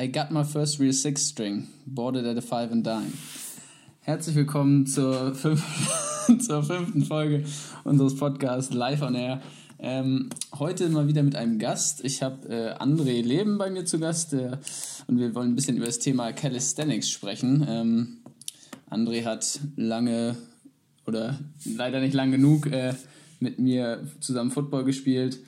[0.00, 3.12] I got my first real six string, bought it at a five and dime.
[4.00, 5.62] Herzlich willkommen zur, fünf
[6.38, 7.44] zur fünften Folge
[7.84, 9.42] unseres Podcasts Live on Air.
[9.78, 12.02] Ähm, heute mal wieder mit einem Gast.
[12.02, 14.56] Ich habe äh, André Leben bei mir zu Gast äh,
[15.06, 17.66] und wir wollen ein bisschen über das Thema Calisthenics sprechen.
[17.68, 18.16] Ähm,
[18.88, 20.36] André hat lange
[21.06, 22.94] oder leider nicht lang genug äh,
[23.38, 25.40] mit mir zusammen Football gespielt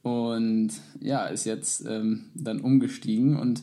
[0.00, 3.62] und ja, ist jetzt ähm, dann umgestiegen und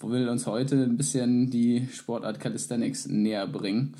[0.00, 3.94] will uns heute ein bisschen die Sportart Calisthenics näher bringen.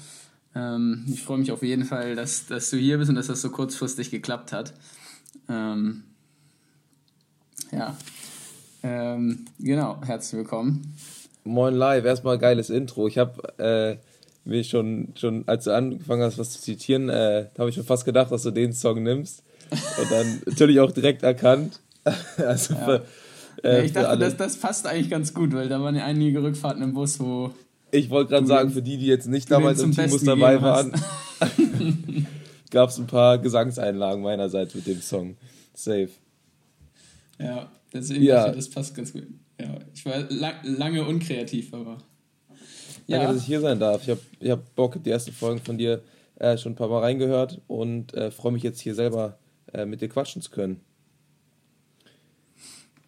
[0.55, 3.41] Ähm, ich freue mich auf jeden Fall, dass, dass du hier bist und dass das
[3.41, 4.75] so kurzfristig geklappt hat.
[5.49, 6.03] Ähm,
[7.73, 7.97] ja,
[8.83, 10.95] ähm, genau, herzlich willkommen.
[11.45, 13.07] Moin live, erstmal geiles Intro.
[13.07, 13.97] Ich habe äh,
[14.49, 18.05] mir schon, schon, als du angefangen hast, was zu zitieren, äh, habe ich schon fast
[18.05, 19.43] gedacht, dass du den Song nimmst.
[19.71, 21.81] Und dann natürlich auch direkt erkannt.
[22.39, 23.03] also ja.
[23.63, 26.43] Äh, ja, ich dachte, das, das passt eigentlich ganz gut, weil da waren ja einige
[26.43, 27.51] Rückfahrten im Bus, wo.
[27.91, 30.93] Ich wollte gerade sagen, für die, die jetzt nicht damals im Teambus dabei waren,
[32.71, 35.37] gab es ein paar Gesangseinlagen meinerseits mit dem Song.
[35.75, 36.11] Safe.
[37.39, 38.51] Ja, deswegen ja.
[38.51, 39.27] das passt ganz gut.
[39.61, 41.99] Ja, ich war lang, lange unkreativ, aber.
[43.07, 43.19] Ja.
[43.19, 44.03] Danke, dass ich hier sein darf.
[44.03, 46.03] Ich habe ich hab Bock, die ersten Folgen von dir
[46.37, 49.39] äh, schon ein paar Mal reingehört und äh, freue mich jetzt hier selber
[49.73, 50.81] äh, mit dir quatschen zu können.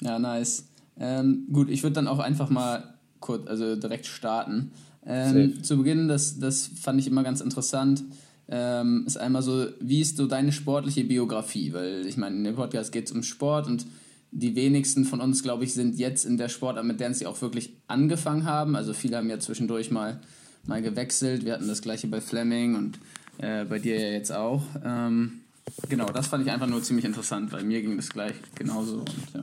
[0.03, 0.69] Ja, nice.
[0.99, 4.73] Ähm, gut, ich würde dann auch einfach mal kurz, also direkt starten.
[5.07, 8.05] Ähm, zu Beginn, das, das fand ich immer ganz interessant,
[8.49, 11.73] ähm, ist einmal so, wie ist so deine sportliche Biografie?
[11.73, 13.87] Weil ich meine, in dem Podcast geht es um Sport und
[14.31, 17.41] die wenigsten von uns, glaube ich, sind jetzt in der Sportart, mit der sie auch
[17.43, 18.77] wirklich angefangen haben.
[18.77, 20.21] Also viele haben ja zwischendurch mal,
[20.67, 21.45] mal gewechselt.
[21.45, 22.99] Wir hatten das gleiche bei Fleming und
[23.39, 24.63] äh, bei dir ja jetzt auch.
[24.85, 25.41] Ähm,
[25.89, 29.01] genau, das fand ich einfach nur ziemlich interessant, weil mir ging das gleich genauso.
[29.01, 29.43] Und, ja.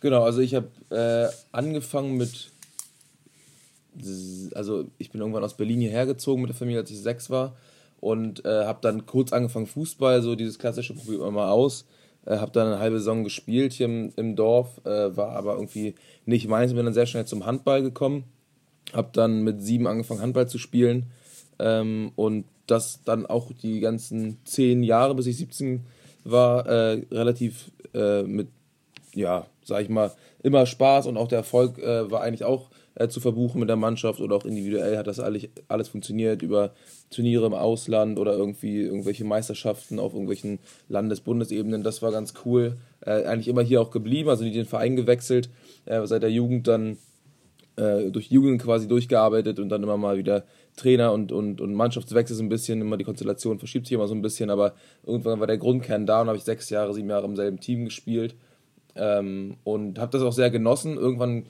[0.00, 2.50] Genau, also ich habe äh, angefangen mit,
[4.54, 7.56] also ich bin irgendwann aus Berlin hierher gezogen mit der Familie, als ich sechs war
[8.00, 11.84] und äh, habe dann kurz angefangen Fußball, so dieses klassische probiert mal aus.
[12.26, 15.94] Äh, habe dann eine halbe Saison gespielt hier im, im Dorf, äh, war aber irgendwie
[16.26, 18.24] nicht meins, bin dann sehr schnell zum Handball gekommen.
[18.92, 21.06] Habe dann mit sieben angefangen Handball zu spielen
[21.58, 25.86] ähm, und das dann auch die ganzen zehn Jahre, bis ich 17
[26.24, 28.48] war, äh, relativ äh, mit,
[29.14, 30.12] ja, sag ich mal,
[30.42, 33.76] immer Spaß und auch der Erfolg äh, war eigentlich auch äh, zu verbuchen mit der
[33.76, 36.72] Mannschaft oder auch individuell hat das alles, alles funktioniert über
[37.10, 41.82] Turniere im Ausland oder irgendwie irgendwelche Meisterschaften auf irgendwelchen Landes-, Bundesebenen.
[41.82, 42.76] Das war ganz cool.
[43.00, 45.50] Äh, eigentlich immer hier auch geblieben, also nie den Verein gewechselt,
[45.86, 46.98] äh, seit der Jugend dann
[47.76, 50.44] äh, durch Jugend quasi durchgearbeitet und dann immer mal wieder
[50.76, 54.14] Trainer und, und, und Mannschaftswechsel so ein bisschen, immer die Konstellation verschiebt sich immer so
[54.14, 57.26] ein bisschen, aber irgendwann war der Grundkern da und habe ich sechs Jahre, sieben Jahre
[57.26, 58.34] im selben Team gespielt
[59.00, 60.96] ähm, und habe das auch sehr genossen.
[60.96, 61.46] Irgendwann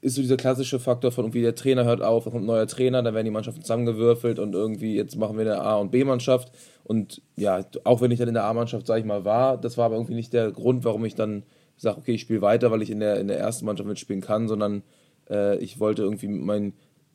[0.00, 2.66] ist so dieser klassische Faktor von irgendwie der Trainer hört auf, dann kommt ein neuer
[2.66, 6.50] Trainer, dann werden die Mannschaften zusammengewürfelt und irgendwie jetzt machen wir eine A- und B-Mannschaft.
[6.82, 9.84] Und ja, auch wenn ich dann in der A-Mannschaft, sage ich mal, war, das war
[9.86, 11.44] aber irgendwie nicht der Grund, warum ich dann
[11.76, 14.48] sage, okay, ich spiele weiter, weil ich in der, in der ersten Mannschaft mitspielen kann,
[14.48, 14.82] sondern
[15.30, 16.72] äh, ich wollte irgendwie mit meinen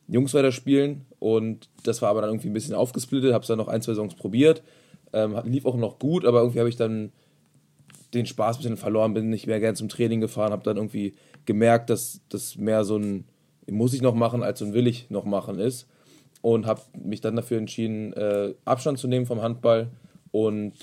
[0.07, 3.57] Jungs weiter spielen und das war aber dann irgendwie ein bisschen aufgesplittet, habe es dann
[3.57, 4.63] noch ein, zwei Songs probiert,
[5.11, 7.11] ähm, lief auch noch gut, aber irgendwie habe ich dann
[8.13, 11.15] den Spaß ein bisschen verloren, bin nicht mehr gern zum Training gefahren, habe dann irgendwie
[11.45, 13.25] gemerkt, dass das mehr so ein
[13.69, 15.87] muss ich noch machen, als so ein will ich noch machen ist.
[16.41, 19.89] Und habe mich dann dafür entschieden, äh, Abstand zu nehmen vom Handball
[20.31, 20.73] und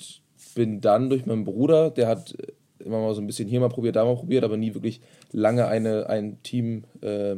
[0.55, 2.37] bin dann durch meinen Bruder, der hat
[2.79, 5.01] immer mal so ein bisschen hier mal probiert, da mal probiert, aber nie wirklich
[5.33, 7.37] lange eine, ein Team äh,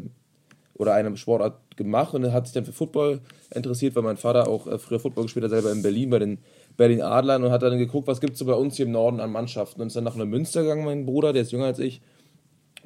[0.75, 3.21] oder eine Sportart gemacht und hat sich dann für Football
[3.55, 6.39] interessiert, weil mein Vater auch äh, früher Football gespielt hat, selber in Berlin bei den
[6.77, 9.21] Berlin Adlern und hat dann geguckt, was gibt es so bei uns hier im Norden
[9.21, 11.79] an Mannschaften und ist dann nach einer Münster gegangen, mein Bruder, der ist jünger als
[11.79, 12.01] ich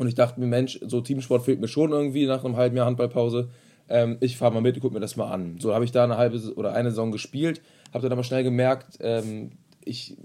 [0.01, 2.87] und ich dachte mir, Mensch, so Teamsport fehlt mir schon irgendwie nach einem halben Jahr
[2.87, 3.51] Handballpause.
[3.89, 5.59] Ähm, ich fahre mal mit und gucke mir das mal an.
[5.61, 7.61] So habe ich da eine halbe oder eine Saison gespielt,
[7.93, 9.51] habe dann aber schnell gemerkt, ähm,
[9.85, 10.17] ich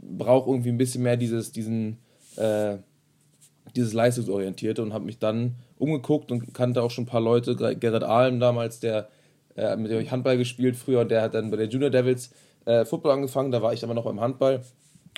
[0.00, 1.98] brauche irgendwie ein bisschen mehr dieses, diesen,
[2.36, 2.76] äh,
[3.74, 8.04] dieses Leistungsorientierte und habe mich dann umgeguckt und kannte auch schon ein paar Leute, Gerrit
[8.04, 9.08] Ahlem damals, der
[9.56, 12.30] äh, mit dem ich Handball gespielt früher der hat dann bei den Junior Devils
[12.68, 14.62] äh, Football angefangen, da war ich aber noch beim Handball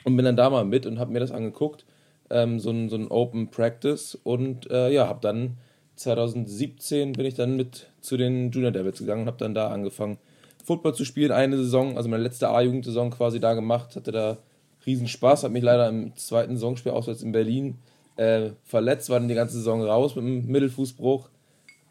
[0.04, 1.84] und bin dann da mal mit und habe mir das angeguckt
[2.30, 5.56] ähm, so, ein, so ein Open Practice und äh, ja, habe dann
[5.96, 10.16] 2017 bin ich dann mit zu den Junior Devils gegangen und habe dann da angefangen,
[10.64, 11.32] Football zu spielen.
[11.32, 14.38] Eine Saison, also meine letzte A-Jugendsaison quasi da gemacht, hatte da
[14.86, 17.78] riesen Spaß, habe mich leider im zweiten Saisonspiel auswärts in Berlin
[18.16, 21.28] äh, verletzt, war dann die ganze Saison raus mit einem Mittelfußbruch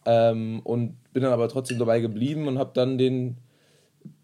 [0.06, 3.38] ähm, und bin dann aber trotzdem dabei geblieben und habe dann den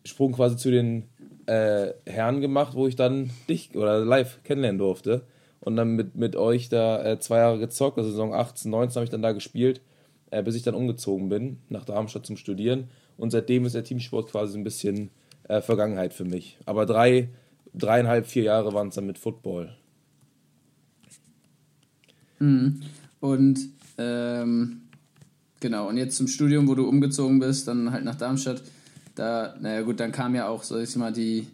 [0.03, 1.03] Sprung quasi zu den
[1.47, 5.23] äh, Herren gemacht, wo ich dann dich oder live kennenlernen durfte.
[5.61, 9.03] und dann mit, mit euch da äh, zwei Jahre gezockt, also Saison 18, 19 habe
[9.05, 9.81] ich dann da gespielt,
[10.29, 12.89] äh, bis ich dann umgezogen bin nach Darmstadt zum Studieren.
[13.17, 15.09] Und seitdem ist der Teamsport quasi ein bisschen
[15.47, 16.57] äh, Vergangenheit für mich.
[16.65, 17.29] Aber drei,
[17.73, 19.75] dreieinhalb, vier Jahre waren es dann mit Football.
[22.39, 22.81] Mhm.
[23.19, 23.59] Und
[23.97, 24.81] ähm,
[25.59, 28.61] genau, und jetzt zum Studium, wo du umgezogen bist, dann halt nach Darmstadt.
[29.15, 31.47] Da, naja gut, dann kam ja auch, so ich mal, die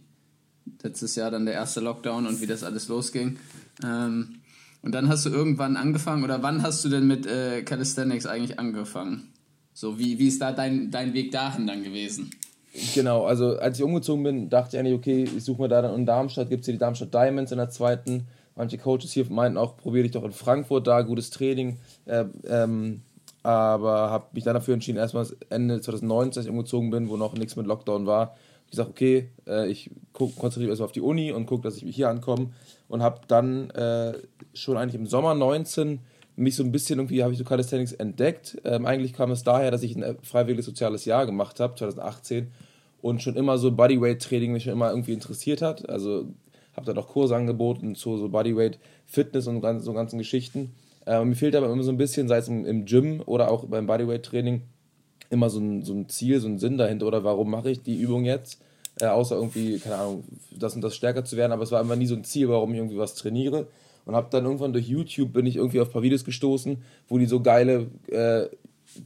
[0.84, 3.38] letztes Jahr dann der erste Lockdown und wie das alles losging.
[3.84, 4.42] Ähm,
[4.82, 8.58] und dann hast du irgendwann angefangen, oder wann hast du denn mit äh, Calisthenics eigentlich
[8.60, 9.32] angefangen?
[9.74, 12.32] So, wie, wie ist da dein, dein Weg dahin dann gewesen?
[12.96, 15.94] Genau, also als ich umgezogen bin, dachte ich eigentlich, okay, ich suche mir da dann
[15.94, 18.28] in Darmstadt, gibt es hier die Darmstadt Diamonds in der zweiten.
[18.56, 21.78] Manche Coaches hier meinten auch, probiere dich doch in Frankfurt da, gutes Training.
[22.06, 23.02] Äh, ähm,
[23.44, 27.34] aber habe mich dann dafür entschieden, erstmal Ende 2019, als ich umgezogen bin, wo noch
[27.34, 28.36] nichts mit Lockdown war,
[28.66, 31.96] ich gesagt, okay, äh, ich konzentriere mich erstmal auf die Uni und gucke, dass ich
[31.96, 32.52] hier ankomme
[32.88, 34.14] und habe dann äh,
[34.54, 36.00] schon eigentlich im Sommer 19
[36.38, 38.62] mich so ein bisschen irgendwie, habe ich so Calisthenics entdeckt.
[38.64, 42.52] Ähm, eigentlich kam es daher, dass ich ein freiwilliges soziales Jahr gemacht habe, 2018
[43.02, 45.90] und schon immer so Bodyweight-Training mich schon immer irgendwie interessiert hat.
[45.90, 46.28] Also
[46.74, 50.72] habe dann auch Kurse angeboten zu so Bodyweight, Fitness und so ganzen Geschichten.
[51.06, 53.66] Äh, mir fehlt aber immer so ein bisschen, sei es im, im Gym oder auch
[53.66, 54.62] beim Bodyweight-Training,
[55.30, 58.00] immer so ein, so ein Ziel, so ein Sinn dahinter oder warum mache ich die
[58.00, 58.62] Übung jetzt,
[59.00, 61.96] äh, außer irgendwie, keine Ahnung, das und das stärker zu werden, aber es war einfach
[61.96, 63.68] nie so ein Ziel, warum ich irgendwie was trainiere
[64.06, 67.18] und habe dann irgendwann durch YouTube bin ich irgendwie auf ein paar Videos gestoßen, wo
[67.18, 68.48] die so geile, äh,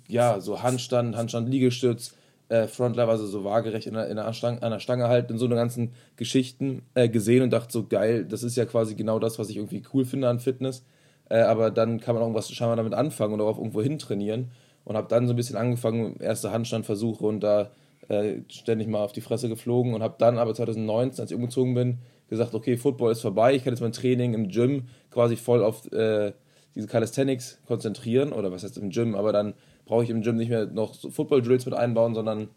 [0.07, 2.15] ja, so Handstand, Handstand, Liegestütz,
[2.49, 5.39] äh, Frontlever, also so waagerecht in der, in der Stange, an der Stange halten und
[5.39, 9.19] so eine ganzen Geschichten äh, gesehen und dachte so, geil, das ist ja quasi genau
[9.19, 10.83] das, was ich irgendwie cool finde an Fitness.
[11.29, 14.51] Äh, aber dann kann man auch irgendwas scheinbar damit anfangen und darauf irgendwo hin trainieren.
[14.83, 17.71] Und habe dann so ein bisschen angefangen, erste Handstandversuche und da
[18.07, 21.73] äh, ständig mal auf die Fresse geflogen und habe dann aber 2019, als ich umgezogen
[21.73, 21.97] bin,
[22.29, 25.91] gesagt, okay, Football ist vorbei, ich kann jetzt mein Training im Gym quasi voll auf
[25.91, 26.33] äh,
[26.75, 29.53] diese Calisthenics konzentrieren oder was heißt im Gym, aber dann
[29.85, 32.49] brauche ich im Gym nicht mehr noch so Football-Drills mit einbauen, sondern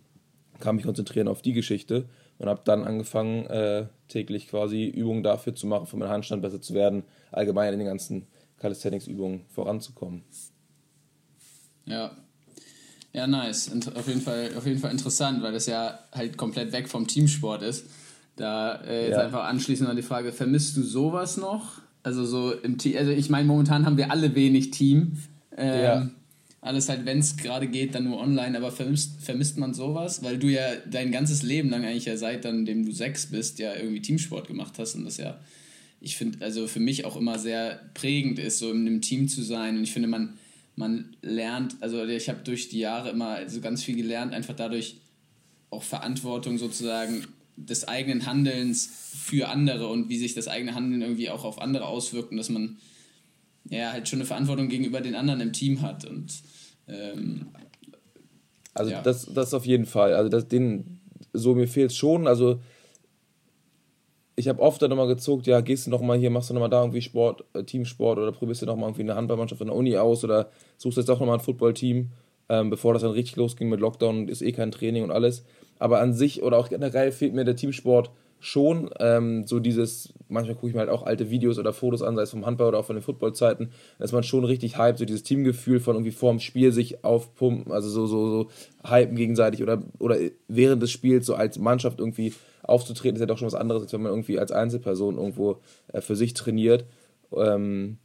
[0.60, 2.06] kann mich konzentrieren auf die Geschichte
[2.38, 6.60] und habe dann angefangen, äh, täglich quasi Übungen dafür zu machen, für meinen Handstand besser
[6.60, 8.26] zu werden, allgemein in den ganzen
[8.58, 10.22] Calisthenics-Übungen voranzukommen.
[11.86, 12.10] Ja.
[13.12, 13.70] Ja, nice.
[13.94, 17.62] Auf jeden, Fall, auf jeden Fall interessant, weil das ja halt komplett weg vom Teamsport
[17.62, 17.86] ist.
[18.36, 19.24] Da äh, jetzt ja.
[19.24, 21.80] einfach anschließend an die Frage, vermisst du sowas noch?
[22.02, 25.18] Also so im Team, also ich meine, momentan haben wir alle wenig Team.
[25.56, 26.10] Ähm, ja.
[26.60, 30.22] Alles halt, wenn es gerade geht, dann nur online, aber vermisst, vermisst man sowas?
[30.22, 33.58] Weil du ja dein ganzes Leben lang eigentlich ja seit dann, dem du sechs bist,
[33.58, 35.38] ja irgendwie Teamsport gemacht hast und das ja,
[36.00, 39.42] ich finde, also für mich auch immer sehr prägend ist, so in einem Team zu
[39.42, 40.38] sein und ich finde, man,
[40.76, 45.00] man lernt, also ich habe durch die Jahre immer so ganz viel gelernt, einfach dadurch
[45.70, 51.30] auch Verantwortung sozusagen des eigenen Handelns für andere und wie sich das eigene Handeln irgendwie
[51.30, 52.78] auch auf andere auswirkt und dass man
[53.68, 56.32] ja halt schon eine Verantwortung gegenüber den anderen im Team hat und
[56.86, 57.48] ähm,
[58.78, 59.02] also ja.
[59.02, 60.14] das, das auf jeden Fall.
[60.14, 61.00] Also das, den,
[61.32, 62.26] so mir fehlt schon.
[62.28, 62.60] Also
[64.38, 66.80] ich habe oft dann nochmal gezuckt, ja, gehst du nochmal hier, machst du nochmal da
[66.80, 70.22] irgendwie Sport, äh, Teamsport oder probierst du nochmal irgendwie eine Handballmannschaft in der Uni aus
[70.22, 72.10] oder suchst jetzt auch nochmal ein Footballteam,
[72.48, 75.44] ähm, bevor das dann richtig losging mit Lockdown, ist eh kein Training und alles.
[75.80, 78.90] Aber an sich oder auch generell fehlt mir der Teamsport schon.
[79.00, 82.22] Ähm, so dieses, manchmal gucke ich mir halt auch alte Videos oder Fotos an, sei
[82.22, 85.04] es vom Handball oder auch von den Footballzeiten, da ist man schon richtig hyped, so
[85.04, 88.50] dieses Teamgefühl von irgendwie vorm Spiel sich aufpumpen, also so, so, so
[88.88, 90.16] hypen gegenseitig oder, oder
[90.46, 92.32] während des Spiels so als Mannschaft irgendwie
[92.68, 95.58] aufzutreten, ist ja doch schon was anderes, als wenn man irgendwie als Einzelperson irgendwo
[95.92, 96.84] äh, für sich trainiert.
[97.32, 97.98] Ähm,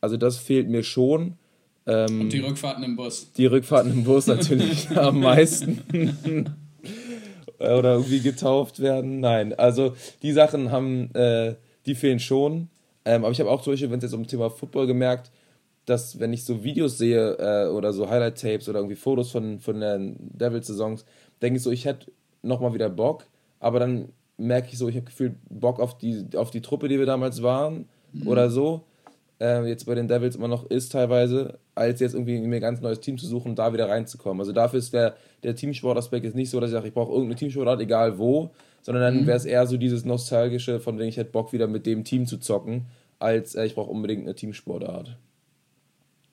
[0.00, 1.36] also das fehlt mir schon.
[1.86, 3.32] Ähm, Und die Rückfahrten im Bus.
[3.32, 5.80] Die Rückfahrten im Bus natürlich am meisten.
[7.58, 9.20] oder irgendwie getauft werden.
[9.20, 11.54] Nein, also die Sachen haben, äh,
[11.86, 12.68] die fehlen schon.
[13.04, 15.30] Ähm, aber ich habe auch zum Beispiel, wenn es jetzt um das Thema Football gemerkt,
[15.86, 19.80] dass wenn ich so Videos sehe äh, oder so Highlight-Tapes oder irgendwie Fotos von, von
[19.80, 21.04] den Devils-Saisons,
[21.40, 23.24] denke ich so, ich hätte nochmal wieder Bock,
[23.60, 26.98] aber dann merke ich so, ich habe gefühlt Bock auf die, auf die Truppe, die
[26.98, 28.28] wir damals waren mhm.
[28.28, 28.84] oder so
[29.40, 32.80] äh, jetzt bei den Devils immer noch ist teilweise, als jetzt irgendwie mir ein ganz
[32.80, 34.40] neues Team zu suchen und da wieder reinzukommen.
[34.40, 37.36] Also dafür ist der, der Teamsportaspekt jetzt nicht so, dass ich sage, ich brauche irgendeine
[37.36, 38.50] Teamsportart, egal wo,
[38.82, 39.26] sondern dann mhm.
[39.26, 42.26] wäre es eher so dieses Nostalgische, von dem ich hätte Bock, wieder mit dem Team
[42.26, 42.86] zu zocken,
[43.18, 45.16] als äh, ich brauche unbedingt eine Teamsportart.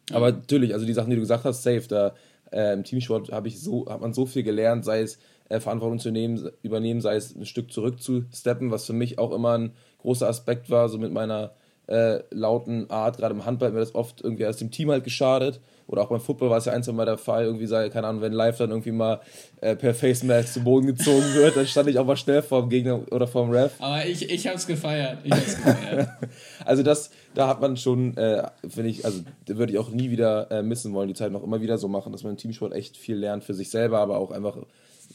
[0.10, 0.16] Ja.
[0.16, 2.16] Aber natürlich, also die Sachen, die du gesagt hast, safe, da
[2.52, 6.00] äh, im Teamsport habe ich so, hat man so viel gelernt, sei es äh, Verantwortung
[6.00, 9.58] zu nehmen, übernehmen, sei es ein Stück zurück zu steppen, was für mich auch immer
[9.58, 11.52] ein großer Aspekt war, so mit meiner
[11.88, 13.18] äh, lauten Art.
[13.18, 15.60] Gerade im Handball hat mir das oft irgendwie aus dem Team halt geschadet.
[15.88, 18.08] Oder auch beim Football war es ja ein, zwei Mal der Fall, irgendwie sei, keine
[18.08, 19.22] Ahnung, wenn live dann irgendwie mal
[19.62, 22.70] äh, per Face Mask zu Boden gezogen wird, dann stand ich auch mal schnell vorm
[22.70, 23.74] Gegner oder vorm Ref.
[23.80, 25.20] Aber ich, ich hab's gefeiert.
[25.24, 26.10] Ich hab's gefeiert.
[26.66, 30.50] also das, da hat man schon, äh, finde ich, also würde ich auch nie wieder
[30.50, 32.98] äh, missen wollen, die Zeit noch immer wieder so machen, dass man im Teamsport echt
[32.98, 34.58] viel lernt für sich selber, aber auch einfach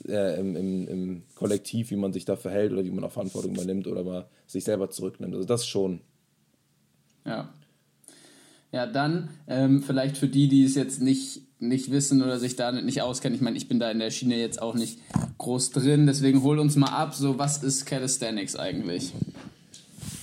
[0.08, 3.54] äh, im, im, im Kollektiv, wie man sich da verhält oder wie man auch Verantwortung
[3.54, 5.34] übernimmt oder mal sich selber zurücknimmt.
[5.34, 6.00] Also das schon.
[7.24, 7.52] Ja.
[8.72, 12.70] Ja, dann ähm, vielleicht für die, die es jetzt nicht, nicht wissen oder sich da
[12.70, 13.34] nicht auskennen.
[13.34, 15.00] Ich meine, ich bin da in der Schiene jetzt auch nicht
[15.38, 17.14] groß drin, deswegen hol uns mal ab.
[17.14, 19.12] So, was ist Calisthenics eigentlich?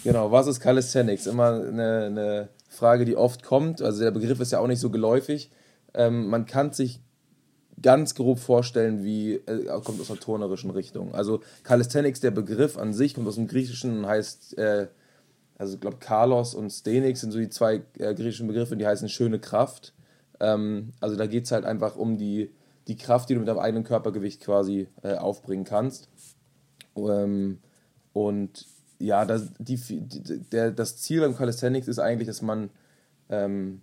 [0.03, 1.27] Genau, was ist Calisthenics?
[1.27, 3.81] Immer eine, eine Frage, die oft kommt.
[3.81, 5.49] Also der Begriff ist ja auch nicht so geläufig.
[5.93, 7.01] Ähm, man kann sich
[7.81, 11.13] ganz grob vorstellen, wie äh, kommt aus der turnerischen Richtung.
[11.13, 14.87] Also Calisthenics, der Begriff an sich, kommt aus dem Griechischen und heißt äh,
[15.57, 19.09] also ich glaube Carlos und Stenix sind so die zwei äh, griechischen Begriffe, die heißen
[19.09, 19.93] schöne Kraft.
[20.39, 22.51] Ähm, also da geht es halt einfach um die,
[22.87, 26.09] die Kraft, die du mit deinem eigenen Körpergewicht quasi äh, aufbringen kannst.
[26.95, 27.59] Ähm,
[28.13, 28.67] und
[28.99, 32.69] ja, das, die, die, der, das Ziel beim Calisthenics ist eigentlich, dass man
[33.29, 33.81] ähm,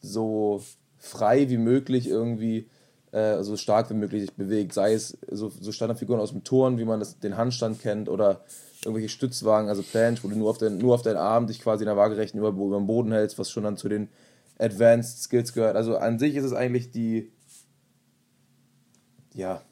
[0.00, 0.62] so
[1.04, 2.66] frei wie möglich irgendwie
[3.12, 4.72] äh, so stark wie möglich sich bewegt.
[4.72, 8.40] Sei es so, so Standardfiguren aus dem Turn, wie man das, den Handstand kennt, oder
[8.84, 11.84] irgendwelche Stützwagen, also Planche, wo du nur auf, den, nur auf deinen Arm dich quasi
[11.84, 14.08] in der waagerechten über, über den Boden hältst, was schon dann zu den
[14.58, 15.76] Advanced Skills gehört.
[15.76, 17.30] Also an sich ist es eigentlich die,
[19.32, 19.62] ja,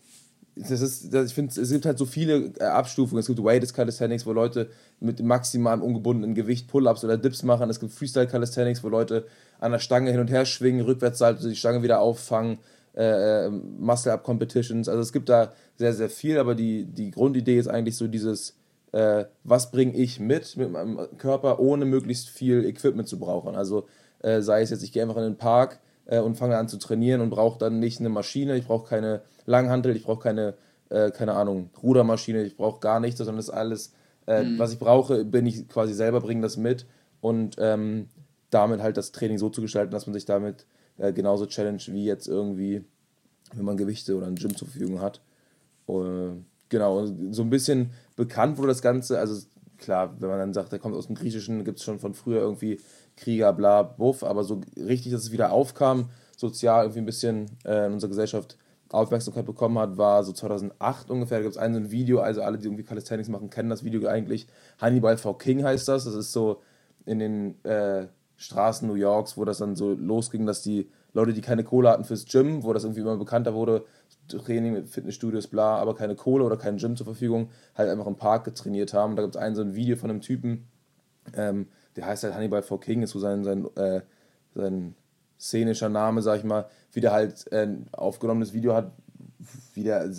[0.54, 3.20] das ist, das, ich finde, es gibt halt so viele äh, Abstufungen.
[3.20, 4.70] Es gibt Weighted Calisthenics, wo Leute
[5.00, 7.70] mit maximalem ungebundenen Gewicht Pull-Ups oder Dips machen.
[7.70, 9.26] Es gibt Freestyle Calisthenics, wo Leute
[9.62, 12.58] an der Stange hin und her schwingen, rückwärts salten, die Stange wieder auffangen,
[12.96, 14.88] äh, äh, Muscle-Up Competitions.
[14.88, 18.56] Also es gibt da sehr, sehr viel, aber die, die Grundidee ist eigentlich so dieses,
[18.90, 23.54] äh, was bringe ich mit mit meinem Körper, ohne möglichst viel Equipment zu brauchen.
[23.54, 23.86] Also
[24.20, 26.76] äh, sei es jetzt, ich gehe einfach in den Park äh, und fange an zu
[26.76, 30.54] trainieren und brauche dann nicht eine Maschine, ich brauche keine Langhantel, ich brauche keine,
[30.88, 33.92] äh, keine Ahnung, Rudermaschine, ich brauche gar nichts, sondern das ist alles,
[34.26, 34.58] mhm.
[34.58, 36.86] was ich brauche, bin ich quasi selber, bringe das mit
[37.20, 38.08] und ähm,
[38.52, 40.66] damit halt das Training so zu gestalten, dass man sich damit
[40.98, 42.84] äh, genauso challenge wie jetzt irgendwie,
[43.54, 45.20] wenn man Gewichte oder ein Gym zur Verfügung hat.
[46.68, 49.46] genau, so ein bisschen bekannt wurde das Ganze, also
[49.78, 52.40] klar, wenn man dann sagt, der kommt aus dem Griechischen, gibt es schon von früher
[52.40, 52.80] irgendwie
[53.16, 57.86] Krieger, bla, buff, aber so richtig, dass es wieder aufkam, sozial irgendwie ein bisschen äh,
[57.86, 58.56] in unserer Gesellschaft
[58.92, 61.38] Aufmerksamkeit bekommen hat, war so 2008 ungefähr.
[61.38, 63.84] Da gibt es ein, so ein Video, also alle, die irgendwie Calisthenics machen, kennen das
[63.84, 64.46] Video eigentlich.
[64.78, 65.34] Hannibal V.
[65.34, 66.04] King heißt das.
[66.04, 66.60] Das ist so
[67.06, 68.06] in den äh,
[68.42, 72.04] Straßen New Yorks, wo das dann so losging, dass die Leute, die keine Kohle hatten
[72.04, 73.84] fürs Gym, wo das irgendwie immer bekannter wurde,
[74.26, 78.16] Training mit Fitnessstudios, bla, aber keine Kohle oder kein Gym zur Verfügung, halt einfach im
[78.16, 79.14] Park getrainiert haben.
[79.14, 80.66] Da gibt es ein so ein Video von einem Typen,
[81.36, 82.78] ähm, der heißt halt Hannibal V.
[82.78, 84.00] King, ist so sein, sein, äh,
[84.54, 84.94] sein
[85.38, 88.90] szenischer Name, sag ich mal, wie der halt äh, aufgenommenes Video hat,
[89.74, 90.10] wie der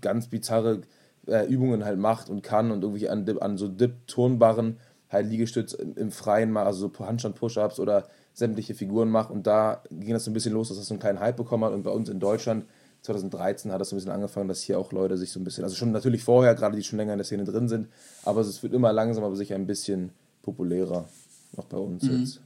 [0.00, 0.80] ganz bizarre
[1.26, 4.78] äh, Übungen halt macht und kann und irgendwie an, an so Dip-Turnbarren
[5.08, 10.12] halt Liegestütz im Freien macht, also so Handstand-Push-Ups oder sämtliche Figuren macht und da ging
[10.12, 11.90] das so ein bisschen los, dass das so einen kleinen Hype bekommen hat und bei
[11.90, 12.64] uns in Deutschland
[13.02, 15.64] 2013 hat das so ein bisschen angefangen, dass hier auch Leute sich so ein bisschen,
[15.64, 17.88] also schon natürlich vorher, gerade die schon länger in der Szene drin sind,
[18.24, 20.10] aber es wird immer langsam, aber sicher ein bisschen
[20.42, 21.08] populärer,
[21.56, 22.20] auch bei uns mhm.
[22.20, 22.40] jetzt.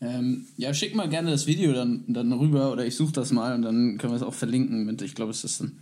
[0.00, 3.54] Ähm, ja, schick mal gerne das Video dann, dann rüber oder ich suche das mal
[3.54, 5.00] und dann können wir es auch verlinken mit.
[5.00, 5.78] Ich glaube, es ist dann,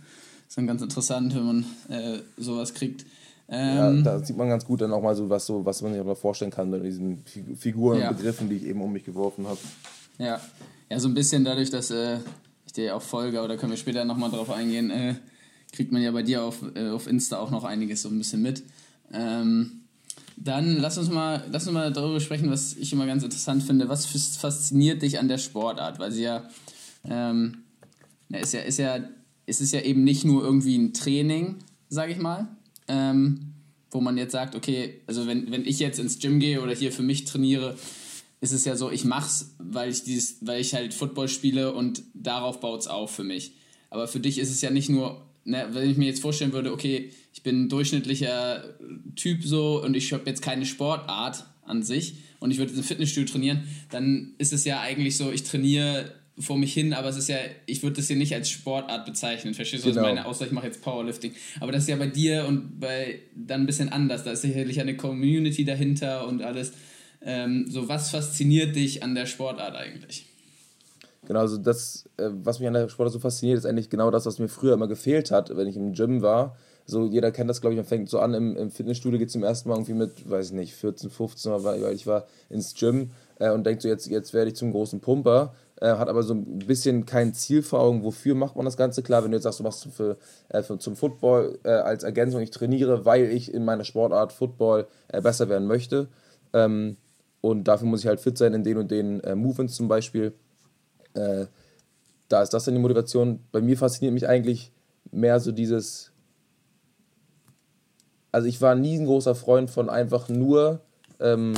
[0.47, 3.05] ist dann ganz interessant, wenn man äh, sowas kriegt.
[3.53, 5.91] Ähm, ja, da sieht man ganz gut dann auch mal so, was, so, was man
[5.91, 7.23] sich aber vorstellen kann bei diesen
[7.57, 8.11] Figuren und ja.
[8.13, 9.59] Begriffen, die ich eben um mich geworfen habe.
[10.17, 10.39] Ja.
[10.89, 12.19] ja, so ein bisschen dadurch, dass äh,
[12.65, 15.15] ich dir auch folge, da können wir später nochmal drauf eingehen, äh,
[15.73, 18.41] kriegt man ja bei dir auf, äh, auf Insta auch noch einiges so ein bisschen
[18.41, 18.63] mit.
[19.11, 19.81] Ähm,
[20.37, 23.89] dann lass uns, mal, lass uns mal darüber sprechen, was ich immer ganz interessant finde.
[23.89, 25.99] Was fasziniert dich an der Sportart?
[25.99, 26.49] Weil sie ja,
[27.03, 27.63] ähm,
[28.29, 28.99] ist ja, ist ja,
[29.45, 31.57] es ist ja eben nicht nur irgendwie ein Training,
[31.89, 32.47] sage ich mal,
[32.91, 33.53] ähm,
[33.89, 36.91] wo man jetzt sagt, okay, also wenn, wenn ich jetzt ins Gym gehe oder hier
[36.91, 37.77] für mich trainiere,
[38.41, 42.03] ist es ja so, ich mach's, weil ich dieses, weil ich halt Football spiele und
[42.13, 43.53] darauf baut es auf für mich.
[43.89, 46.73] Aber für dich ist es ja nicht nur, ne, wenn ich mir jetzt vorstellen würde,
[46.73, 48.75] okay, ich bin ein durchschnittlicher
[49.15, 53.31] Typ so und ich habe jetzt keine Sportart an sich und ich würde im Fitnessstudio
[53.31, 57.29] trainieren, dann ist es ja eigentlich so, ich trainiere vor mich hin, aber es ist
[57.29, 59.53] ja, ich würde das hier nicht als Sportart bezeichnen.
[59.53, 60.01] Verstehst du, genau.
[60.01, 60.27] was ich meine?
[60.27, 61.33] Außer ich mache jetzt Powerlifting.
[61.59, 64.23] Aber das ist ja bei dir und bei dann ein bisschen anders.
[64.23, 66.73] Da ist sicherlich eine Community dahinter und alles.
[67.21, 70.25] Ähm, so, was fasziniert dich an der Sportart eigentlich?
[71.27, 74.25] Genau, also das, äh, was mich an der Sportart so fasziniert, ist eigentlich genau das,
[74.25, 76.57] was mir früher immer gefehlt hat, wenn ich im Gym war.
[76.87, 79.43] so jeder kennt das, glaube ich, man fängt so an, im, im Fitnessstudio geht zum
[79.43, 83.51] ersten Mal irgendwie mit, weiß ich nicht, 14, 15, weil ich war ins Gym äh,
[83.51, 86.59] und denkt so, jetzt, jetzt werde ich zum großen Pumper, äh, hat aber so ein
[86.59, 89.01] bisschen kein Ziel vor Augen, wofür macht man das Ganze.
[89.01, 90.17] Klar, wenn du jetzt sagst, du machst für,
[90.49, 94.87] äh, für zum Football äh, als Ergänzung, ich trainiere, weil ich in meiner Sportart Football
[95.07, 96.07] äh, besser werden möchte.
[96.53, 96.97] Ähm,
[97.41, 100.33] und dafür muss ich halt fit sein in den und den äh, Movements zum Beispiel.
[101.13, 103.41] da ist das dann die Motivation.
[103.51, 104.71] Bei mir fasziniert mich eigentlich
[105.11, 106.11] mehr so dieses.
[108.31, 110.79] Also ich war nie ein großer Freund von einfach nur,
[111.19, 111.53] ähm,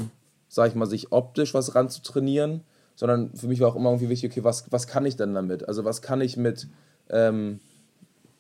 [0.48, 2.62] sag ich mal, sich optisch was ranzutrainieren,
[2.96, 5.68] sondern für mich war auch immer irgendwie wichtig, okay, was, was kann ich denn damit?
[5.68, 6.68] Also was kann ich mit
[7.10, 7.60] ähm,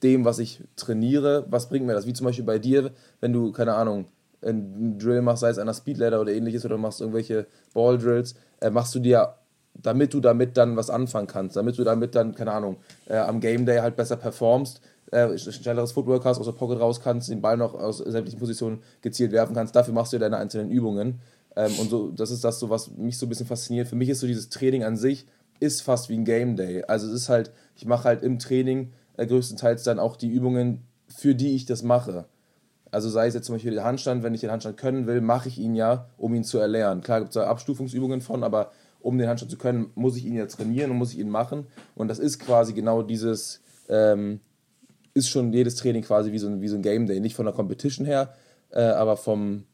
[0.03, 2.05] dem, was ich trainiere, was bringt mir das?
[2.05, 2.91] Wie zum Beispiel bei dir,
[3.22, 4.05] wenn du, keine Ahnung,
[4.41, 8.93] einen Drill machst, sei es einer Speedladder oder ähnliches, oder machst irgendwelche Ball-Drills, äh, machst
[8.93, 9.36] du dir,
[9.74, 13.39] damit du damit dann was anfangen kannst, damit du damit dann, keine Ahnung, äh, am
[13.39, 14.81] Game Day halt besser performst,
[15.12, 18.81] äh, schnelleres Footwork hast, aus der Pocket raus kannst, den Ball noch aus sämtlichen Positionen
[19.01, 21.22] gezielt werfen kannst, dafür machst du deine einzelnen Übungen.
[21.55, 23.88] Ähm, und so, das ist das, so, was mich so ein bisschen fasziniert.
[23.88, 25.27] Für mich ist so dieses Training an sich,
[25.60, 26.83] ist fast wie ein Game Day.
[26.83, 30.83] Also es ist halt, ich mache halt im Training äh, größtenteils dann auch die Übungen,
[31.07, 32.25] für die ich das mache.
[32.91, 35.48] Also sei es jetzt zum Beispiel der Handstand, wenn ich den Handstand können will, mache
[35.48, 37.01] ich ihn ja, um ihn zu erlernen.
[37.01, 40.36] Klar gibt es da Abstufungsübungen von, aber um den Handstand zu können, muss ich ihn
[40.36, 41.65] ja trainieren und muss ich ihn machen.
[41.95, 44.39] Und das ist quasi genau dieses, ähm,
[45.13, 47.19] ist schon jedes Training quasi wie so ein, wie so ein Game Day.
[47.19, 48.33] Nicht von der Competition her,
[48.69, 49.65] äh, aber vom,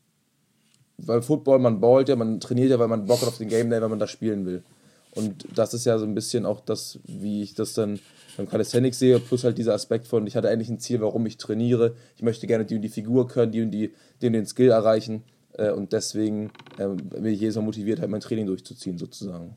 [1.06, 3.70] weil Football, man ballt ja, man trainiert ja, weil man Bock hat auf den Game
[3.70, 4.64] Day, weil man da spielen will.
[5.12, 8.00] Und das ist ja so ein bisschen auch das, wie ich das dann
[8.38, 11.38] beim Calisthenics sehe, plus halt dieser Aspekt von, ich hatte eigentlich ein Ziel, warum ich
[11.38, 11.96] trainiere.
[12.16, 15.24] Ich möchte gerne die und die Figur können, die und die, den, den Skill erreichen.
[15.54, 19.56] Äh, und deswegen äh, bin ich jedes Mal motiviert, halt mein Training durchzuziehen, sozusagen.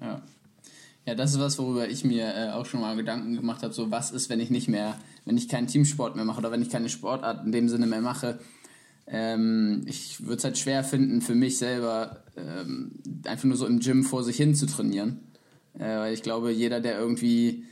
[0.00, 0.22] Ja.
[1.06, 3.72] Ja, das ist was, worüber ich mir äh, auch schon mal Gedanken gemacht habe.
[3.72, 6.62] So, was ist, wenn ich nicht mehr, wenn ich keinen Teamsport mehr mache oder wenn
[6.62, 8.38] ich keine Sportart in dem Sinne mehr mache?
[9.10, 12.92] Ähm, ich würde es halt schwer finden, für mich selber ähm,
[13.26, 15.20] einfach nur so im Gym vor sich hin zu trainieren.
[15.78, 17.64] Äh, weil ich glaube, jeder, der irgendwie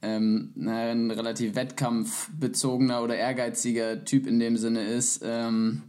[0.00, 5.82] ähm, ein relativ wettkampfbezogener oder ehrgeiziger Typ in dem Sinne ist, ähm,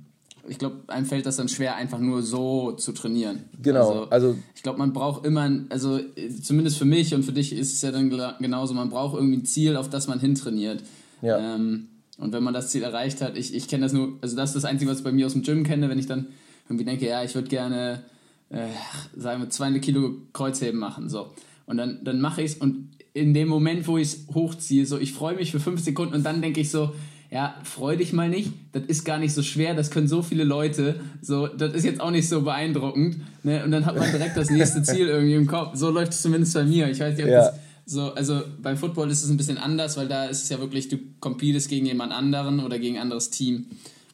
[0.48, 3.46] ich glaube, einem fällt das dann schwer, einfach nur so zu trainieren.
[3.62, 3.88] Genau.
[3.88, 6.00] Also, also ich glaube, man braucht immer, also
[6.42, 8.10] zumindest für mich und für dich ist es ja dann
[8.40, 10.84] genauso, man braucht irgendwie ein Ziel, auf das man hintrainiert.
[11.22, 11.56] Ja.
[11.56, 14.52] Ähm, und wenn man das Ziel erreicht hat, ich, ich kenne das nur, also das
[14.52, 16.28] ist das Einzige, was ich bei mir aus dem Gym kenne, wenn ich dann
[16.68, 18.04] irgendwie denke, ja, ich würde gerne,
[18.50, 18.68] äh,
[19.16, 21.34] sagen wir, 200 Kilo Kreuzheben machen, so.
[21.66, 24.98] Und dann, dann mache ich es und in dem Moment, wo ich es hochziehe, so,
[24.98, 26.94] ich freue mich für fünf Sekunden und dann denke ich so,
[27.34, 30.44] ja, freu dich mal nicht, das ist gar nicht so schwer, das können so viele
[30.44, 33.64] Leute, so, das ist jetzt auch nicht so beeindruckend, ne?
[33.64, 35.76] Und dann hat man direkt das nächste Ziel irgendwie im Kopf.
[35.76, 36.90] So läuft es zumindest bei mir.
[36.90, 37.46] Ich weiß nicht, ob ja.
[37.46, 40.60] das so, also beim Football ist es ein bisschen anders, weil da ist es ja
[40.60, 43.66] wirklich, du competest gegen jemand anderen oder gegen ein anderes Team.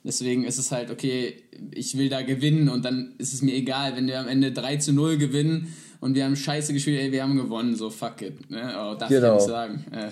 [0.03, 3.95] Deswegen ist es halt, okay, ich will da gewinnen und dann ist es mir egal,
[3.95, 7.21] wenn wir am Ende 3 zu 0 gewinnen und wir haben scheiße gespielt, ey, wir
[7.21, 8.49] haben gewonnen, so fuck it.
[8.49, 8.73] Ne?
[8.75, 9.38] Oh, darf genau.
[9.38, 9.86] ich sagen.
[9.91, 10.10] Äh,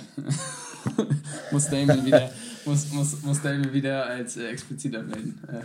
[1.52, 2.30] muss Damon wieder,
[2.65, 5.41] muss, muss, muss Damon wieder als äh, expliziter melden.
[5.48, 5.62] Äh.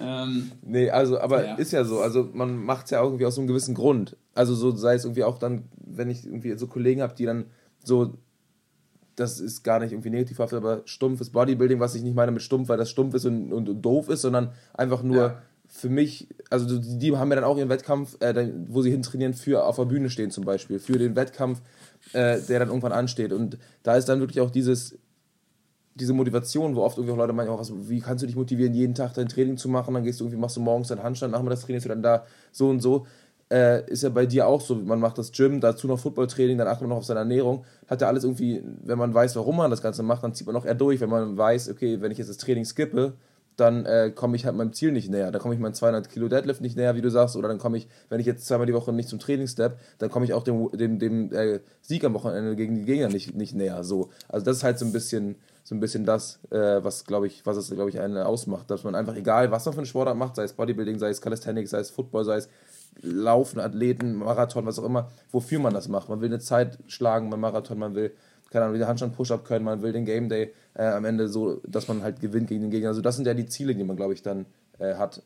[0.00, 1.54] Ähm, nee, also, aber ja.
[1.56, 2.00] ist ja so.
[2.00, 4.16] Also, man macht es ja irgendwie aus einem gewissen Grund.
[4.34, 7.46] Also, so sei es irgendwie auch dann, wenn ich irgendwie so Kollegen habe, die dann
[7.82, 8.14] so,
[9.16, 12.68] das ist gar nicht irgendwie negativ, aber stumpfes Bodybuilding, was ich nicht meine mit stumpf,
[12.68, 15.42] weil das stumpf ist und, und, und doof ist, sondern einfach nur ja.
[15.66, 19.34] für mich, also die, die, haben ja dann auch ihren Wettkampf, äh, wo sie hintrainieren,
[19.34, 21.60] für auf der Bühne stehen zum Beispiel, für den Wettkampf,
[22.12, 23.32] äh, der dann irgendwann ansteht.
[23.32, 24.96] Und da ist dann wirklich auch dieses,
[25.98, 28.74] diese Motivation, wo oft irgendwie auch Leute meinen, oh, was, wie kannst du dich motivieren,
[28.74, 31.32] jeden Tag dein Training zu machen, dann gehst du irgendwie, machst du morgens deinen Handstand,
[31.32, 33.06] nachmittags trainierst du dann da so und so.
[33.50, 36.68] Äh, ist ja bei dir auch so, man macht das Gym, dazu noch Footballtraining, dann
[36.68, 37.64] achtet man noch auf seine Ernährung.
[37.86, 40.54] Hat ja alles irgendwie, wenn man weiß, warum man das Ganze macht, dann zieht man
[40.54, 41.00] noch eher durch.
[41.00, 43.14] Wenn man weiß, okay, wenn ich jetzt das Training skippe,
[43.58, 45.32] dann äh, komme ich halt meinem Ziel nicht näher.
[45.32, 47.36] Dann komme ich meinem 200 Kilo Deadlift nicht näher, wie du sagst.
[47.36, 50.10] Oder dann komme ich, wenn ich jetzt zweimal die Woche nicht zum Training step, dann
[50.10, 53.54] komme ich auch dem, dem, dem äh, Sieg am Wochenende gegen die Gegner nicht, nicht
[53.54, 53.82] näher.
[53.82, 54.10] So.
[54.28, 55.36] Also das ist halt so ein bisschen
[55.68, 58.84] so ein bisschen das, äh, was glaube ich, was es glaube ich einen ausmacht, dass
[58.84, 61.72] man einfach egal, was man für eine Sportart macht, sei es Bodybuilding, sei es Calisthenics,
[61.72, 62.48] sei es Football, sei es
[63.02, 66.08] Laufen, Athleten, Marathon, was auch immer, wofür man das macht.
[66.08, 68.14] Man will eine Zeit schlagen beim Marathon, man will
[68.48, 71.60] keine Ahnung, wieder Handstand Push-Up können, man will den Game Day äh, am Ende so,
[71.66, 72.88] dass man halt gewinnt gegen den Gegner.
[72.88, 74.46] Also das sind ja die Ziele, die man glaube ich dann
[74.78, 75.22] äh, hat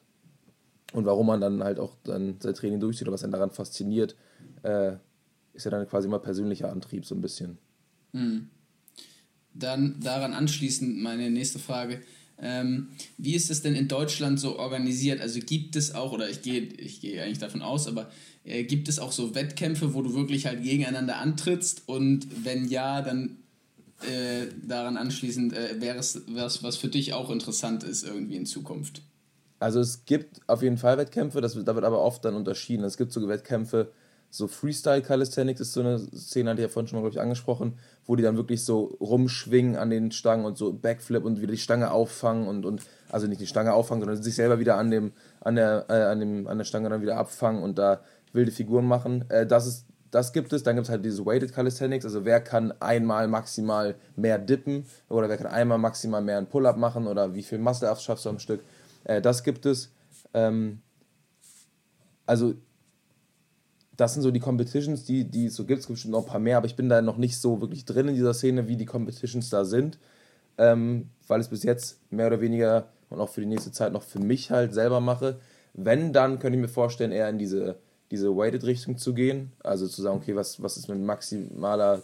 [0.92, 4.16] und warum man dann halt auch dann sein Training durchzieht oder was einen daran fasziniert,
[4.64, 4.94] äh,
[5.52, 7.58] ist ja dann quasi immer persönlicher Antrieb so ein bisschen.
[8.10, 8.48] Mhm.
[9.54, 12.00] Dann daran anschließend meine nächste Frage.
[12.40, 12.88] Ähm,
[13.18, 15.20] wie ist es denn in Deutschland so organisiert?
[15.20, 18.10] Also gibt es auch, oder ich gehe, ich gehe eigentlich davon aus, aber
[18.44, 21.82] äh, gibt es auch so Wettkämpfe, wo du wirklich halt gegeneinander antrittst?
[21.86, 23.36] Und wenn ja, dann
[24.02, 28.46] äh, daran anschließend, äh, wäre es was, was für dich auch interessant ist irgendwie in
[28.46, 29.02] Zukunft?
[29.60, 32.82] Also es gibt auf jeden Fall Wettkämpfe, das da wird aber oft dann unterschieden.
[32.82, 33.92] Es gibt so Wettkämpfe,
[34.34, 37.20] so Freestyle Calisthenics ist so eine Szene, hatte ich ja vorhin schon mal, glaube ich,
[37.20, 41.52] angesprochen, wo die dann wirklich so rumschwingen an den Stangen und so Backflip und wieder
[41.52, 44.90] die Stange auffangen und, und also nicht die Stange auffangen, sondern sich selber wieder an
[44.90, 48.00] dem, an der, äh, an dem, an der Stange dann wieder abfangen und da
[48.32, 49.26] wilde Figuren machen.
[49.28, 50.62] Äh, das ist, das gibt es.
[50.62, 55.28] Dann gibt es halt diese Weighted Calisthenics, also wer kann einmal maximal mehr dippen oder
[55.28, 58.38] wer kann einmal maximal mehr einen Pull-Up machen oder wie viel Muscle-Ups schaffst du am
[58.38, 58.62] Stück.
[59.04, 59.90] Äh, das gibt es.
[60.32, 60.80] Ähm,
[62.24, 62.54] also
[64.02, 65.78] das sind so die Competitions, die, die es so gibt.
[65.78, 67.84] Es gibt bestimmt noch ein paar mehr, aber ich bin da noch nicht so wirklich
[67.84, 69.96] drin in dieser Szene, wie die Competitions da sind.
[70.58, 74.02] Ähm, weil es bis jetzt mehr oder weniger und auch für die nächste Zeit noch
[74.02, 75.38] für mich halt selber mache.
[75.72, 77.76] Wenn, dann könnte ich mir vorstellen, eher in diese,
[78.10, 79.52] diese Weighted-Richtung zu gehen.
[79.62, 82.02] Also zu sagen, okay, was, was ist mit maximaler,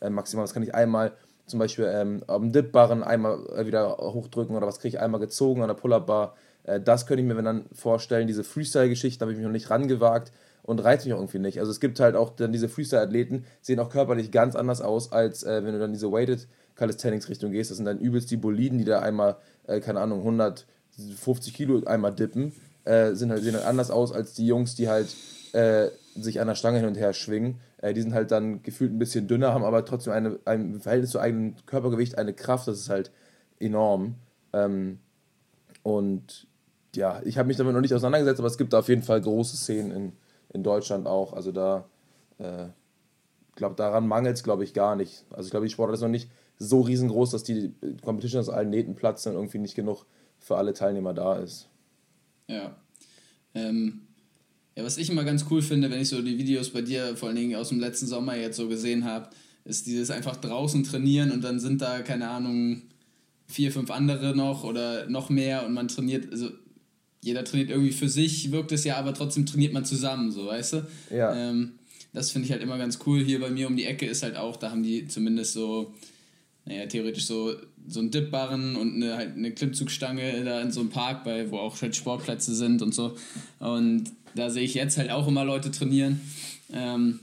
[0.00, 1.12] äh, maximal, was kann ich einmal
[1.46, 5.68] zum Beispiel ähm, am Dip-Barren einmal wieder hochdrücken oder was kriege ich einmal gezogen an
[5.68, 6.36] der Pull-Up-Bar.
[6.62, 8.28] Äh, das könnte ich mir dann vorstellen.
[8.28, 10.30] Diese Freestyle-Geschichten habe ich mich noch nicht rangewagt
[10.62, 11.58] und reizt mich auch irgendwie nicht.
[11.60, 15.42] Also es gibt halt auch dann diese Freestyle-Athleten, sehen auch körperlich ganz anders aus, als
[15.42, 16.46] äh, wenn du dann diese Weighted
[16.76, 17.70] Calisthenics-Richtung gehst.
[17.70, 22.12] Das sind dann übelst die Boliden, die da einmal, äh, keine Ahnung, 150 Kilo einmal
[22.12, 22.52] dippen.
[22.84, 25.14] Äh, sind halt, sehen halt anders aus als die Jungs, die halt
[25.52, 27.60] äh, sich an der Stange hin und her schwingen.
[27.78, 31.10] Äh, die sind halt dann gefühlt ein bisschen dünner, haben aber trotzdem eine, ein Verhältnis
[31.10, 33.10] zu eigenem Körpergewicht, eine Kraft, das ist halt
[33.58, 34.16] enorm.
[34.52, 34.98] Ähm,
[35.82, 36.46] und
[36.94, 39.20] ja, ich habe mich damit noch nicht auseinandergesetzt, aber es gibt da auf jeden Fall
[39.20, 40.12] große Szenen in,
[40.52, 41.32] in Deutschland auch.
[41.32, 41.88] Also da,
[42.38, 42.66] äh,
[43.54, 45.24] glaube daran mangelt es, glaube ich, gar nicht.
[45.30, 48.70] Also ich glaube, die Sportart ist noch nicht so riesengroß, dass die Competition aus allen
[48.70, 50.04] Nähten platzt und irgendwie nicht genug
[50.38, 51.68] für alle Teilnehmer da ist.
[52.46, 52.76] Ja.
[53.54, 54.02] Ähm,
[54.76, 57.28] ja, was ich immer ganz cool finde, wenn ich so die Videos bei dir, vor
[57.28, 59.30] allen Dingen aus dem letzten Sommer jetzt so gesehen habe,
[59.64, 62.82] ist dieses einfach draußen trainieren und dann sind da, keine Ahnung,
[63.46, 66.50] vier, fünf andere noch oder noch mehr und man trainiert, also
[67.20, 70.72] jeder trainiert irgendwie für sich, wirkt es ja, aber trotzdem trainiert man zusammen, so weißt
[70.74, 70.86] du?
[71.10, 71.34] Ja.
[71.34, 71.72] Ähm,
[72.12, 73.22] das finde ich halt immer ganz cool.
[73.22, 75.94] Hier bei mir um die Ecke ist halt auch, da haben die zumindest so,
[76.64, 77.54] naja, theoretisch so,
[77.86, 81.58] so einen Dipbarren und eine, halt eine Klimmzugstange da in so einem Park, bei, wo
[81.58, 83.16] auch halt Sportplätze sind und so.
[83.58, 84.04] Und
[84.34, 86.20] da sehe ich jetzt halt auch immer Leute trainieren.
[86.72, 87.20] Ähm,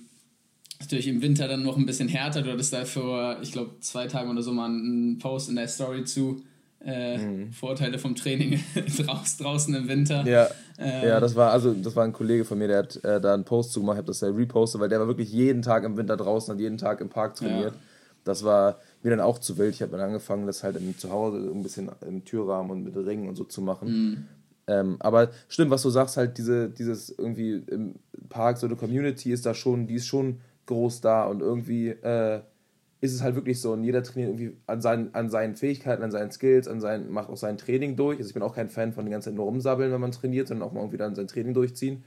[0.80, 2.42] natürlich im Winter dann noch ein bisschen härter.
[2.42, 5.68] Du hattest da vor, ich glaube, zwei Tagen oder so mal einen Post in der
[5.68, 6.42] Story zu,
[6.86, 7.52] äh, mhm.
[7.52, 8.60] Vorteile vom Training
[8.98, 10.26] draußen, draußen im Winter.
[10.26, 10.48] Ja.
[10.78, 13.34] Ähm, ja, das war also das war ein Kollege von mir, der hat äh, da
[13.34, 15.84] einen Post zu gemacht, ich habe das ja repostet, weil der war wirklich jeden Tag
[15.84, 17.74] im Winter draußen, hat jeden Tag im Park trainiert.
[17.74, 17.80] Ja.
[18.24, 19.74] Das war mir dann auch zu wild.
[19.74, 22.96] Ich habe dann angefangen, das halt im, zu Hause ein bisschen im Türrahmen und mit
[22.96, 23.90] Ringen und so zu machen.
[23.90, 24.26] Mhm.
[24.68, 27.96] Ähm, aber stimmt, was du sagst, halt diese, dieses irgendwie im
[28.28, 32.42] Park, so eine Community ist da schon, die ist schon groß da und irgendwie äh,
[33.00, 36.12] ist es halt wirklich so und jeder trainiert irgendwie an seinen, an seinen Fähigkeiten, an
[36.12, 38.18] seinen Skills, an seinen, macht auch sein Training durch.
[38.18, 40.68] Also ich bin auch kein Fan von den ganzen nur rumsabbeln, wenn man trainiert, sondern
[40.68, 42.04] auch mal irgendwie dann sein Training durchziehen.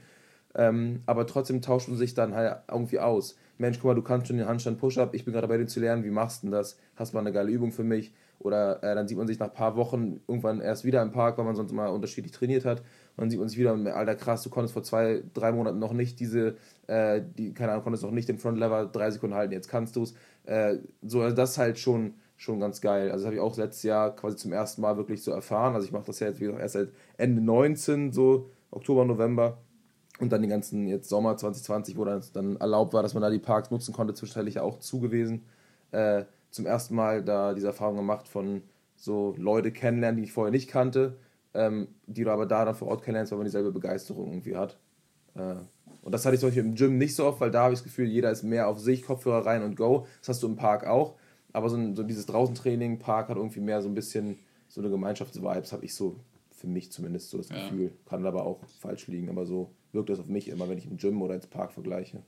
[0.53, 3.37] Ähm, aber trotzdem tauscht man sich dann halt irgendwie aus.
[3.57, 5.79] Mensch, guck mal, du kannst schon den Handstand Push-Up, ich bin gerade bei dir zu
[5.79, 6.77] lernen, wie machst du denn das?
[6.95, 8.11] Hast du mal eine geile Übung für mich?
[8.39, 11.37] Oder äh, dann sieht man sich nach ein paar Wochen irgendwann erst wieder im Park,
[11.37, 12.81] weil man sonst mal unterschiedlich trainiert hat.
[13.17, 15.93] Und dann sieht man sich wieder, alter krass, du konntest vor zwei, drei Monaten noch
[15.93, 16.55] nicht diese,
[16.87, 19.95] äh, die, keine Ahnung, konntest noch nicht den Front Lever drei Sekunden halten, jetzt kannst
[19.95, 20.13] du es.
[20.45, 23.11] Äh, so, also das ist halt schon, schon ganz geil.
[23.11, 25.75] Also das habe ich auch letztes Jahr quasi zum ersten Mal wirklich so erfahren.
[25.75, 29.59] Also ich mache das ja jetzt wie gesagt, erst seit Ende 19, so Oktober, November.
[30.19, 33.29] Und dann den ganzen jetzt Sommer 2020, wo dann, dann erlaubt war, dass man da
[33.29, 35.43] die Parks nutzen konnte, zwischenzeitlich auch zu gewesen.
[35.91, 38.61] Äh, zum ersten Mal da diese Erfahrung gemacht von
[38.95, 41.17] so Leute kennenlernen, die ich vorher nicht kannte,
[41.53, 44.77] ähm, die du aber da dann vor Ort kennenlernst, weil man dieselbe Begeisterung irgendwie hat.
[45.35, 45.55] Äh,
[46.01, 47.79] und das hatte ich zum Beispiel im Gym nicht so oft, weil da habe ich
[47.79, 50.07] das Gefühl, jeder ist mehr auf sich, Kopfhörer rein und go.
[50.19, 51.15] Das hast du im Park auch.
[51.53, 54.89] Aber so, ein, so dieses Draußentraining, Park hat irgendwie mehr so ein bisschen so eine
[54.89, 56.15] Gemeinschaftsvibes, habe ich so
[56.51, 57.61] für mich zumindest so das ja.
[57.61, 57.91] Gefühl.
[58.05, 60.97] Kann aber auch falsch liegen, aber so wirkt das auf mich immer, wenn ich im
[60.97, 62.23] Gym oder ins Park vergleiche.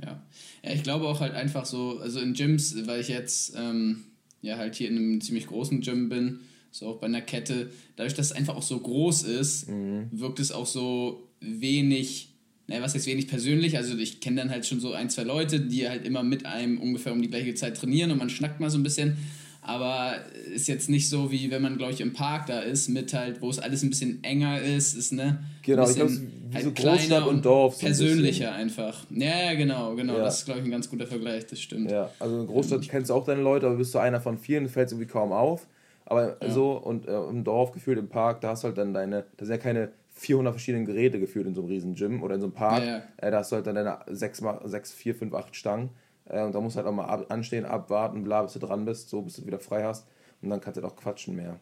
[0.00, 0.22] Ja.
[0.62, 4.04] ja, ich glaube auch halt einfach so, also in Gyms, weil ich jetzt ähm,
[4.40, 6.40] ja halt hier in einem ziemlich großen Gym bin,
[6.78, 10.08] so auch bei einer Kette, dadurch, dass es einfach auch so groß ist, mhm.
[10.12, 12.28] wirkt es auch so wenig
[12.68, 15.58] naja, was jetzt wenig persönlich, also ich kenne dann halt schon so ein, zwei Leute,
[15.58, 18.68] die halt immer mit einem ungefähr um die gleiche Zeit trainieren und man schnackt mal
[18.68, 19.16] so ein bisschen.
[19.62, 20.14] Aber
[20.54, 23.42] ist jetzt nicht so, wie wenn man, glaube ich, im Park da ist, mit halt,
[23.42, 25.44] wo es alles ein bisschen enger ist, ist, ne?
[25.62, 27.74] Genau, ich glaube, wie halt so kleiner und, und Dorf.
[27.74, 29.04] So persönlicher ein einfach.
[29.10, 30.16] Ja, genau, genau.
[30.16, 30.24] Ja.
[30.24, 31.90] Das ist, glaube ich, ein ganz guter Vergleich, das stimmt.
[31.90, 32.90] Ja, also in Großstadt ja.
[32.90, 35.32] kennst du auch deine Leute, aber bist du einer von vielen, fällt es irgendwie kaum
[35.32, 35.66] auf.
[36.10, 36.50] Aber ja.
[36.50, 39.48] so, und äh, im Dorf gefühlt im Park, da hast du halt dann deine, das
[39.48, 42.46] sind ja keine 400 verschiedene Geräte geführt in so einem riesen Gym oder in so
[42.46, 42.82] einem Park.
[42.82, 43.02] Ja.
[43.18, 45.90] Äh, da hast du halt dann deine 6, 6 4, 5, 8 Stangen.
[46.24, 48.86] Äh, und da musst du halt auch mal ab, anstehen, abwarten, bla, bis du dran
[48.86, 50.08] bist, so bis du wieder frei hast.
[50.40, 51.60] Und dann kannst du halt auch quatschen mehr.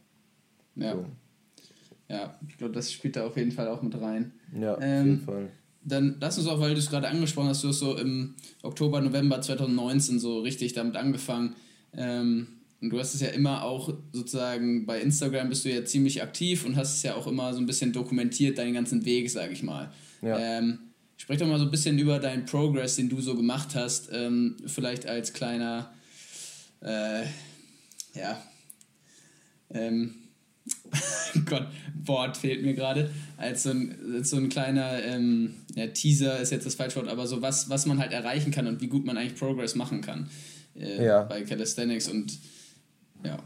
[0.77, 0.93] Ja.
[0.93, 1.07] So.
[2.09, 4.33] Ja, ich glaube, das spielt da auf jeden Fall auch mit rein.
[4.53, 5.49] Ja, ähm, auf jeden Fall.
[5.83, 9.01] Dann lass uns auch, weil du es gerade angesprochen hast, du hast so im Oktober,
[9.01, 11.57] November 2019 so richtig damit angefangen.
[11.93, 16.23] Ähm, und du hast es ja immer auch sozusagen bei Instagram bist du ja ziemlich
[16.23, 19.51] aktiv und hast es ja auch immer so ein bisschen dokumentiert, deinen ganzen Weg, sag
[19.51, 19.91] ich mal.
[20.21, 20.39] Ja.
[20.39, 20.79] Ähm,
[21.17, 24.57] sprech doch mal so ein bisschen über deinen Progress, den du so gemacht hast, ähm,
[24.67, 25.93] vielleicht als kleiner,
[26.83, 27.23] äh,
[28.15, 28.43] ja,
[29.71, 30.15] ähm,
[31.47, 31.69] Gott,
[32.05, 36.51] Wort fehlt mir gerade, als so ein, als so ein kleiner ähm, ja, Teaser ist
[36.51, 39.05] jetzt das falsche Wort, aber so was, was man halt erreichen kann und wie gut
[39.05, 40.29] man eigentlich Progress machen kann
[40.79, 41.23] äh, ja.
[41.23, 42.39] bei Calisthenics und
[43.27, 43.39] ja.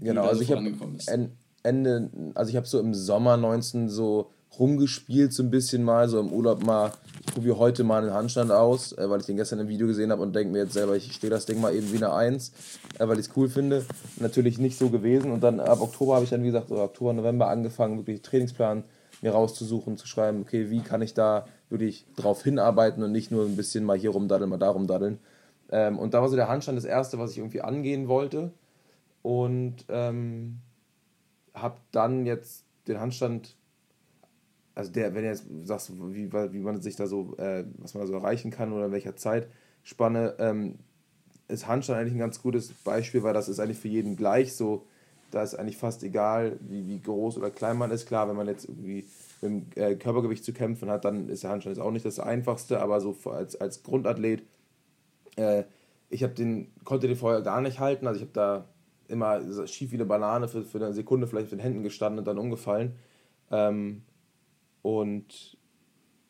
[0.00, 0.62] Genau, also ich habe
[1.62, 6.18] Ende, also ich habe so im Sommer 19 so rumgespielt so ein bisschen mal, so
[6.18, 6.92] im Urlaub mal,
[7.24, 10.10] ich probiere heute mal einen Handstand aus, äh, weil ich den gestern im Video gesehen
[10.10, 12.52] habe und denke mir jetzt selber, ich stehe das Ding mal eben wie eine Eins,
[12.98, 13.84] äh, weil ich es cool finde.
[14.18, 17.12] Natürlich nicht so gewesen und dann ab Oktober habe ich dann, wie gesagt, oder Oktober,
[17.12, 18.84] November angefangen, wirklich Trainingsplan
[19.22, 23.44] mir rauszusuchen, zu schreiben, okay, wie kann ich da wirklich drauf hinarbeiten und nicht nur
[23.44, 25.18] ein bisschen mal hier rumdaddeln, mal da rumdaddeln.
[25.70, 28.50] Ähm, und da war so der Handstand das erste, was ich irgendwie angehen wollte
[29.22, 30.60] und ähm,
[31.54, 33.56] habe dann jetzt den Handstand
[34.74, 38.06] also der, wenn du jetzt sagst, wie, wie man sich da so, äh, was man
[38.06, 40.78] so erreichen kann oder in welcher Zeitspanne, ähm,
[41.48, 44.86] ist Handstand eigentlich ein ganz gutes Beispiel, weil das ist eigentlich für jeden gleich so.
[45.32, 48.06] Da ist eigentlich fast egal, wie, wie groß oder klein man ist.
[48.06, 49.04] Klar, wenn man jetzt irgendwie
[49.42, 52.18] mit dem äh, Körpergewicht zu kämpfen hat, dann ist der Handstand jetzt auch nicht das
[52.18, 54.44] Einfachste, aber so als, als Grundathlet,
[55.36, 55.64] äh,
[56.08, 58.06] ich den, konnte den vorher gar nicht halten.
[58.06, 58.64] Also ich habe da
[59.10, 62.24] immer schief wie eine Banane für, für eine Sekunde vielleicht auf den Händen gestanden und
[62.24, 62.94] dann umgefallen.
[63.50, 64.02] Ähm,
[64.82, 65.56] und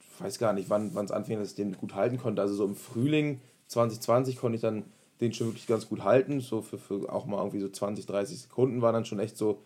[0.00, 2.42] ich weiß gar nicht, wann es anfing, dass ich den gut halten konnte.
[2.42, 4.84] Also so im Frühling 2020 konnte ich dann
[5.20, 6.40] den schon wirklich ganz gut halten.
[6.40, 9.62] So für, für auch mal irgendwie so 20, 30 Sekunden waren dann schon echt so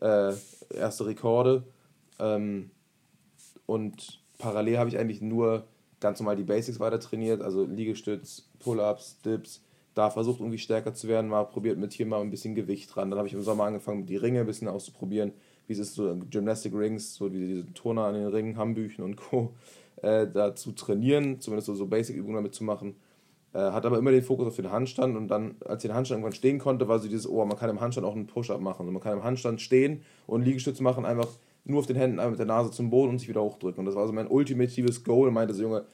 [0.00, 0.32] äh,
[0.74, 1.64] erste Rekorde.
[2.18, 2.70] Ähm,
[3.66, 5.64] und parallel habe ich eigentlich nur
[6.00, 9.62] ganz normal die Basics weiter trainiert, also Liegestütz, Pull-ups, Dips.
[9.98, 13.10] Da versucht irgendwie stärker zu werden, mal probiert mit hier mal ein bisschen Gewicht dran.
[13.10, 15.32] Dann habe ich im Sommer angefangen, die Ringe ein bisschen auszuprobieren
[15.68, 19.16] wie es ist, so Gymnastic Rings, so wie diese Turner an den Ringen, Hambüchen und
[19.16, 19.54] Co.
[20.00, 22.96] Äh, da zu trainieren, zumindest so, so Basic-Übungen damit zu machen.
[23.52, 26.20] Äh, hat aber immer den Fokus auf den Handstand und dann, als ich den Handstand
[26.20, 28.86] irgendwann stehen konnte, war so dieses, oh, man kann im Handstand auch einen Push-Up machen.
[28.86, 31.28] Und man kann im Handstand stehen und Liegestütze machen, einfach
[31.64, 33.80] nur auf den Händen, einfach mit der Nase zum Boden und sich wieder hochdrücken.
[33.80, 35.30] Und das war so mein ultimatives Goal.
[35.30, 35.84] Meinte so, Junge,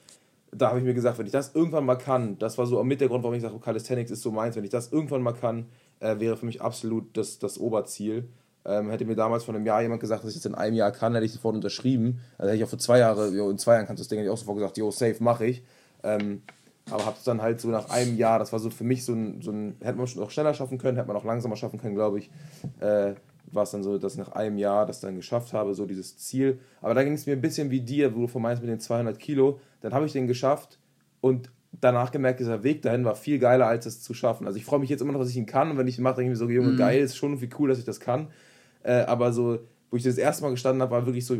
[0.57, 3.01] da habe ich mir gesagt, wenn ich das irgendwann mal kann, das war so mit
[3.01, 5.65] der Grund, warum ich sage, Calisthenics ist so meins, wenn ich das irgendwann mal kann,
[5.99, 8.29] äh, wäre für mich absolut das, das Oberziel.
[8.65, 10.91] Ähm, hätte mir damals vor einem Jahr jemand gesagt, dass ich das in einem Jahr
[10.91, 12.19] kann, hätte ich sofort unterschrieben.
[12.37, 14.17] Also hätte ich auch vor zwei Jahren, jo, in zwei Jahren kannst du das Ding,
[14.17, 15.63] hätte ich auch sofort gesagt, jo, safe, mache ich.
[16.03, 16.41] Ähm,
[16.89, 19.41] aber es dann halt so nach einem Jahr, das war so für mich so ein,
[19.41, 21.95] so ein hätte man schon auch schneller schaffen können, hätte man auch langsamer schaffen können,
[21.95, 22.29] glaube ich.
[22.79, 23.15] Äh,
[23.51, 26.17] war es dann so, dass ich nach einem Jahr das dann geschafft habe, so dieses
[26.17, 26.59] Ziel.
[26.81, 28.79] Aber da ging es mir ein bisschen wie dir, wo du von meinst mit den
[28.79, 29.59] 200 Kilo.
[29.85, 30.79] Dann habe ich den geschafft
[31.21, 34.47] und danach gemerkt, dieser Weg dahin war viel geiler, als es zu schaffen.
[34.47, 35.69] Also ich freue mich jetzt immer noch, dass ich ihn kann.
[35.69, 36.77] Und wenn ich ihn mache, denke ich mir so, Junge, mhm.
[36.77, 38.29] geil, ist schon irgendwie cool, dass ich das kann.
[38.81, 39.59] Äh, aber so,
[39.91, 41.35] wo ich das erste Mal gestanden habe, war wirklich so,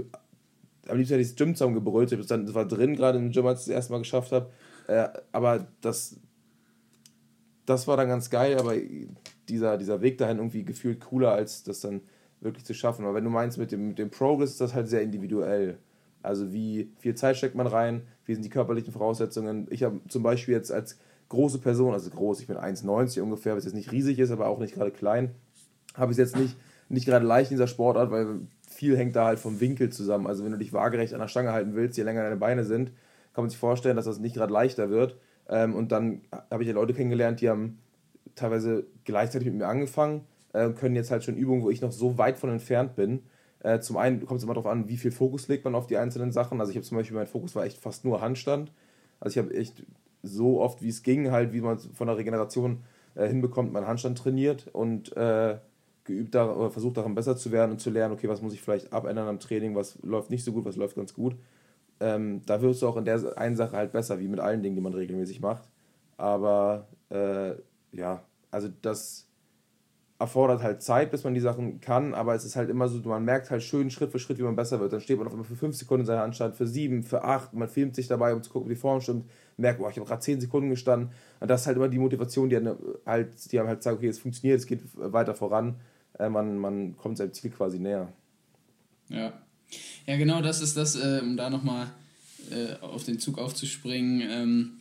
[0.88, 2.12] am liebsten hätte ich das Gym zusammengebrüllt.
[2.12, 4.51] Ich das war drin gerade im Gym, als ich das erste Mal geschafft habe.
[4.88, 6.17] Äh, aber das,
[7.65, 8.75] das war dann ganz geil, aber
[9.49, 12.01] dieser, dieser Weg dahin irgendwie gefühlt cooler, als das dann
[12.41, 13.05] wirklich zu schaffen.
[13.05, 15.79] Aber wenn du meinst, mit dem, mit dem Progress ist das halt sehr individuell.
[16.25, 19.67] Also wie viel Zeit steckt man rein, wie sind die körperlichen Voraussetzungen.
[19.69, 20.97] Ich habe zum Beispiel jetzt als
[21.29, 24.59] große Person, also groß, ich bin 1,90 ungefähr, was jetzt nicht riesig ist, aber auch
[24.59, 25.35] nicht gerade klein,
[25.95, 26.55] habe ich es jetzt nicht
[26.89, 30.27] nicht gerade leicht in dieser Sportart, weil viel hängt da halt vom Winkel zusammen.
[30.27, 32.91] Also wenn du dich waagerecht an der Stange halten willst, je länger deine Beine sind,
[33.33, 35.17] kann man sich vorstellen, dass das nicht gerade leichter wird.
[35.49, 37.79] Ähm, und dann habe ich ja Leute kennengelernt, die haben
[38.35, 40.21] teilweise gleichzeitig mit mir angefangen,
[40.53, 43.23] äh, können jetzt halt schon Übungen, wo ich noch so weit von entfernt bin.
[43.65, 45.97] Äh, zum einen kommt es immer darauf an, wie viel Fokus legt man auf die
[45.97, 46.60] einzelnen Sachen.
[46.60, 48.71] Also ich habe zum Beispiel, mein Fokus war echt fast nur Handstand.
[49.19, 49.84] Also ich habe echt
[50.21, 52.84] so oft, wie es ging, halt, wie man von der Regeneration
[53.15, 55.58] äh, hinbekommt, meinen Handstand trainiert und äh,
[56.04, 58.62] geübt daran, oder versucht daran besser zu werden und zu lernen, okay, was muss ich
[58.62, 61.36] vielleicht abändern am Training, was läuft nicht so gut, was läuft ganz gut.
[61.99, 64.75] Ähm, da wirst du auch in der einen Sache halt besser, wie mit allen Dingen,
[64.75, 65.63] die man regelmäßig macht.
[66.17, 67.56] Aber äh,
[67.93, 69.24] ja, also das
[70.17, 73.25] erfordert halt Zeit, bis man die Sachen kann, aber es ist halt immer so, man
[73.25, 74.93] merkt halt schön Schritt für Schritt, wie man besser wird.
[74.93, 77.54] Dann steht man auf einmal für 5 Sekunden in seiner Anstalt, für 7, für 8,
[77.54, 80.08] man filmt sich dabei, um zu gucken, wie die Form stimmt, merkt, boah, ich habe
[80.08, 81.10] gerade 10 Sekunden gestanden.
[81.41, 84.08] Und das ist halt immer die Motivation, die einem halt, die einem halt sagt, okay,
[84.08, 85.75] es funktioniert, es geht weiter voran
[86.19, 88.12] äh, man, man kommt seinem Ziel quasi näher.
[89.10, 89.34] Ja.
[90.06, 91.88] Ja, genau das ist das, äh, um da nochmal
[92.51, 94.21] äh, auf den Zug aufzuspringen.
[94.30, 94.71] Ähm,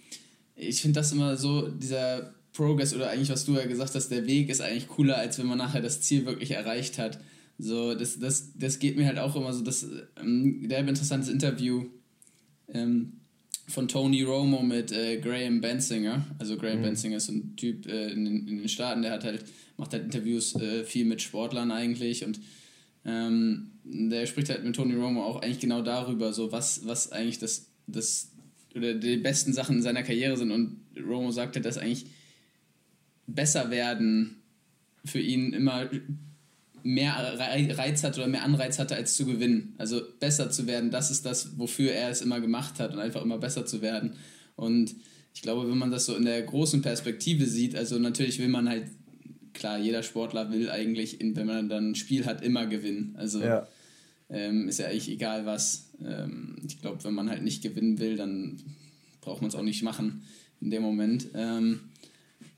[0.56, 4.26] ich finde das immer so, dieser Progress oder eigentlich, was du ja gesagt hast, der
[4.26, 7.18] Weg ist eigentlich cooler, als wenn man nachher das Ziel wirklich erreicht hat.
[7.58, 9.86] So, das, das, das geht mir halt auch immer so, das,
[10.20, 11.84] ähm, der interessantes Interview
[12.68, 13.20] ähm,
[13.66, 16.24] von Tony Romo mit äh, Graham Bensinger.
[16.38, 16.82] Also Graham mhm.
[16.82, 19.44] Bensinger ist so ein Typ äh, in, in, den Staaten, der hat halt,
[19.76, 22.40] macht halt Interviews äh, viel mit Sportlern eigentlich und
[23.04, 27.38] ähm, der spricht halt mit Tony Romo auch eigentlich genau darüber, so was, was eigentlich
[27.38, 28.30] das, das
[28.74, 32.06] oder die besten Sachen in seiner Karriere sind und Romo sagte, dass eigentlich
[33.26, 34.42] besser werden
[35.04, 35.88] für ihn immer
[36.82, 39.74] mehr Reiz hat oder mehr Anreiz hatte, als zu gewinnen.
[39.78, 43.22] Also besser zu werden, das ist das, wofür er es immer gemacht hat und einfach
[43.22, 44.12] immer besser zu werden.
[44.54, 44.94] Und
[45.34, 48.68] ich glaube, wenn man das so in der großen Perspektive sieht, also natürlich will man
[48.68, 48.86] halt,
[49.54, 53.14] klar, jeder Sportler will eigentlich, wenn man dann ein Spiel hat, immer gewinnen.
[53.16, 53.66] Also ja.
[54.30, 55.90] Ähm, ist ja eigentlich egal was.
[56.04, 58.60] Ähm, ich glaube, wenn man halt nicht gewinnen will, dann
[59.20, 60.22] braucht man es auch nicht machen
[60.60, 61.28] in dem Moment.
[61.34, 61.80] Ähm,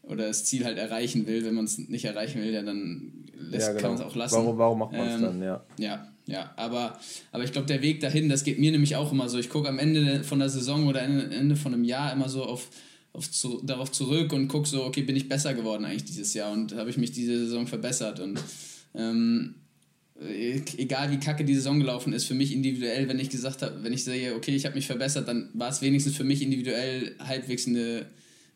[0.07, 1.45] oder das Ziel halt erreichen will.
[1.45, 3.83] Wenn man es nicht erreichen will, ja, dann lässt, ja, genau.
[3.83, 4.37] kann man es auch lassen.
[4.37, 5.65] Warum, warum macht man es ähm, dann, ja.
[5.79, 6.53] Ja, ja.
[6.57, 6.99] Aber,
[7.33, 9.39] aber ich glaube, der Weg dahin, das geht mir nämlich auch immer so.
[9.39, 12.69] Ich gucke am Ende von der Saison oder Ende von einem Jahr immer so auf,
[13.13, 16.53] auf zu, darauf zurück und gucke so, okay, bin ich besser geworden eigentlich dieses Jahr
[16.53, 18.41] und habe ich mich diese Saison verbessert und
[18.95, 19.57] ähm,
[20.79, 23.93] egal wie kacke die Saison gelaufen ist, für mich individuell, wenn ich gesagt habe, wenn
[23.93, 27.67] ich sehe, okay, ich habe mich verbessert, dann war es wenigstens für mich individuell halbwegs
[27.67, 28.07] eine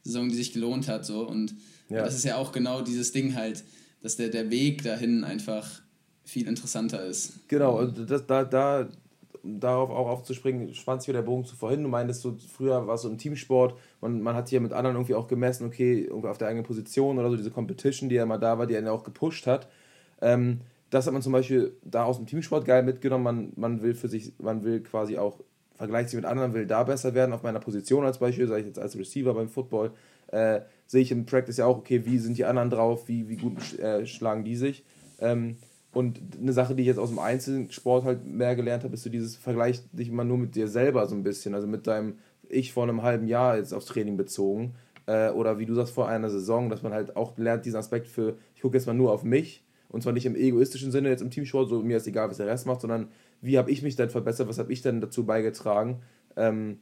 [0.02, 1.04] Saison, die sich gelohnt hat.
[1.04, 1.26] So.
[1.26, 1.54] Und
[1.88, 2.04] ja.
[2.04, 3.64] das ist ja auch genau dieses Ding halt,
[4.02, 5.82] dass der, der Weg dahin einfach
[6.24, 7.48] viel interessanter ist.
[7.48, 8.88] Genau, und das, da, da,
[9.42, 11.82] darauf auch aufzuspringen, spannt sich wieder der Bogen zu vorhin.
[11.82, 14.96] Du meintest, so, früher war es so im Teamsport, man, man hat hier mit anderen
[14.96, 18.26] irgendwie auch gemessen, okay, irgendwie auf der eigenen Position oder so, diese Competition, die ja
[18.26, 19.68] mal da war, die einen auch gepusht hat.
[20.20, 20.60] Ähm,
[20.90, 23.24] das hat man zum Beispiel da aus dem Teamsport geil mitgenommen.
[23.24, 25.40] Man, man will für sich, man will quasi auch
[25.80, 28.66] vergleicht sich mit anderen, will da besser werden auf meiner Position als Beispiel, sage ich
[28.66, 29.92] jetzt als Receiver beim Football,
[30.26, 33.36] äh, sehe ich im Practice ja auch, okay, wie sind die anderen drauf, wie, wie
[33.36, 34.84] gut äh, schlagen die sich.
[35.20, 35.56] Ähm,
[35.94, 39.08] und eine Sache, die ich jetzt aus dem Einzelsport halt mehr gelernt habe, ist so
[39.08, 42.18] dieses Vergleich dich immer nur mit dir selber so ein bisschen, also mit deinem
[42.50, 44.74] Ich vor einem halben Jahr jetzt aufs Training bezogen.
[45.06, 48.06] Äh, oder wie du sagst, vor einer Saison, dass man halt auch lernt, diesen Aspekt
[48.06, 51.22] für, ich gucke jetzt mal nur auf mich und zwar nicht im egoistischen Sinne jetzt
[51.22, 53.08] im Teamsport, so mir ist egal, was der Rest macht, sondern
[53.40, 56.03] wie habe ich mich denn verbessert, was habe ich denn dazu beigetragen.
[56.37, 56.79] Ähm,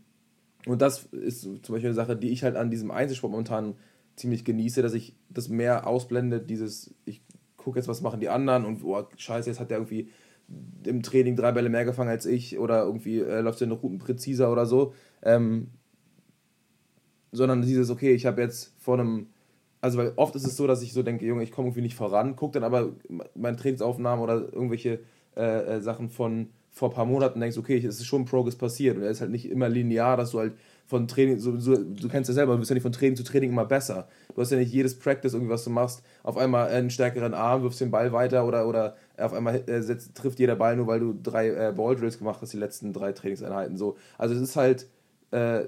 [0.67, 3.75] und das ist zum Beispiel eine Sache, die ich halt an diesem Einzelsport momentan
[4.17, 7.23] ziemlich genieße, dass ich das mehr ausblende, dieses, ich
[7.57, 10.09] gucke jetzt, was machen die anderen und oh, scheiße, jetzt hat der irgendwie
[10.85, 14.51] im Training drei Bälle mehr gefangen als ich oder irgendwie äh, läuft der gut präziser
[14.51, 14.95] oder so.
[15.23, 15.69] Ähm,
[17.31, 19.27] sondern dieses, okay, ich habe jetzt vor einem,
[19.81, 21.95] also weil oft ist es so, dass ich so denke, Junge, ich komme irgendwie nicht
[21.95, 22.93] voran, gucke dann aber
[23.35, 25.01] meine Trainingsaufnahmen oder irgendwelche
[25.39, 28.97] äh, äh, Sachen von vor ein paar Monaten denkst, okay, es ist schon Progress passiert
[28.97, 30.55] und er ist halt nicht immer linear, dass du halt
[30.87, 33.25] von Training, so, so, du kennst ja selber, du bist ja nicht von Training zu
[33.25, 34.09] Training immer besser.
[34.35, 37.63] Du hast ja nicht jedes Practice irgendwie, was du machst, auf einmal einen stärkeren Arm,
[37.63, 41.01] wirfst den Ball weiter oder, oder auf einmal äh, setzt, trifft jeder Ball nur, weil
[41.01, 43.77] du drei äh, Balldrills gemacht hast, die letzten drei Trainingseinheiten.
[43.77, 43.97] So.
[44.17, 44.87] Also es ist halt,
[45.31, 45.65] äh,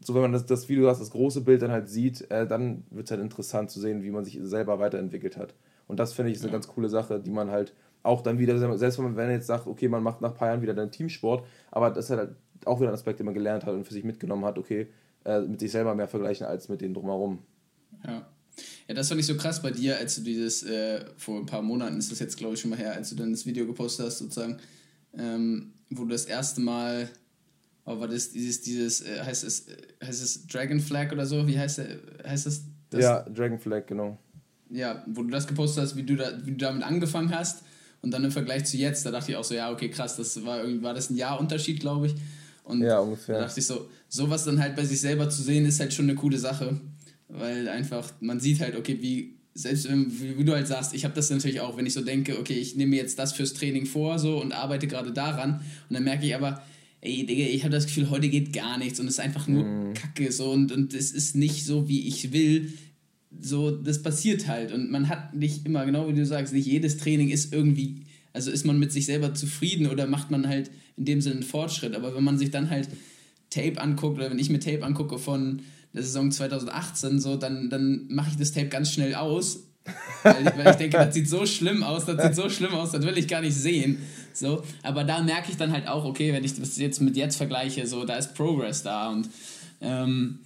[0.00, 2.46] so wenn man das, das, wie du hast, das große Bild dann halt sieht, äh,
[2.46, 5.54] dann wird es halt interessant zu sehen, wie man sich selber weiterentwickelt hat.
[5.86, 7.74] Und das finde ich ist eine ganz coole Sache, die man halt
[8.04, 10.62] auch dann wieder, selbst wenn man jetzt sagt, okay, man macht nach ein paar Jahren
[10.62, 13.74] wieder den Teamsport, aber das ist halt auch wieder ein Aspekt, den man gelernt hat
[13.74, 14.88] und für sich mitgenommen hat, okay,
[15.24, 17.40] äh, mit sich selber mehr vergleichen als mit denen drumherum.
[18.06, 18.26] Ja.
[18.86, 21.62] Ja, das fand ich so krass bei dir, als du dieses, äh, vor ein paar
[21.62, 24.06] Monaten ist das jetzt, glaube ich, schon mal her, als du dann das Video gepostet
[24.06, 24.58] hast, sozusagen,
[25.14, 27.08] ähm, wo du das erste Mal,
[27.84, 31.48] oh, war das dieses, dieses, äh, heißt es, äh, heißt es Dragon Flag oder so?
[31.48, 33.02] Wie heißt, der, heißt das, das?
[33.02, 34.18] Ja, Dragon Flag, genau.
[34.70, 37.64] Ja, wo du das gepostet hast, wie du, da, wie du damit angefangen hast
[38.04, 40.44] und dann im Vergleich zu jetzt, da dachte ich auch so, ja, okay, krass, das
[40.44, 42.14] war irgendwie, war das ein Jahr Unterschied, glaube ich.
[42.62, 43.36] Und ja, ungefähr.
[43.36, 46.04] da dachte ich so, sowas dann halt bei sich selber zu sehen, ist halt schon
[46.04, 46.78] eine coole Sache.
[47.28, 51.06] Weil einfach, man sieht halt, okay, wie, selbst wenn, wie, wie du halt sagst, ich
[51.06, 53.54] habe das natürlich auch, wenn ich so denke, okay, ich nehme mir jetzt das fürs
[53.54, 56.62] Training vor so und arbeite gerade daran und dann merke ich aber,
[57.00, 59.64] ey, Digga, ich habe das Gefühl, heute geht gar nichts und es ist einfach nur
[59.64, 59.94] mm.
[59.94, 62.74] Kacke so und, und es ist nicht so, wie ich will
[63.40, 64.72] so, das passiert halt.
[64.72, 68.50] Und man hat nicht immer, genau wie du sagst, nicht jedes Training ist irgendwie, also
[68.50, 71.94] ist man mit sich selber zufrieden oder macht man halt in dem Sinne einen Fortschritt.
[71.94, 72.88] Aber wenn man sich dann halt
[73.50, 78.06] Tape anguckt oder wenn ich mir Tape angucke von der Saison 2018, so, dann, dann
[78.08, 79.64] mache ich das Tape ganz schnell aus.
[80.22, 83.04] weil, weil ich denke, das sieht so schlimm aus, das sieht so schlimm aus, das
[83.04, 83.98] will ich gar nicht sehen.
[84.32, 87.36] So, aber da merke ich dann halt auch, okay, wenn ich das jetzt mit jetzt
[87.36, 89.28] vergleiche, so, da ist Progress da und
[89.80, 90.40] ähm,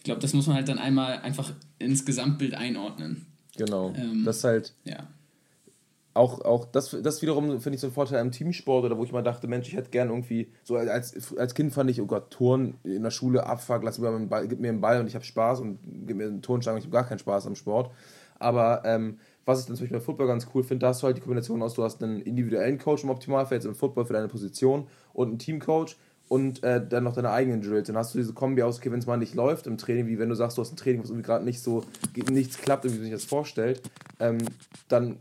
[0.00, 3.26] ich glaube, das muss man halt dann einmal einfach ins Gesamtbild einordnen.
[3.58, 3.92] Genau.
[3.94, 4.72] Ähm, das halt.
[4.84, 5.08] Ja.
[6.14, 9.12] auch, auch das, das wiederum finde ich so ein Vorteil im Teamsport oder wo ich
[9.12, 12.30] mal dachte, Mensch, ich hätte gern irgendwie, so als, als Kind fand ich, oh Gott,
[12.30, 15.14] Turn in der Schule, Abfuck, lass mir einen Ball, gib mir einen Ball und ich
[15.14, 17.90] habe Spaß und gib mir einen Turnstange und ich habe gar keinen Spaß am Sport.
[18.38, 21.06] Aber ähm, was ich dann zum Beispiel bei Football ganz cool finde, da hast du
[21.08, 24.14] halt die Kombination aus, du hast einen individuellen Coach im Optimalfall, jetzt im Football für
[24.14, 25.96] deine Position und einen Teamcoach
[26.30, 27.88] und äh, dann noch deine eigenen Drills.
[27.88, 30.20] Dann hast du diese Kombi aus, okay, wenn es mal nicht läuft im Training, wie
[30.20, 31.82] wenn du sagst, du hast ein Training, was irgendwie gerade nicht so,
[32.30, 33.82] nichts klappt, wie man sich das vorstellt,
[34.20, 34.38] ähm,
[34.86, 35.16] dann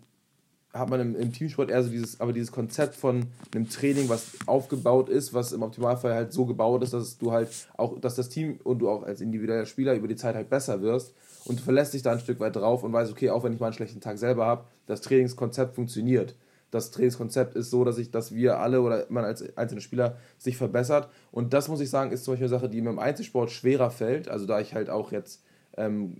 [0.71, 4.27] hat man im, im, Teamsport eher so dieses, aber dieses Konzept von einem Training, was
[4.45, 8.29] aufgebaut ist, was im Optimalfall halt so gebaut ist, dass du halt auch, dass das
[8.29, 11.63] Team und du auch als individueller Spieler über die Zeit halt besser wirst und du
[11.63, 13.73] verlässt dich da ein Stück weit drauf und weißt, okay, auch wenn ich mal einen
[13.73, 16.35] schlechten Tag selber habe, das Trainingskonzept funktioniert.
[16.71, 20.57] Das Trainingskonzept ist so, dass ich, dass wir alle oder man als einzelne Spieler sich
[20.57, 21.09] verbessert.
[21.31, 23.89] Und das muss ich sagen, ist zum Beispiel eine Sache, die mir im Einzelsport schwerer
[23.89, 24.29] fällt.
[24.29, 25.43] Also da ich halt auch jetzt
[25.77, 26.17] ähm,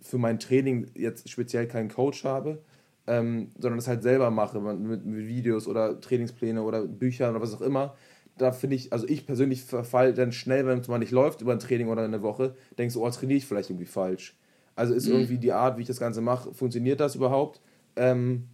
[0.00, 2.62] für mein Training jetzt speziell keinen Coach habe,
[3.06, 7.54] ähm, sondern das halt selber mache, mit, mit, Videos oder Trainingspläne oder Büchern oder was
[7.54, 7.94] auch immer.
[8.38, 11.52] Da finde ich, also ich persönlich verfall dann schnell, wenn es mal nicht läuft über
[11.52, 14.36] ein Training oder eine Woche, denkst du, oh, trainiere ich vielleicht irgendwie falsch.
[14.74, 15.14] Also ist mhm.
[15.14, 17.60] irgendwie die Art, wie ich das Ganze mache, funktioniert das überhaupt?
[17.96, 18.48] Ähm,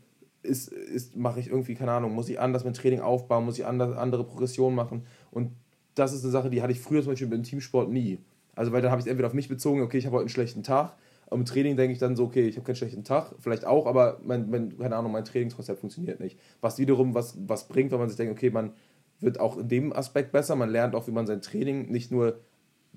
[0.49, 3.66] ist, ist, mache ich irgendwie, keine Ahnung, muss ich anders mit Training aufbauen, muss ich
[3.66, 5.05] anders, andere Progression machen?
[5.30, 5.53] Und
[5.94, 8.18] das ist eine Sache, die hatte ich früher zum Beispiel im Teamsport nie.
[8.55, 10.28] Also, weil dann habe ich es entweder auf mich bezogen, okay, ich habe heute einen
[10.30, 10.96] schlechten Tag.
[11.30, 14.18] Im Training denke ich dann so, okay, ich habe keinen schlechten Tag, vielleicht auch, aber
[14.24, 16.38] mein, mein, keine Ahnung, mein Trainingskonzept funktioniert nicht.
[16.62, 18.72] Was wiederum was, was bringt, wenn man sich denkt, okay, man
[19.20, 22.40] wird auch in dem Aspekt besser, man lernt auch, wie man sein Training nicht nur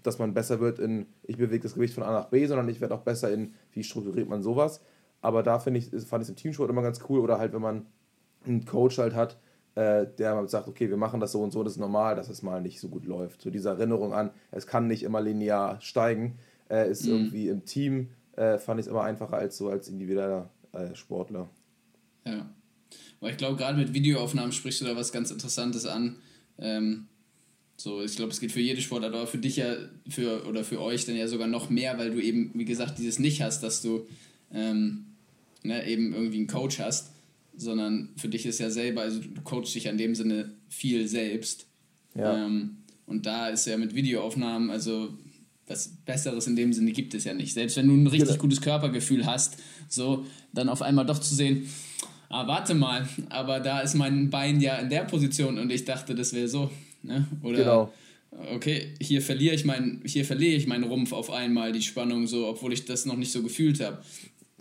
[0.03, 2.81] dass man besser wird in, ich bewege das Gewicht von A nach B, sondern ich
[2.81, 4.81] werde auch besser in, wie strukturiert man sowas.
[5.21, 7.19] Aber da finde ich, fand ich es im Teamsport immer ganz cool.
[7.19, 7.85] Oder halt, wenn man
[8.45, 9.37] einen Coach halt hat,
[9.75, 12.41] äh, der sagt, okay, wir machen das so und so, das ist normal, dass es
[12.41, 13.41] mal nicht so gut läuft.
[13.41, 16.37] So diese Erinnerung an, es kann nicht immer linear steigen,
[16.69, 17.11] äh, ist mhm.
[17.11, 21.49] irgendwie im Team, äh, fand ich es immer einfacher als so als individueller äh, Sportler.
[22.25, 22.49] Ja.
[23.19, 26.17] Aber ich glaube, gerade mit Videoaufnahmen sprichst du da was ganz Interessantes an.
[26.57, 27.07] Ähm,
[27.77, 29.73] so, ich glaube, es geht für jede Sportart, aber für dich ja,
[30.09, 33.19] für, oder für euch dann ja sogar noch mehr, weil du eben, wie gesagt, dieses
[33.19, 34.05] nicht hast, dass du
[34.51, 35.05] ähm,
[35.63, 37.11] ne, eben irgendwie einen Coach hast,
[37.55, 41.07] sondern für dich ist ja selber, also du coachst dich ja in dem Sinne viel
[41.07, 41.67] selbst.
[42.15, 42.45] Ja.
[42.45, 45.17] Ähm, und da ist ja mit Videoaufnahmen, also
[45.67, 47.53] was Besseres in dem Sinne gibt es ja nicht.
[47.53, 48.41] Selbst wenn du ein richtig genau.
[48.41, 49.57] gutes Körpergefühl hast,
[49.87, 51.67] so dann auf einmal doch zu sehen,
[52.29, 56.15] ah, warte mal, aber da ist mein Bein ja in der Position und ich dachte,
[56.15, 56.69] das wäre so.
[57.03, 57.27] Ne?
[57.41, 57.93] Oder genau.
[58.53, 62.47] okay, hier verliere ich mein, hier verliere ich meinen Rumpf auf einmal, die Spannung so,
[62.47, 64.03] obwohl ich das noch nicht so gefühlt habe.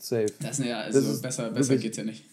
[0.00, 0.26] Safe.
[0.40, 2.24] Das, ja, also das besser, besser geht's ja nicht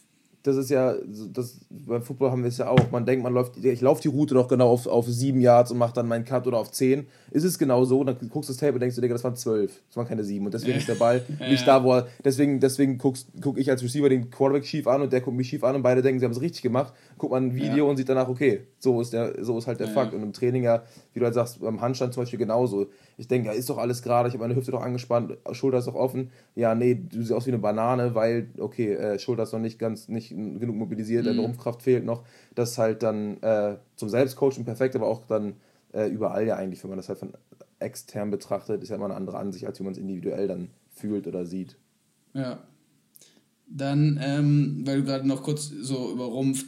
[0.47, 0.95] das ist ja,
[1.33, 2.91] das, beim Football haben wir es ja auch.
[2.91, 5.77] Man denkt, man läuft, ich laufe die Route doch genau auf, auf sieben Yards und
[5.77, 7.05] mache dann meinen Cut oder auf zehn.
[7.31, 8.03] Ist es genau so?
[8.03, 9.81] Dann guckst du das Tape und denkst du, Digga, das waren zwölf.
[9.87, 10.45] Das waren keine sieben.
[10.45, 12.07] Und deswegen ist der Ball nicht da, wo er.
[12.23, 15.49] Deswegen, deswegen gucke guck ich als Receiver den Quarterback schief an und der guckt mich
[15.49, 16.93] schief an und beide denken, sie haben es richtig gemacht.
[17.17, 17.89] Guckt man ein Video ja.
[17.89, 19.93] und sieht danach, okay, so ist, der, so ist halt der ja.
[19.93, 20.13] Fakt.
[20.13, 22.87] Und im Training ja, wie du halt sagst, beim Handstand zum Beispiel genauso.
[23.17, 25.87] Ich denke, ja, ist doch alles gerade, ich habe meine Hüfte doch angespannt, Schulter ist
[25.87, 26.29] doch offen.
[26.55, 29.79] Ja, nee, du siehst aus wie eine Banane, weil, okay, äh, Schulter ist noch nicht
[29.79, 31.29] ganz, nicht genug mobilisiert, mhm.
[31.29, 32.23] deine Rumpfkraft fehlt noch.
[32.53, 35.55] Das ist halt dann äh, zum Selbstcoaching perfekt, aber auch dann
[35.93, 37.33] äh, überall ja eigentlich, wenn man das halt von
[37.79, 41.27] extern betrachtet, ist ja immer eine andere Ansicht, als wie man es individuell dann fühlt
[41.27, 41.77] oder sieht.
[42.33, 42.59] Ja.
[43.69, 46.65] Dann, ähm, weil du gerade noch kurz so über Rumpf,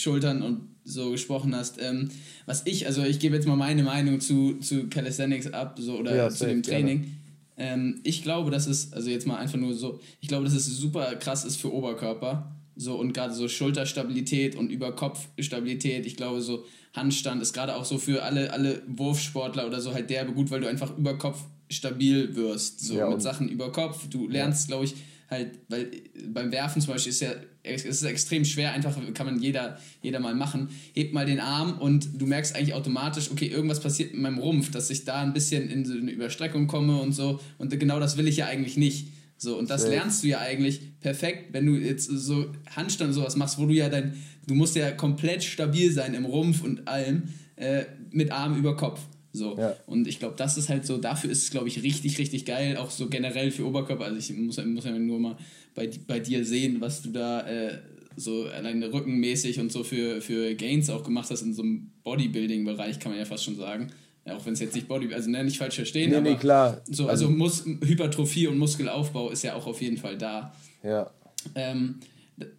[0.00, 1.80] Schultern und so gesprochen hast.
[1.80, 2.08] Ähm,
[2.46, 6.16] was ich, also ich gebe jetzt mal meine Meinung zu, zu Calisthenics ab so, oder
[6.16, 7.16] ja, zu dem Training.
[7.56, 10.66] Ähm, ich glaube, dass es, also jetzt mal einfach nur so, ich glaube, dass es
[10.66, 12.54] super krass ist für Oberkörper.
[12.76, 16.06] So und gerade so Schulterstabilität und Überkopfstabilität.
[16.06, 20.10] Ich glaube, so Handstand ist gerade auch so für alle, alle Wurfsportler oder so halt
[20.10, 22.80] derbe gut, weil du einfach über Kopf stabil wirst.
[22.80, 24.08] So ja, mit Sachen über Kopf.
[24.08, 24.76] Du lernst, ja.
[24.76, 24.94] glaube ich,
[25.30, 25.90] halt, weil
[26.28, 27.32] beim Werfen zum Beispiel ist ja
[27.74, 30.68] es ist extrem schwer, einfach kann man jeder, jeder mal machen.
[30.94, 34.70] Hebt mal den Arm und du merkst eigentlich automatisch, okay, irgendwas passiert mit meinem Rumpf,
[34.70, 37.40] dass ich da ein bisschen in so eine Überstreckung komme und so.
[37.58, 39.08] Und genau das will ich ja eigentlich nicht.
[39.36, 43.58] So, und das lernst du ja eigentlich perfekt, wenn du jetzt so Handstand sowas machst,
[43.58, 44.14] wo du ja dein,
[44.48, 47.24] du musst ja komplett stabil sein im Rumpf und allem,
[47.54, 49.00] äh, mit Arm über Kopf.
[49.32, 49.56] So.
[49.56, 49.76] Ja.
[49.86, 52.76] Und ich glaube, das ist halt so, dafür ist es, glaube ich, richtig, richtig geil,
[52.76, 54.04] auch so generell für Oberkörper.
[54.04, 55.36] Also ich muss, muss ja nur mal
[55.74, 57.78] bei, bei dir sehen, was du da äh,
[58.16, 62.98] so alleine rückenmäßig und so für, für Gains auch gemacht hast in so einem Bodybuilding-Bereich,
[62.98, 63.92] kann man ja fast schon sagen.
[64.26, 66.36] Ja, auch wenn es jetzt nicht Body, also ne, nicht falsch verstehen, nee, aber nee,
[66.36, 66.82] klar.
[66.86, 70.54] So, also, also Mus Hypertrophie und Muskelaufbau ist ja auch auf jeden Fall da.
[70.82, 71.10] Ja.
[71.54, 72.00] Ähm,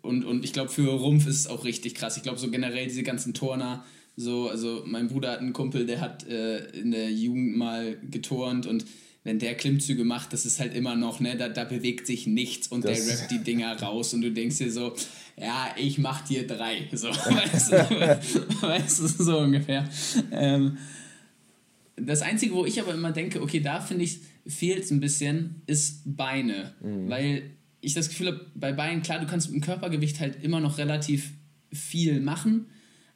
[0.01, 2.17] und, und ich glaube, für Rumpf ist es auch richtig krass.
[2.17, 3.85] Ich glaube, so generell diese ganzen Turner,
[4.19, 8.65] so, also mein Bruder hat einen Kumpel, der hat äh, in der Jugend mal geturnt
[8.65, 8.85] und
[9.23, 12.67] wenn der Klimmzüge macht, das ist halt immer noch, ne, da, da bewegt sich nichts
[12.67, 14.93] und das der rappt die Dinger raus und du denkst dir so,
[15.37, 16.89] ja, ich mach dir drei.
[16.91, 19.87] So, weißt, du, weißt du, so ungefähr.
[20.31, 20.77] Ähm,
[21.95, 25.61] das Einzige, wo ich aber immer denke, okay, da finde ich, fehlt es ein bisschen,
[25.65, 26.73] ist Beine.
[26.81, 27.09] Mhm.
[27.09, 30.59] Weil ich das Gefühl habe, bei Beinen, klar, du kannst mit dem Körpergewicht halt immer
[30.59, 31.31] noch relativ
[31.71, 32.65] viel machen,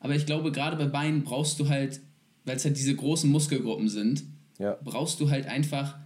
[0.04, 2.02] aber ich glaube, gerade bei Beinen brauchst du halt,
[2.44, 4.24] weil es halt diese großen Muskelgruppen sind,
[4.60, 4.78] ja.
[4.84, 5.98] brauchst du halt einfach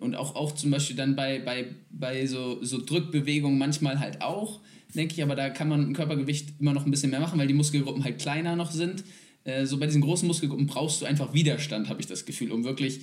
[0.00, 4.60] und auch, auch zum Beispiel dann bei, bei, bei so, so Drückbewegungen manchmal halt auch,
[4.94, 7.46] denke ich, aber da kann man ein Körpergewicht immer noch ein bisschen mehr machen, weil
[7.46, 9.02] die Muskelgruppen halt kleiner noch sind.
[9.44, 12.64] Äh, so bei diesen großen Muskelgruppen brauchst du einfach Widerstand, habe ich das Gefühl, um
[12.64, 13.00] wirklich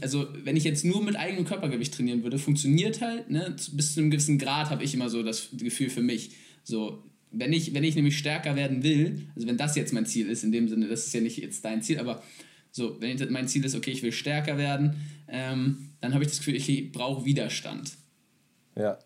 [0.00, 3.54] also wenn ich jetzt nur mit eigenem Körpergewicht trainieren würde, funktioniert halt, ne?
[3.72, 6.32] bis zu einem gewissen Grad habe ich immer so das Gefühl für mich.
[6.64, 10.28] So, wenn ich, wenn ich nämlich stärker werden will, also wenn das jetzt mein Ziel
[10.28, 12.22] ist, in dem Sinne, das ist ja nicht jetzt dein Ziel, aber
[12.72, 14.96] so, wenn ich, mein Ziel ist, okay, ich will stärker werden,
[15.28, 17.92] ähm, dann habe ich das Gefühl, ich brauche Widerstand.
[18.76, 18.98] Ja.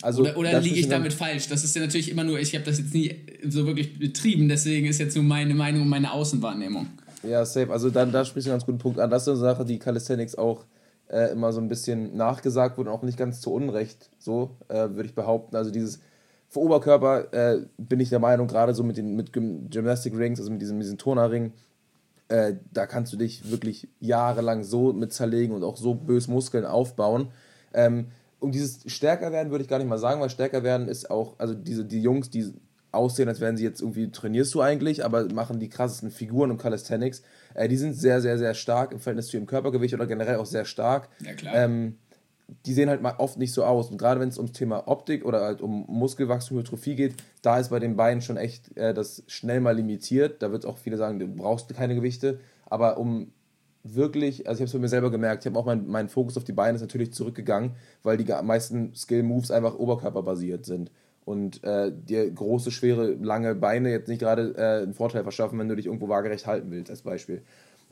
[0.00, 1.48] Also, oder oder liege ich damit falsch?
[1.48, 3.16] Das ist ja natürlich immer nur, ich habe das jetzt nie
[3.48, 6.86] so wirklich betrieben, deswegen ist jetzt nur meine Meinung und meine Außenwahrnehmung.
[7.24, 7.72] Ja, safe.
[7.72, 9.10] Also dann, da sprichst du einen ganz guten Punkt an.
[9.10, 10.64] Das ist eine Sache, die Calisthenics auch
[11.08, 14.74] äh, immer so ein bisschen nachgesagt wurde und auch nicht ganz zu Unrecht, so äh,
[14.74, 15.56] würde ich behaupten.
[15.56, 16.00] Also dieses
[16.48, 20.50] für Oberkörper äh, bin ich der Meinung, gerade so mit den mit Gymnastic Rings, also
[20.50, 21.52] mit diesem, diesem Turnerring,
[22.28, 26.64] äh, da kannst du dich wirklich jahrelang so mit zerlegen und auch so bös Muskeln
[26.64, 27.28] aufbauen.
[27.74, 28.06] Ähm,
[28.40, 31.38] um dieses stärker werden würde ich gar nicht mal sagen, weil stärker werden ist auch,
[31.38, 32.52] also diese, die Jungs, die
[32.92, 36.58] aussehen, als wären sie jetzt irgendwie, trainierst du eigentlich, aber machen die krassesten Figuren im
[36.58, 37.22] Calisthenics.
[37.54, 40.46] Äh, die sind sehr, sehr, sehr stark im Verhältnis zu ihrem Körpergewicht oder generell auch
[40.46, 41.08] sehr stark.
[41.20, 41.54] Ja, klar.
[41.54, 41.96] Ähm,
[42.66, 43.90] die sehen halt oft nicht so aus.
[43.90, 47.68] Und gerade wenn es ums Thema Optik oder halt um Muskelwachstum, Hypertrophie geht, da ist
[47.68, 50.42] bei den Beinen schon echt äh, das schnell mal limitiert.
[50.42, 52.40] Da wird auch viele sagen, du brauchst keine Gewichte.
[52.66, 53.32] Aber um
[53.82, 56.36] wirklich, also ich habe es bei mir selber gemerkt, ich habe auch mein, mein Fokus
[56.36, 57.72] auf die Beine ist natürlich zurückgegangen,
[58.02, 60.90] weil die meisten Skill-Moves einfach oberkörperbasiert sind
[61.24, 65.68] und äh, dir große, schwere, lange Beine jetzt nicht gerade äh, einen Vorteil verschaffen, wenn
[65.68, 67.42] du dich irgendwo waagerecht halten willst, als Beispiel.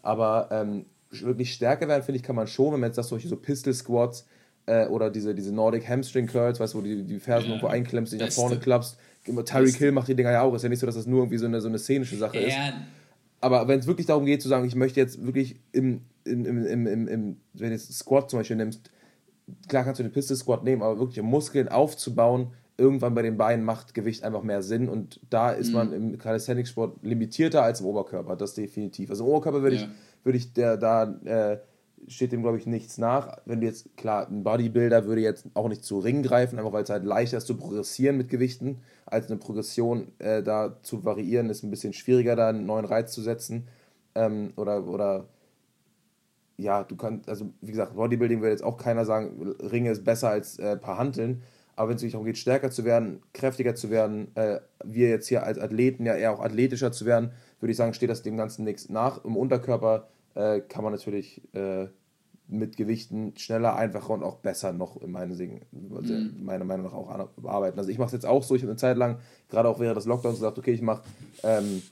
[0.03, 3.29] Aber ähm, wirklich stärker werden, finde ich, kann man schon, wenn man jetzt sagt, solche
[3.29, 4.27] so Pistol Squats
[4.67, 7.55] äh, oder diese, diese Nordic Hamstring Curls, weißt du, wo du die, die Fersen ja,
[7.55, 8.99] irgendwo einklemmst, dich nach vorne klappst.
[9.25, 10.55] Tyreek Hill macht die Dinger ja auch.
[10.55, 12.47] Ist ja nicht so, dass das nur irgendwie so eine, so eine szenische Sache ja.
[12.47, 12.57] ist.
[13.41, 16.67] Aber wenn es wirklich darum geht, zu sagen, ich möchte jetzt wirklich im, im, im,
[16.87, 18.91] im, im, wenn du jetzt Squat zum Beispiel nimmst,
[19.69, 23.65] klar kannst du den Pistol Squat nehmen, aber wirklich Muskeln aufzubauen, irgendwann bei den Beinen
[23.65, 25.75] macht Gewicht einfach mehr Sinn und da ist mhm.
[25.75, 29.11] man im Calisthenics-Sport limitierter als im Oberkörper, das definitiv.
[29.11, 29.83] Also im Oberkörper würde ja.
[29.83, 29.89] ich,
[30.25, 31.59] würde ich der, da äh,
[32.09, 33.39] steht dem, glaube ich, nichts nach.
[33.47, 36.85] Wenn du jetzt, klar, ein Bodybuilder würde jetzt auch nicht zu Ringen greifen, einfach weil
[36.85, 41.51] es halt leichter ist zu progressieren mit Gewichten, als eine Progression äh, da zu variieren,
[41.51, 43.69] ist ein bisschen schwieriger, da einen neuen Reiz zu setzen.
[44.15, 45.27] Ähm, oder, oder
[46.57, 50.31] ja, du kannst, also wie gesagt, Bodybuilding würde jetzt auch keiner sagen, Ringe ist besser
[50.31, 51.43] als äh, paar Hanteln.
[51.77, 55.29] Aber wenn es wirklich darum geht, stärker zu werden, kräftiger zu werden, äh, wir jetzt
[55.29, 58.39] hier als Athleten ja eher auch athletischer zu werden, würde ich sagen, steht das dem
[58.39, 59.23] Ganzen nichts nach.
[59.25, 61.89] Im Unterkörper äh, kann man natürlich äh,
[62.49, 66.45] mit Gewichten schneller, einfacher und auch besser noch in meine, mhm.
[66.45, 67.11] meiner Meinung nach auch
[67.45, 67.79] arbeiten.
[67.79, 69.19] Also ich mache es jetzt auch so, ich habe eine Zeit lang,
[69.49, 71.03] gerade auch während des Lockdowns gesagt, okay, ich mache
[71.43, 71.83] ähm,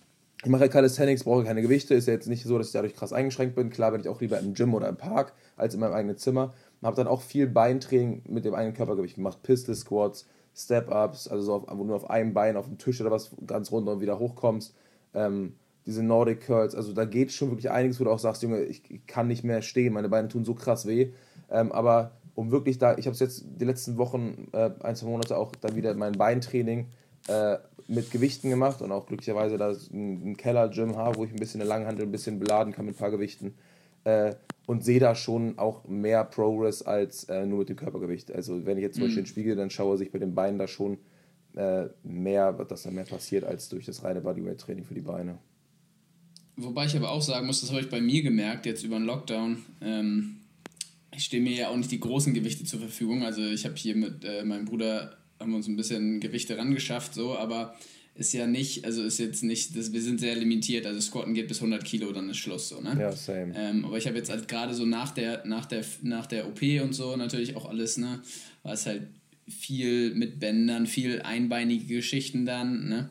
[0.44, 3.14] ich mache Calisthenics, brauche keine Gewichte, ist ja jetzt nicht so, dass ich dadurch krass
[3.14, 3.70] eingeschränkt bin.
[3.70, 6.52] Klar bin ich auch lieber im Gym oder im Park als in meinem eigenen Zimmer
[6.84, 9.42] habe dann auch viel Beintraining mit dem eigenen Körpergewicht gemacht.
[9.42, 13.00] Pistol Squats, Step-Ups, also so auf, wo du nur auf einem Bein auf dem Tisch
[13.00, 14.74] oder was ganz runter und wieder hochkommst.
[15.14, 15.54] Ähm,
[15.86, 18.90] diese Nordic Curls, also da geht schon wirklich einiges, wo du auch sagst, Junge, ich,
[18.90, 21.10] ich kann nicht mehr stehen, meine Beine tun so krass weh.
[21.50, 25.08] Ähm, aber um wirklich da, ich habe es jetzt die letzten Wochen, äh, ein, zwei
[25.08, 26.88] Monate auch dann wieder mein Beintraining
[27.28, 31.60] äh, mit Gewichten gemacht und auch glücklicherweise da ein, Keller-Gym habe, wo ich ein bisschen
[31.60, 33.54] eine Langhandel ein bisschen beladen kann mit ein paar Gewichten.
[34.04, 34.34] Äh,
[34.66, 38.32] und sehe da schon auch mehr Progress als äh, nur mit dem Körpergewicht.
[38.32, 39.24] Also wenn ich jetzt zum Beispiel mhm.
[39.24, 40.98] den Spiegel, dann schaue ich bei den Beinen da schon
[41.54, 45.38] äh, mehr, dass da mehr passiert als durch das reine Bodyweight-Training für die Beine.
[46.56, 49.06] Wobei ich aber auch sagen muss, das habe ich bei mir gemerkt, jetzt über den
[49.06, 49.64] Lockdown.
[49.80, 50.36] Ähm,
[51.16, 53.24] ich stehe mir ja auch nicht die großen Gewichte zur Verfügung.
[53.24, 57.14] Also ich habe hier mit äh, meinem Bruder, haben wir uns ein bisschen Gewichte rangeschafft,
[57.14, 57.74] so, aber
[58.14, 61.48] ist ja nicht, also ist jetzt nicht, das, wir sind sehr limitiert, also Squatten geht
[61.48, 62.96] bis 100 Kilo, dann ist Schluss so, ne?
[62.98, 63.52] Ja, same.
[63.56, 66.62] Ähm, aber ich habe jetzt halt gerade so nach der, nach, der, nach der OP
[66.82, 68.22] und so natürlich auch alles, ne,
[68.62, 69.08] war es halt
[69.48, 73.10] viel mit Bändern, viel einbeinige Geschichten dann, ne?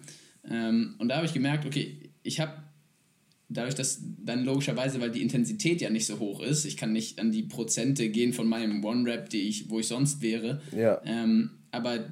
[0.50, 2.54] Ähm, und da habe ich gemerkt, okay, ich habe
[3.54, 7.20] dadurch, dass dann logischerweise, weil die Intensität ja nicht so hoch ist, ich kann nicht
[7.20, 10.62] an die Prozente gehen von meinem One-Rap, die ich, wo ich sonst wäre.
[10.76, 11.02] Ja.
[11.06, 12.10] Ähm, aber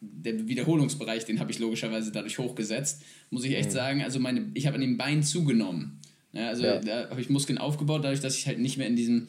[0.00, 3.74] der Wiederholungsbereich, den habe ich logischerweise dadurch hochgesetzt, muss ich echt mhm.
[3.74, 6.00] sagen, also meine, ich habe an den Beinen zugenommen.
[6.32, 6.78] Ja, also ja.
[6.78, 9.28] da habe ich Muskeln aufgebaut, dadurch, dass ich halt nicht mehr in diesem,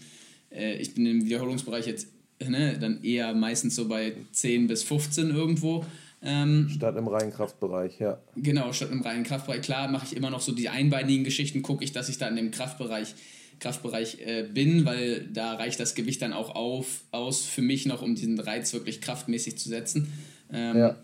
[0.52, 2.08] äh, ich bin im Wiederholungsbereich jetzt
[2.48, 5.86] ne, dann eher meistens so bei 10 bis 15 irgendwo.
[6.22, 8.20] Ähm, statt im reinen Kraftbereich, ja.
[8.36, 9.62] Genau, statt im reinen Kraftbereich.
[9.62, 12.36] Klar mache ich immer noch so die einbeinigen Geschichten, gucke ich, dass ich da in
[12.36, 13.16] dem Kraftbereich,
[13.60, 18.02] Kraftbereich äh, bin, weil da reicht das Gewicht dann auch auf, aus für mich noch,
[18.02, 20.12] um diesen Reiz wirklich kraftmäßig zu setzen.
[20.52, 20.96] Ähm, ja.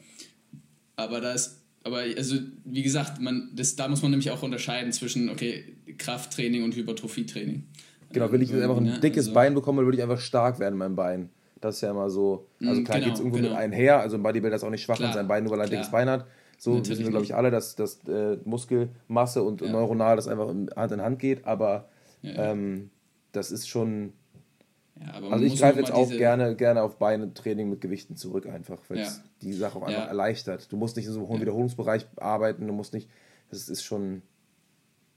[0.98, 5.30] Aber das, aber also wie gesagt, man, das, da muss man nämlich auch unterscheiden zwischen
[5.30, 7.64] okay, Krafttraining und Hypertrophietraining.
[8.12, 9.00] Genau, wenn ich jetzt einfach ein ne?
[9.00, 11.30] dickes also, Bein bekomme, würde ich einfach stark werden in meinem Bein.
[11.66, 12.46] Das ist ja immer so.
[12.62, 13.50] Also klar genau, geht es irgendwo genau.
[13.50, 14.00] mit einher.
[14.00, 15.70] Also ein Bodybuilder ist auch nicht schwach klar, in seinem Bein, nur weil er ein
[15.72, 16.28] dickes Bein hat.
[16.60, 19.72] So Natürlich wissen wir, glaube ich, alle, dass, dass äh, Muskelmasse und ja.
[19.72, 21.46] neuronal das einfach Hand in Hand geht.
[21.46, 21.90] Aber
[22.22, 22.52] ja.
[22.52, 22.92] ähm,
[23.32, 24.14] das ist schon.
[25.00, 29.00] Ja, also ich greife jetzt auch gerne, gerne auf Beinetraining mit Gewichten zurück, einfach, weil
[29.00, 30.72] es die Sache auch einfach erleichtert.
[30.72, 33.10] Du musst nicht in so einem hohen Wiederholungsbereich arbeiten, du musst nicht.
[33.50, 34.22] Das ist schon.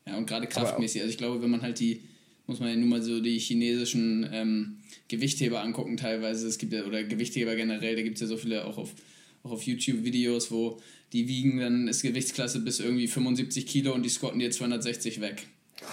[0.06, 1.02] Ja, und gerade kraftmäßig.
[1.02, 2.08] Also ich glaube, wenn man halt die
[2.48, 4.78] muss man ja nur mal so die chinesischen ähm,
[5.08, 6.48] Gewichtheber angucken teilweise.
[6.48, 8.94] Es gibt ja, oder Gewichtheber generell, da gibt es ja so viele auch auf,
[9.42, 10.80] auch auf YouTube-Videos, wo
[11.12, 15.46] die wiegen dann das Gewichtsklasse bis irgendwie 75 Kilo und die squatten dir 260 weg.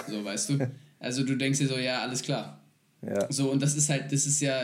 [0.09, 0.71] So, weißt du?
[0.97, 2.63] Also du denkst dir so, ja, alles klar.
[3.05, 3.31] Ja.
[3.31, 4.63] So, und das ist halt, das ist ja,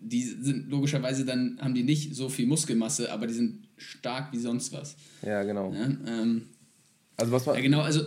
[0.00, 4.38] die sind logischerweise dann, haben die nicht so viel Muskelmasse, aber die sind stark wie
[4.38, 4.96] sonst was.
[5.24, 5.72] Ja, genau.
[5.72, 6.42] Ja, ähm,
[7.16, 7.54] also was war.
[7.54, 8.02] Ja, genau, also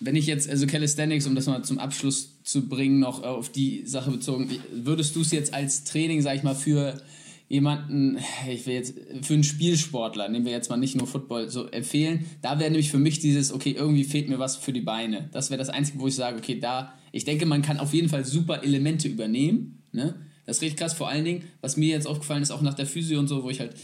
[0.00, 3.86] wenn ich jetzt, also Calisthenics, um das mal zum Abschluss zu bringen, noch auf die
[3.86, 7.00] Sache bezogen, würdest du es jetzt als Training, sag ich mal, für
[7.48, 8.18] jemanden,
[8.48, 12.24] ich will jetzt, für einen Spielsportler, nehmen wir jetzt mal nicht nur Football, so empfehlen,
[12.40, 15.28] da wäre nämlich für mich dieses, okay, irgendwie fehlt mir was für die Beine.
[15.32, 18.08] Das wäre das Einzige, wo ich sage, okay, da, ich denke, man kann auf jeden
[18.08, 20.14] Fall super Elemente übernehmen, ne?
[20.44, 23.18] Das richtig krass, vor allen Dingen, was mir jetzt aufgefallen ist, auch nach der Physio
[23.20, 23.74] und so, wo ich halt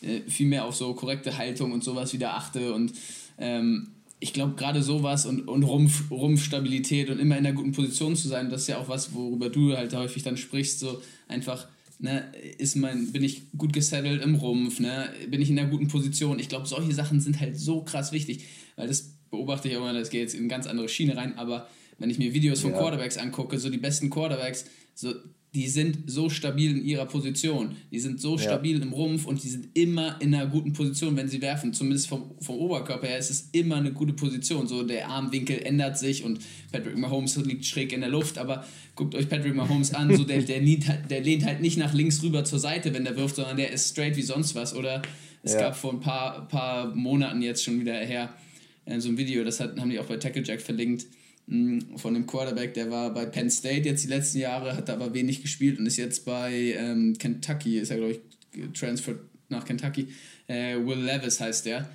[0.00, 2.92] äh, viel mehr auf so korrekte Haltung und sowas wieder achte und
[3.38, 3.88] ähm,
[4.20, 8.28] ich glaube, gerade sowas und, und Rumpf, Rumpfstabilität und immer in einer guten Position zu
[8.28, 12.24] sein, das ist ja auch was, worüber du halt häufig dann sprichst, so einfach, ne,
[12.58, 16.38] ist mein, bin ich gut gesettelt im Rumpf, ne, bin ich in einer guten Position.
[16.38, 18.44] Ich glaube, solche Sachen sind halt so krass wichtig,
[18.76, 21.38] weil das beobachte ich auch immer, das geht jetzt in eine ganz andere Schiene rein,
[21.38, 22.78] aber wenn ich mir Videos von ja.
[22.78, 24.64] Quarterbacks angucke, so die besten Quarterbacks,
[24.94, 25.14] so
[25.54, 27.76] die sind so stabil in ihrer Position.
[27.90, 28.42] Die sind so ja.
[28.42, 31.72] stabil im Rumpf und die sind immer in einer guten Position, wenn sie werfen.
[31.72, 34.68] Zumindest vom, vom Oberkörper her ist es immer eine gute Position.
[34.68, 36.40] So der Armwinkel ändert sich und
[36.70, 40.42] Patrick Mahomes liegt schräg in der Luft, aber guckt euch Patrick Mahomes an, so der,
[40.42, 43.36] der, lehnt halt, der lehnt halt nicht nach links rüber zur Seite, wenn der wirft,
[43.36, 44.74] sondern der ist straight wie sonst was.
[44.74, 45.00] Oder
[45.42, 45.60] es ja.
[45.60, 48.34] gab vor ein paar, paar Monaten jetzt schon wieder her
[48.84, 51.06] äh, so ein Video, das hat, haben die auch bei Tackle Jack verlinkt
[51.96, 55.40] von dem Quarterback, der war bei Penn State jetzt die letzten Jahre, hat aber wenig
[55.40, 60.08] gespielt und ist jetzt bei ähm, Kentucky, ist er, glaube ich, transferred nach Kentucky.
[60.46, 61.88] Äh, Will Levis heißt der.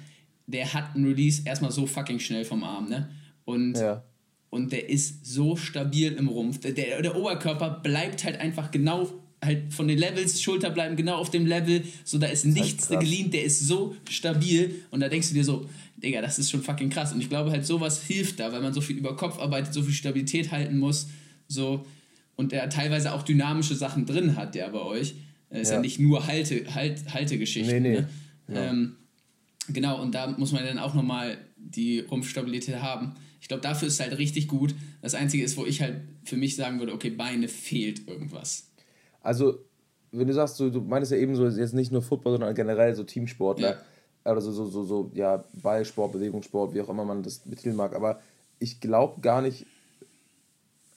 [0.48, 3.10] Der hat einen Release erstmal so fucking schnell vom Arm, ne?
[3.46, 4.04] Und, ja.
[4.50, 6.60] und der ist so stabil im Rumpf.
[6.60, 9.08] Der, der, Oberkörper bleibt halt einfach genau
[9.44, 13.02] halt von den Levels, Schulter bleiben genau auf dem Level, so da ist nichts halt
[13.02, 15.70] gelient, der ist so stabil und da denkst du dir so,
[16.04, 17.14] Digga, das ist schon fucking krass.
[17.14, 19.82] Und ich glaube halt, sowas hilft da, weil man so viel über Kopf arbeitet, so
[19.82, 21.08] viel Stabilität halten muss.
[21.48, 21.86] So,
[22.36, 25.16] und der teilweise auch dynamische Sachen drin hat, der bei euch.
[25.50, 27.84] Ist ja, ja nicht nur Halte, halt, Haltegeschichten.
[27.84, 28.00] Nee, nee.
[28.00, 28.08] Ne?
[28.48, 28.72] Ja.
[28.72, 28.96] Ähm,
[29.70, 33.14] genau, und da muss man dann auch nochmal die Rumpfstabilität haben.
[33.40, 34.74] Ich glaube, dafür ist es halt richtig gut.
[35.02, 38.72] Das Einzige ist, wo ich halt für mich sagen würde, okay, Beine fehlt irgendwas.
[39.22, 39.60] Also,
[40.12, 42.96] wenn du sagst, du, du meinst ja eben so, jetzt nicht nur Football, sondern generell
[42.96, 43.70] so Teamsportler.
[43.70, 43.82] Ja
[44.26, 47.96] oder so, so, so, so, ja, Ballsport, Bewegungssport, wie auch immer man das betiteln mag.
[47.96, 48.20] Aber
[48.60, 49.66] ich glaube gar nicht,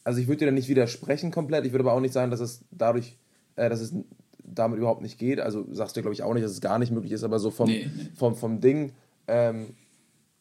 [0.05, 2.41] also ich würde dir da nicht widersprechen komplett, ich würde aber auch nicht sagen, dass
[2.41, 3.17] es dadurch,
[3.57, 3.93] äh, dass es
[4.45, 5.41] damit überhaupt nicht geht.
[5.41, 7.51] Also sagst du, glaube ich, auch nicht, dass es gar nicht möglich ist, aber so
[7.51, 8.93] vom, nee, vom, vom Ding,
[9.27, 9.75] ähm,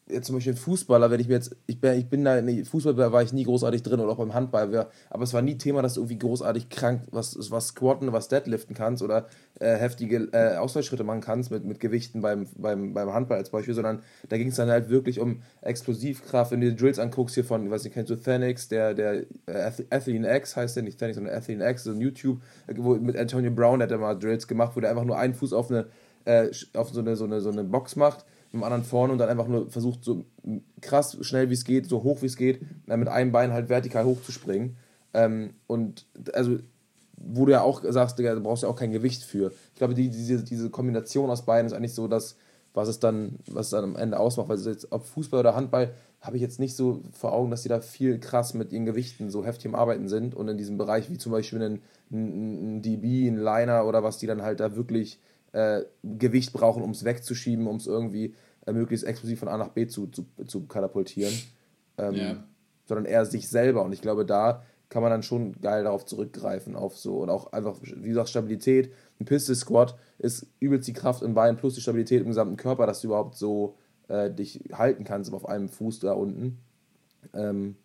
[0.08, 2.64] jetzt zum Beispiel ein Fußballer, wenn ich mir jetzt, ich bin, ich bin da, nee,
[2.64, 5.82] Fußball war ich nie großartig drin oder auch beim Handball, aber es war nie Thema,
[5.82, 9.28] dass du irgendwie großartig krank was, was squatten, was deadliften kannst oder
[9.60, 13.74] äh, heftige äh, Ausfallschritte machen kannst mit, mit Gewichten beim, beim, beim Handball als Beispiel,
[13.74, 17.46] sondern da ging es dann halt wirklich um Explosivkraft, wenn du dir Drills anguckst hier
[17.46, 21.00] von, ich weiß nicht, kennst du Thanix, der, der äh, Athlene X heißt der, nicht
[21.00, 22.42] Thanix, sondern Athlene X, so ein YouTube,
[22.76, 25.52] wo, mit Antonio Brown hat er mal Drills gemacht, wo der einfach nur einen Fuß
[25.54, 25.88] auf eine,
[26.26, 28.24] äh, auf so eine, so eine, so eine Box macht
[28.56, 30.26] dem anderen vorne und dann einfach nur versucht, so
[30.82, 34.06] krass schnell wie es geht, so hoch wie es geht, mit einem Bein halt vertikal
[34.06, 34.78] hochzuspringen.
[35.14, 36.60] Ähm, und also,
[37.18, 39.52] wo du ja auch sagst, Digga, du brauchst ja auch kein Gewicht für.
[39.74, 42.36] Ich glaube, die, diese, diese Kombination aus beiden ist eigentlich so das,
[42.74, 44.50] was es dann, was es dann am Ende ausmacht.
[44.50, 47.70] Weil jetzt, ob Fußball oder Handball, habe ich jetzt nicht so vor Augen, dass die
[47.70, 51.10] da viel krass mit ihren Gewichten so heftig am Arbeiten sind und in diesem Bereich,
[51.10, 51.82] wie zum Beispiel ein,
[52.12, 55.20] ein, ein DB, ein Liner oder was die dann halt da wirklich
[55.56, 58.36] äh, Gewicht brauchen, um es wegzuschieben, um es irgendwie
[58.66, 61.34] äh, möglichst explosiv von A nach B zu, zu, zu katapultieren,
[61.98, 62.44] ähm, ja.
[62.86, 63.86] sondern eher sich selber.
[63.86, 67.54] Und ich glaube, da kann man dann schon geil darauf zurückgreifen, auf so und auch
[67.54, 68.92] einfach, wie gesagt, Stabilität.
[69.20, 72.86] Ein Pistol Squat ist übelst die Kraft im Bein plus die Stabilität im gesamten Körper,
[72.86, 73.78] dass du überhaupt so
[74.10, 76.60] äh, dich halten kannst auf einem Fuß da unten.
[77.34, 77.78] Ähm,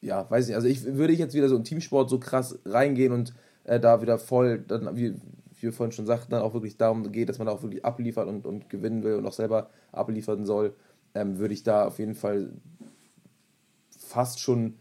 [0.00, 3.12] ja, weiß nicht, also ich würde ich jetzt wieder so im Teamsport so krass reingehen
[3.12, 3.32] und
[3.64, 5.14] äh, da wieder voll, dann, wie,
[5.60, 8.28] wie wir vorhin schon sagten, dann auch wirklich darum geht, dass man auch wirklich abliefert
[8.28, 10.74] und, und gewinnen will und auch selber abliefern soll,
[11.14, 12.52] ähm, würde ich da auf jeden Fall
[13.98, 14.76] fast schon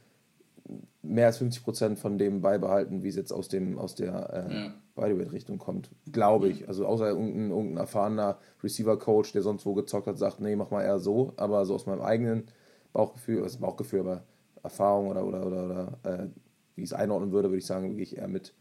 [1.02, 4.54] mehr als 50 Prozent von dem beibehalten, wie es jetzt aus, dem, aus der äh,
[4.54, 4.74] ja.
[4.96, 5.90] Bodyweight-Richtung kommt.
[6.12, 6.68] Glaube ich.
[6.68, 10.84] Also außer irgendein, irgendein erfahrener Receiver-Coach, der sonst wo gezockt hat, sagt, nee, mach mal
[10.84, 11.34] eher so.
[11.38, 12.46] Aber so aus meinem eigenen
[12.92, 14.24] Bauchgefühl, also Bauchgefühl, aber
[14.62, 16.28] Erfahrung oder, oder, oder, oder äh,
[16.76, 18.54] wie ich es einordnen würde, würde ich sagen, gehe ich eher mit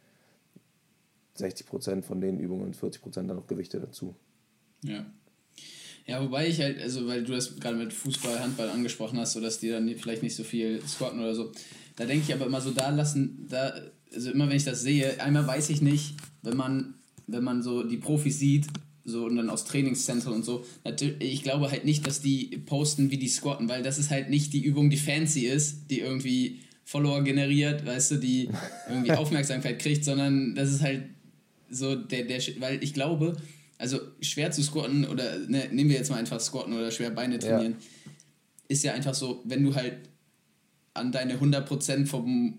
[1.38, 4.14] 60 Prozent von den Übungen und 40 Prozent dann noch Gewichte dazu.
[4.82, 5.06] Ja.
[6.06, 9.40] Ja, wobei ich halt, also weil du das gerade mit Fußball, Handball angesprochen hast, so
[9.40, 11.52] dass die dann vielleicht nicht so viel squatten oder so.
[11.96, 13.74] Da denke ich aber immer so, da lassen, da,
[14.14, 16.94] also immer wenn ich das sehe, einmal weiß ich nicht, wenn man,
[17.26, 18.68] wenn man so die Profis sieht,
[19.04, 20.64] so und dann aus Trainingszentren und so,
[21.18, 24.54] ich glaube halt nicht, dass die posten, wie die squatten, weil das ist halt nicht
[24.54, 28.48] die Übung, die fancy ist, die irgendwie Follower generiert, weißt du, die
[28.88, 31.04] irgendwie Aufmerksamkeit kriegt, sondern das ist halt
[31.70, 33.36] so der, der, weil ich glaube,
[33.78, 37.38] also schwer zu squatten oder ne, nehmen wir jetzt mal einfach squatten oder schwer Beine
[37.38, 38.12] trainieren, ja.
[38.68, 39.94] ist ja einfach so, wenn du halt
[40.94, 42.58] an deine 100% vom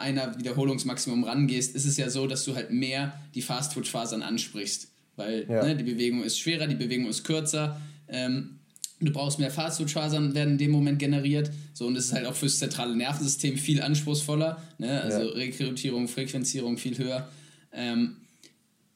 [0.00, 4.88] einer Wiederholungsmaximum rangehst, ist es ja so, dass du halt mehr die Fast-Twitch-Fasern ansprichst.
[5.16, 5.62] Weil ja.
[5.62, 7.78] ne, die Bewegung ist schwerer, die Bewegung ist kürzer.
[8.08, 8.60] Ähm,
[9.00, 11.50] du brauchst mehr Fast-Twitch-Fasern, werden in dem Moment generiert.
[11.74, 14.62] So, und es ist halt auch fürs zentrale Nervensystem viel anspruchsvoller.
[14.78, 15.00] Ne?
[15.02, 15.34] Also ja.
[15.34, 17.28] Rekrutierung, Frequenzierung viel höher.
[17.72, 18.16] Ähm,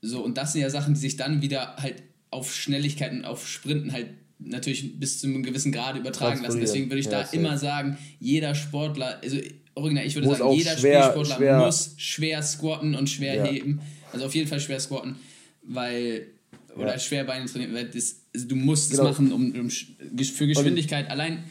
[0.05, 3.93] so, und das sind ja Sachen, die sich dann wieder halt auf Schnelligkeiten, auf Sprinten
[3.93, 6.61] halt natürlich bis zu einem gewissen Grad übertragen lassen.
[6.61, 9.39] Deswegen würde ich ja, da immer sagen, jeder Sportler, also
[9.75, 11.59] original, ich würde muss sagen, jeder schwer, Sportler schwer.
[11.59, 13.45] muss schwer squatten und schwer ja.
[13.45, 13.81] heben.
[14.13, 15.17] Also auf jeden Fall schwer squatten,
[15.63, 16.27] weil
[16.77, 16.99] oder ja.
[16.99, 19.05] schwer Beine trainieren, weil das, also du musst genau.
[19.05, 21.09] das machen um, um, für Geschwindigkeit.
[21.09, 21.45] Allein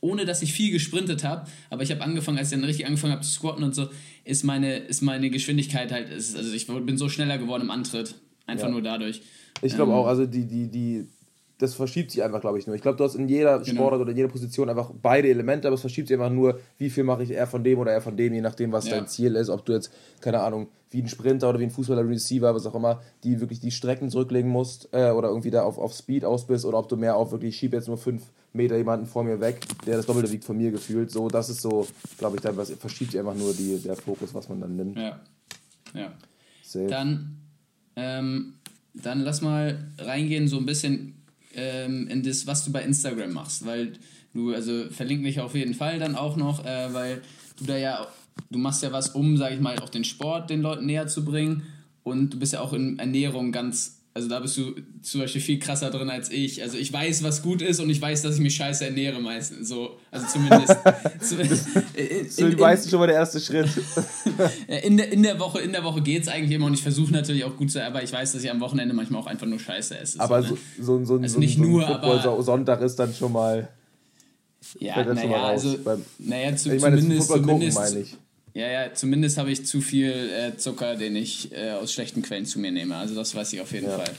[0.00, 3.12] ohne dass ich viel gesprintet habe, aber ich habe angefangen, als ich dann richtig angefangen
[3.12, 3.88] habe zu squatten und so,
[4.24, 8.14] ist meine, ist meine Geschwindigkeit halt, ist, also ich bin so schneller geworden im Antritt.
[8.46, 8.72] Einfach ja.
[8.72, 9.22] nur dadurch.
[9.62, 11.06] Ich glaube ähm, auch, also die, die, die,
[11.58, 12.74] das verschiebt sich einfach, glaube ich, nur.
[12.74, 13.82] Ich glaube, du hast in jeder genau.
[13.82, 16.90] Sportart oder in jeder Position einfach beide Elemente, aber es verschiebt sich einfach nur, wie
[16.90, 18.96] viel mache ich eher von dem oder eher von dem, je nachdem, was ja.
[18.96, 19.50] dein Ziel ist.
[19.50, 22.74] Ob du jetzt, keine Ahnung, wie ein Sprinter oder wie ein Fußballer, Receiver, was auch
[22.74, 26.46] immer, die wirklich die Strecken zurücklegen musst äh, oder irgendwie da auf, auf Speed aus
[26.46, 28.22] bist oder ob du mehr auf wirklich, schieb jetzt nur fünf
[28.52, 31.10] Meter jemanden vor mir weg, der das Doppelte wiegt von mir gefühlt.
[31.10, 31.86] So, das ist so,
[32.18, 34.96] glaube ich, dann was verschiebt sich einfach nur die, der Fokus, was man dann nimmt.
[34.96, 35.20] Ja.
[35.94, 36.12] Ja.
[36.62, 36.86] Safe.
[36.86, 37.36] Dann,
[37.96, 38.54] ähm,
[38.94, 41.14] dann lass mal reingehen, so ein bisschen
[41.54, 43.92] ähm, in das, was du bei Instagram machst, weil
[44.34, 47.22] du, also verlinke mich auf jeden Fall dann auch noch, äh, weil
[47.58, 48.06] du da ja,
[48.50, 51.24] du machst ja was, um, sage ich mal, auch den Sport den Leuten näher zu
[51.24, 51.62] bringen
[52.02, 55.58] und du bist ja auch in Ernährung ganz also da bist du zum Beispiel viel
[55.60, 56.62] krasser drin als ich.
[56.62, 59.68] Also ich weiß, was gut ist und ich weiß, dass ich mich scheiße ernähre meistens.
[59.68, 60.76] So, also zumindest.
[62.36, 63.68] so, du weißt schon mal der erste Schritt.
[64.82, 67.12] in, der, in der Woche, in der Woche geht es eigentlich immer und ich versuche
[67.12, 69.60] natürlich auch gut zu, aber ich weiß, dass ich am Wochenende manchmal auch einfach nur
[69.60, 70.18] scheiße esse.
[70.18, 70.60] Aber so, ne?
[70.80, 73.68] so, so, also so, nicht so nur, aber Sonntag ist dann schon mal.
[74.78, 75.78] Ja, naja, also,
[76.18, 78.16] naja, zu, ich meine, zumindest, zumindest, meine ich.
[78.60, 82.44] Ja, ja, zumindest habe ich zu viel äh, Zucker, den ich äh, aus schlechten Quellen
[82.44, 82.94] zu mir nehme.
[82.94, 83.96] Also das weiß ich auf jeden ja.
[83.96, 84.10] Fall.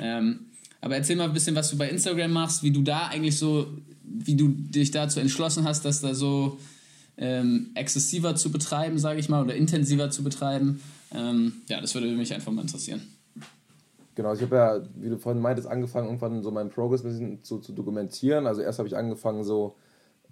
[0.00, 0.46] Ähm,
[0.80, 3.68] aber erzähl mal ein bisschen, was du bei Instagram machst, wie du da eigentlich so,
[4.02, 6.58] wie du dich dazu entschlossen hast, das da so
[7.18, 10.82] ähm, exzessiver zu betreiben, sage ich mal, oder intensiver zu betreiben.
[11.14, 13.00] Ähm, ja, das würde mich einfach mal interessieren.
[14.16, 17.44] Genau, ich habe ja, wie du vorhin meintest, angefangen, irgendwann so meinen Progress ein bisschen
[17.44, 18.48] zu, zu dokumentieren.
[18.48, 19.76] Also erst habe ich angefangen, so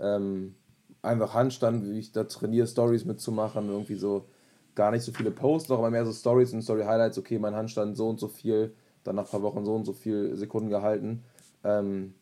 [0.00, 0.56] ähm,
[1.02, 4.26] einfach Handstand, wie ich da trainiere, Stories mitzumachen, irgendwie so
[4.74, 7.54] gar nicht so viele Posts, noch aber mehr so Stories und Story Highlights, okay, mein
[7.54, 8.72] Handstand so und so viel,
[9.04, 11.24] dann nach ein paar Wochen so und so viel Sekunden gehalten.
[11.64, 12.14] Ähm,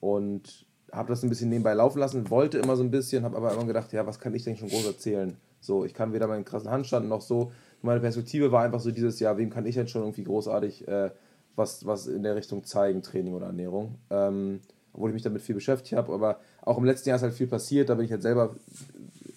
[0.00, 3.52] und habe das ein bisschen nebenbei laufen lassen, wollte immer so ein bisschen, habe aber
[3.52, 5.36] immer gedacht, ja, was kann ich denn schon groß erzählen?
[5.60, 7.50] So, ich kann weder meinen krassen Handstand noch so.
[7.82, 11.10] Meine Perspektive war einfach so dieses Jahr, wem kann ich denn schon irgendwie großartig äh,
[11.56, 13.96] was, was in der Richtung zeigen, Training oder Ernährung.
[14.10, 14.60] Ähm,
[14.92, 17.46] obwohl ich mich damit viel beschäftigt habe, aber auch im letzten Jahr ist halt viel
[17.46, 18.54] passiert, da bin ich halt selber,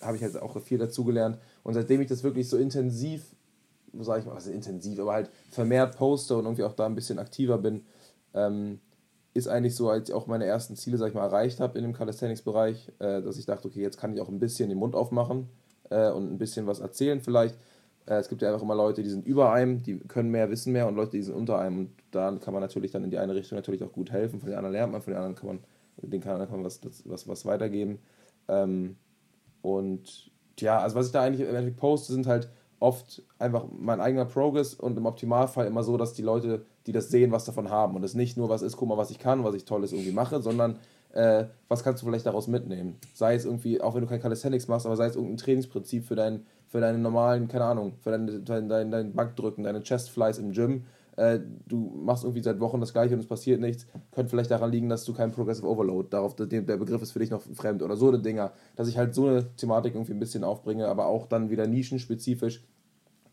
[0.02, 3.24] habe ich halt auch viel dazugelernt und seitdem ich das wirklich so intensiv,
[4.00, 7.20] sage ich mal, also intensiv, aber halt vermehrt poste und irgendwie auch da ein bisschen
[7.20, 7.86] aktiver bin,
[8.34, 8.80] ähm,
[9.36, 11.84] ist eigentlich so, als ich auch meine ersten Ziele, sag ich mal, erreicht habe in
[11.84, 14.96] dem Calisthenics-Bereich, äh, dass ich dachte, okay, jetzt kann ich auch ein bisschen den Mund
[14.96, 15.48] aufmachen
[15.92, 17.56] äh, und ein bisschen was erzählen vielleicht.
[18.08, 20.74] Äh, es gibt ja einfach immer Leute, die sind über einem, die können mehr, wissen
[20.74, 21.78] mehr und Leute, die sind unter einem.
[21.78, 24.40] Und da kann man natürlich dann in die eine Richtung natürlich auch gut helfen.
[24.40, 25.60] Von den anderen lernt man, von den anderen kann man,
[26.02, 28.00] den kann, kann man was, was, was weitergeben.
[28.48, 28.98] Ähm,
[29.62, 34.00] und ja, also was ich da eigentlich im Endeffekt poste, sind halt oft einfach mein
[34.00, 37.70] eigener Progress und im Optimalfall immer so, dass die Leute, die das sehen, was davon
[37.70, 37.96] haben.
[37.96, 40.12] Und es nicht nur was ist, guck mal, was ich kann, was ich Tolles irgendwie
[40.12, 40.80] mache, sondern
[41.12, 42.96] äh, was kannst du vielleicht daraus mitnehmen?
[43.14, 46.16] Sei es irgendwie, auch wenn du kein Calisthenics machst, aber sei es irgendein Trainingsprinzip für,
[46.16, 50.52] dein, für deine normalen, keine Ahnung, für dein, dein, dein, dein Bankdrücken, deine Chestflies im
[50.52, 50.86] Gym.
[51.20, 53.86] Äh, du machst irgendwie seit Wochen das Gleiche und es passiert nichts.
[54.12, 57.20] Könnte vielleicht daran liegen, dass du kein Progressive Overload, darauf, der, der Begriff ist für
[57.20, 58.54] dich noch fremd oder so eine Dinger.
[58.78, 62.64] Dass ich halt so eine Thematik irgendwie ein bisschen aufbringe, aber auch dann wieder nischenspezifisch.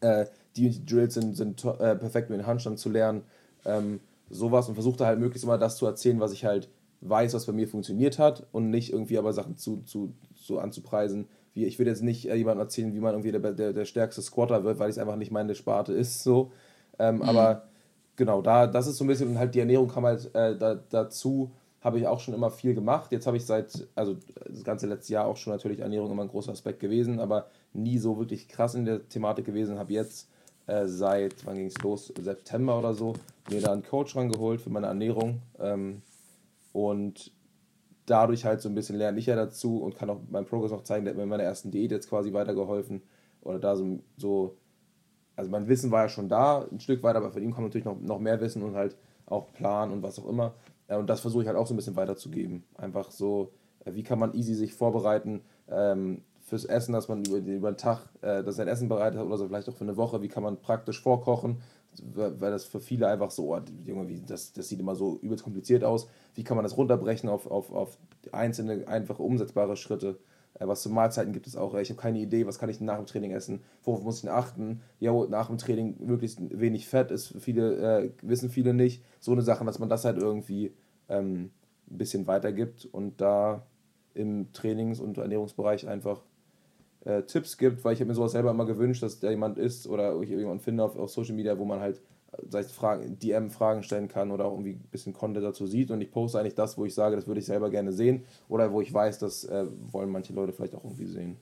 [0.00, 0.26] Äh,
[0.56, 3.22] die, die Drills sind, sind äh, perfekt mit den Handstand zu lernen.
[3.64, 6.68] Ähm, sowas und versuche halt möglichst immer das zu erzählen, was ich halt
[7.02, 11.28] weiß, was bei mir funktioniert hat und nicht irgendwie aber Sachen zu, zu, so anzupreisen.
[11.54, 14.22] Wie, ich will jetzt nicht äh, jemandem erzählen, wie man irgendwie der, der, der stärkste
[14.22, 16.24] Squatter wird, weil es einfach nicht meine Sparte ist.
[16.24, 16.50] So.
[16.98, 17.22] Ähm, mhm.
[17.22, 17.68] Aber
[18.16, 20.74] genau, da, das ist so ein bisschen, und halt die Ernährung kam halt äh, da,
[20.74, 21.50] dazu,
[21.80, 23.12] habe ich auch schon immer viel gemacht.
[23.12, 24.16] Jetzt habe ich seit, also
[24.48, 27.98] das ganze letzte Jahr auch schon natürlich Ernährung immer ein großer Aspekt gewesen, aber nie
[27.98, 29.78] so wirklich krass in der Thematik gewesen.
[29.78, 30.28] Habe jetzt
[30.66, 32.12] äh, seit, wann ging es los?
[32.20, 33.14] September oder so,
[33.50, 35.40] mir da einen Coach rangeholt für meine Ernährung.
[35.60, 36.02] Ähm,
[36.72, 37.30] und
[38.06, 40.82] dadurch halt so ein bisschen lerne ich ja dazu und kann auch meinen Progress noch
[40.82, 41.04] zeigen.
[41.04, 43.02] Der hat mir in meiner ersten Diät jetzt quasi weitergeholfen.
[43.42, 44.56] Oder da so, so,
[45.36, 47.84] also mein Wissen war ja schon da, ein Stück weit, aber von ihm kommt natürlich
[47.84, 50.54] noch, noch mehr Wissen und halt auch Plan und was auch immer.
[50.88, 52.64] Und das versuche ich halt auch so ein bisschen weiterzugeben.
[52.76, 53.52] Einfach so,
[53.84, 57.76] äh, wie kann man easy sich vorbereiten ähm, fürs Essen, dass man über, über den
[57.76, 60.22] Tag äh, das sein Essen bereitet hat oder so vielleicht auch für eine Woche.
[60.22, 61.60] Wie kann man praktisch vorkochen,
[62.14, 65.44] weil das für viele einfach so, oh, Junge, wie, das, das sieht immer so übelst
[65.44, 66.08] kompliziert aus.
[66.34, 67.98] Wie kann man das runterbrechen auf, auf, auf
[68.32, 70.18] einzelne, einfache, umsetzbare Schritte?
[70.58, 71.74] Äh, was zu Mahlzeiten gibt es auch.
[71.74, 73.62] Ich habe keine Idee, was kann ich nach dem Training essen?
[73.84, 74.80] Worauf muss ich achten?
[75.00, 79.04] Ja, nach dem Training möglichst wenig Fett ist, viele, äh, wissen viele nicht.
[79.20, 80.72] So eine Sache, dass man das halt irgendwie
[81.08, 81.50] ähm,
[81.90, 83.66] ein bisschen weitergibt und da
[84.14, 86.22] im Trainings- und Ernährungsbereich einfach
[87.04, 89.86] äh, Tipps gibt, weil ich habe mir sowas selber immer gewünscht, dass da jemand ist
[89.86, 92.00] oder ich jemanden finde auf, auf Social Media, wo man halt
[92.48, 95.90] sei es Fragen, DM-Fragen stellen kann oder auch irgendwie ein bisschen Content dazu sieht.
[95.90, 98.72] Und ich poste eigentlich das, wo ich sage, das würde ich selber gerne sehen oder
[98.72, 101.36] wo ich weiß, das äh, wollen manche Leute vielleicht auch irgendwie sehen.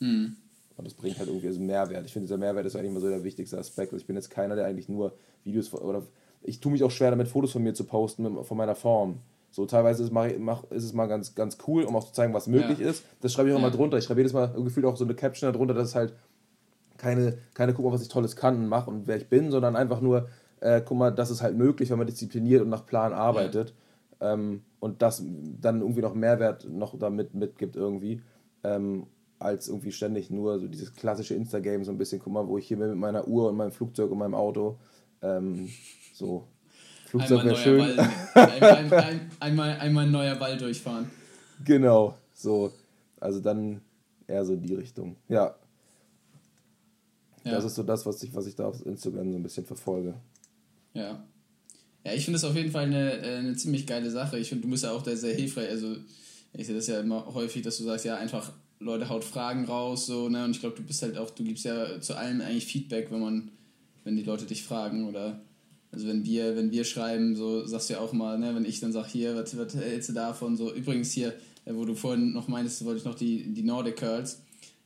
[0.00, 0.36] Mhm.
[0.76, 2.06] Und das bringt halt irgendwie so Mehrwert.
[2.06, 3.92] Ich finde, dieser Mehrwert ist eigentlich immer so der wichtigste Aspekt.
[3.92, 5.12] Also ich bin jetzt keiner, der eigentlich nur
[5.42, 6.02] Videos oder
[6.42, 9.18] ich tue mich auch schwer damit, Fotos von mir zu posten, von meiner Form.
[9.50, 12.34] So teilweise ist, mach, mach, ist es mal ganz, ganz cool, um auch zu zeigen,
[12.34, 12.90] was möglich ja.
[12.90, 13.04] ist.
[13.20, 13.64] Das schreibe ich auch ja.
[13.64, 13.98] mal drunter.
[13.98, 16.12] Ich schreibe jedes Mal gefühlt auch so eine Caption darunter, dass es halt
[16.98, 19.76] keine, keine guck mal, was ich Tolles kann und mache und wer ich bin, sondern
[19.76, 20.28] einfach nur,
[20.60, 23.72] äh, guck mal, das ist halt möglich, wenn man diszipliniert und nach Plan arbeitet.
[24.20, 24.34] Ja.
[24.34, 25.22] Ähm, und das
[25.60, 28.20] dann irgendwie noch Mehrwert noch damit mitgibt irgendwie.
[28.64, 29.06] Ähm,
[29.38, 32.66] als irgendwie ständig nur so dieses klassische Insta-Game, so ein bisschen, guck mal, wo ich
[32.66, 34.76] hier bin mit meiner Uhr und meinem Flugzeug und meinem Auto.
[35.22, 35.68] Ähm,
[36.12, 36.44] so,
[37.06, 37.96] Flugzeug wäre schön.
[37.96, 41.08] Ball, ein, ein, einmal, einmal ein neuer Ball durchfahren.
[41.64, 42.72] Genau, so.
[43.20, 43.80] Also dann
[44.26, 45.16] eher so in die Richtung.
[45.28, 45.54] Ja.
[47.44, 47.52] Ja.
[47.52, 50.14] Das ist so das, was ich, was ich da auf Instagram so ein bisschen verfolge.
[50.94, 51.24] Ja.
[52.04, 54.38] Ja, ich finde es auf jeden Fall eine, äh, eine ziemlich geile Sache.
[54.38, 55.68] Ich finde, du bist ja auch da sehr hilfreich.
[55.68, 55.96] Also,
[56.52, 60.06] ich sehe das ja immer häufig, dass du sagst, ja, einfach Leute haut Fragen raus,
[60.06, 60.44] so, ne?
[60.44, 63.20] Und ich glaube, du bist halt auch, du gibst ja zu allem eigentlich Feedback, wenn
[63.20, 63.50] man,
[64.04, 65.40] wenn die Leute dich fragen oder
[65.90, 68.80] also wenn wir, wenn wir schreiben, so sagst du ja auch mal, ne, wenn ich
[68.80, 70.56] dann sage, hier, was, was hältst du davon?
[70.56, 71.34] So, übrigens hier,
[71.64, 74.42] äh, wo du vorhin noch meintest, wollte ich noch die, die Nordic Curls,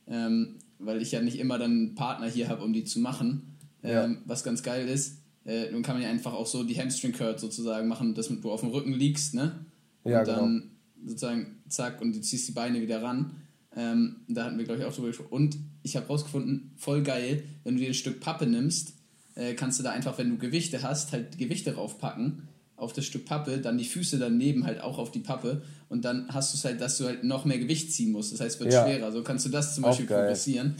[0.07, 3.57] ähm, weil ich ja nicht immer dann einen Partner hier habe, um die zu machen.
[3.83, 4.17] Ähm, ja.
[4.25, 7.41] Was ganz geil ist, äh, nun kann man ja einfach auch so die Hamstring Curls
[7.41, 9.65] sozusagen machen, dass du auf dem Rücken liegst, ne?
[10.05, 10.59] Ja, und dann
[10.95, 11.09] genau.
[11.09, 13.31] sozusagen zack und du ziehst die Beine wieder ran.
[13.75, 15.31] Ähm, da hatten wir, glaube ich, auch drüber gesprochen.
[15.31, 18.93] Und ich habe rausgefunden, voll geil, wenn du dir ein Stück Pappe nimmst,
[19.35, 22.47] äh, kannst du da einfach, wenn du Gewichte hast, halt Gewichte raufpacken
[22.83, 26.27] auf das Stück Pappe, dann die Füße daneben halt auch auf die Pappe und dann
[26.29, 28.33] hast du es halt, dass du halt noch mehr Gewicht ziehen musst.
[28.33, 28.83] Das heißt, es wird ja.
[28.85, 29.11] schwerer.
[29.11, 30.75] So kannst du das zum auch Beispiel progressieren.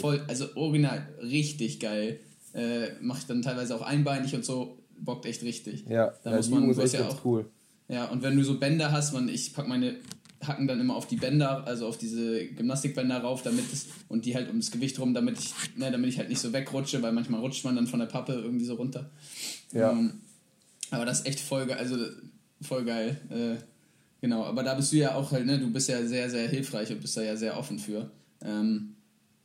[0.00, 2.20] Voll, also original, richtig geil.
[2.54, 5.84] Äh, Mache ich dann teilweise auch einbeinig und so, bockt echt richtig.
[5.88, 7.46] Ja, da ja, muss man, ist ja auch, cool.
[7.88, 9.96] Ja, und wenn du so Bänder hast, man, ich pack meine
[10.42, 14.34] Hacken dann immer auf die Bänder, also auf diese Gymnastikbänder rauf, damit es, und die
[14.34, 17.40] halt ums Gewicht rum, damit ich, ne, damit ich halt nicht so wegrutsche, weil manchmal
[17.40, 19.10] rutscht man dann von der Pappe irgendwie so runter.
[19.72, 19.90] Ja.
[19.90, 20.20] Ähm,
[20.90, 21.96] aber das ist echt voll geil, also
[22.60, 23.20] voll geil.
[23.30, 23.62] Äh,
[24.20, 26.90] genau, aber da bist du ja auch halt, ne, du bist ja sehr, sehr hilfreich
[26.90, 28.10] und bist da ja sehr offen für.
[28.44, 28.94] Ähm,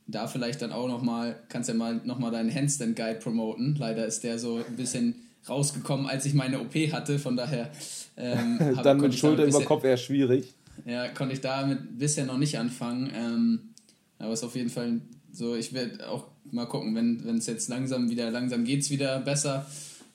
[0.08, 3.76] da vielleicht dann auch nochmal, kannst ja mal nochmal deinen Handstand Guide promoten.
[3.76, 5.16] Leider ist der so ein bisschen
[5.50, 7.72] rausgekommen, als ich meine OP hatte, von daher.
[8.18, 10.54] Ähm, dann mit Schulter über Kopf eher schwierig.
[10.86, 13.12] Ja, konnte ich damit bisher noch nicht anfangen.
[13.16, 13.60] Ähm,
[14.20, 17.70] aber es ist auf jeden Fall so, ich werde auch mal gucken, wenn es jetzt
[17.70, 19.66] langsam wieder, langsam geht es wieder besser.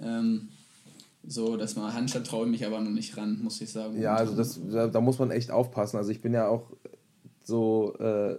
[0.01, 0.49] Ähm,
[1.27, 4.01] so, dass man Handstand traue ich mich aber noch nicht ran, muss ich sagen.
[4.01, 5.97] Ja, also das, da, da, muss man echt aufpassen.
[5.97, 6.71] Also ich bin ja auch
[7.45, 8.39] so, äh,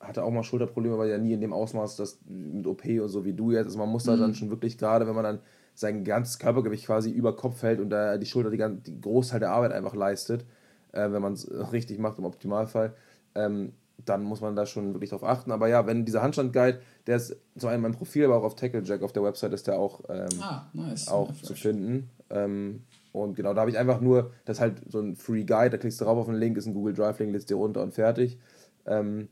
[0.00, 3.24] hatte auch mal Schulterprobleme, aber ja nie in dem Ausmaß, das mit OP und so
[3.24, 3.66] wie du jetzt.
[3.66, 4.20] Also man muss da Mhm.
[4.20, 5.38] dann schon wirklich, gerade wenn man dann
[5.74, 9.50] sein ganzes Körpergewicht quasi über Kopf hält und da die Schulter die, die Großteil der
[9.52, 10.44] Arbeit einfach leistet,
[10.92, 12.94] äh, wenn man es richtig macht im Optimalfall,
[13.34, 13.72] ähm,
[14.04, 15.50] dann muss man da schon wirklich drauf achten.
[15.50, 19.02] Aber ja, wenn dieser Handstand-Guide, der ist zum einen mein Profil, aber auch auf Tacklejack
[19.02, 21.08] auf der Website ist der auch, ähm, Ah, nice.
[21.08, 22.10] auch Ja, zu finden.
[22.30, 25.70] Ähm, und genau, da habe ich einfach nur, das ist halt so ein Free Guide,
[25.70, 27.94] da klickst du drauf auf den Link, ist ein Google Drive-Link, lädst dir runter und
[27.94, 28.38] fertig.
[28.86, 29.28] Ähm,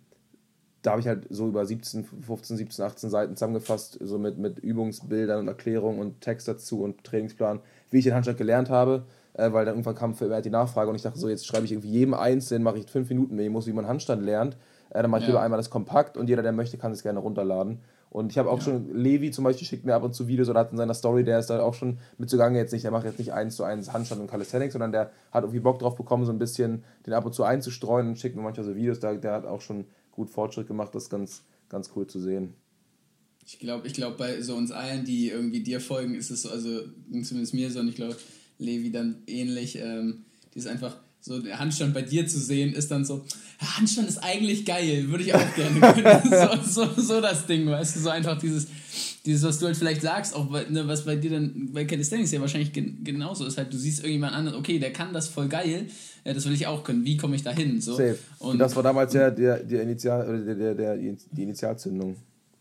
[0.82, 4.60] da habe ich halt so über 17, 15, 17, 18 Seiten zusammengefasst, so mit, mit
[4.60, 9.52] Übungsbildern und Erklärungen und Text dazu und Trainingsplan, wie ich den Handstand gelernt habe, äh,
[9.52, 11.90] weil dann irgendwann kam vermehrt die Nachfrage und ich dachte so, jetzt schreibe ich irgendwie
[11.90, 14.56] jedem Einzelnen, mache ich fünf Minuten Memos, wie man Handstand lernt.
[14.90, 15.32] Äh, dann mache ich Ja.
[15.32, 17.80] lieber einmal das kompakt und jeder, der möchte, kann es gerne runterladen.
[18.10, 20.60] Und ich habe auch schon, Levi zum Beispiel schickt mir ab und zu Videos oder
[20.60, 23.04] hat in seiner Story, der ist da auch schon mit zugange jetzt nicht, der macht
[23.04, 26.24] jetzt nicht eins zu eins Handstand und Calisthenics, sondern der hat irgendwie Bock drauf bekommen,
[26.24, 29.14] so ein bisschen den ab und zu einzustreuen und schickt mir manchmal so Videos, da,
[29.14, 32.54] der hat auch schon gut Fortschritt gemacht, das ist ganz, ganz cool zu sehen.
[33.44, 36.50] Ich glaube, ich glaub, bei so uns allen, die irgendwie dir folgen, ist es so,
[36.50, 36.80] also
[37.22, 38.16] zumindest mir so und ich glaube,
[38.58, 39.78] Levi dann ähnlich.
[39.78, 43.24] Ähm, die ist einfach so, der Handstand bei dir zu sehen, ist dann so,
[43.60, 46.62] "Ja, Handstand ist eigentlich geil, würde ich auch gerne können.
[46.64, 48.68] so, so, so das Ding, weißt du, so einfach dieses,
[49.24, 52.30] dieses, was du halt vielleicht sagst, auch bei- ne, was bei dir dann bei Calisthenics
[52.30, 55.48] ja wahrscheinlich gen genauso ist, halt, du siehst irgendjemand anderen, okay, der kann das voll
[55.48, 55.86] geil,
[56.24, 57.80] ja, das will ich auch können, wie komme ich da hin?
[57.80, 57.96] So.
[57.96, 58.18] Safe.
[58.38, 62.14] Und das war damals ja der, der Initial, oder der, der, der, die Initialzündung.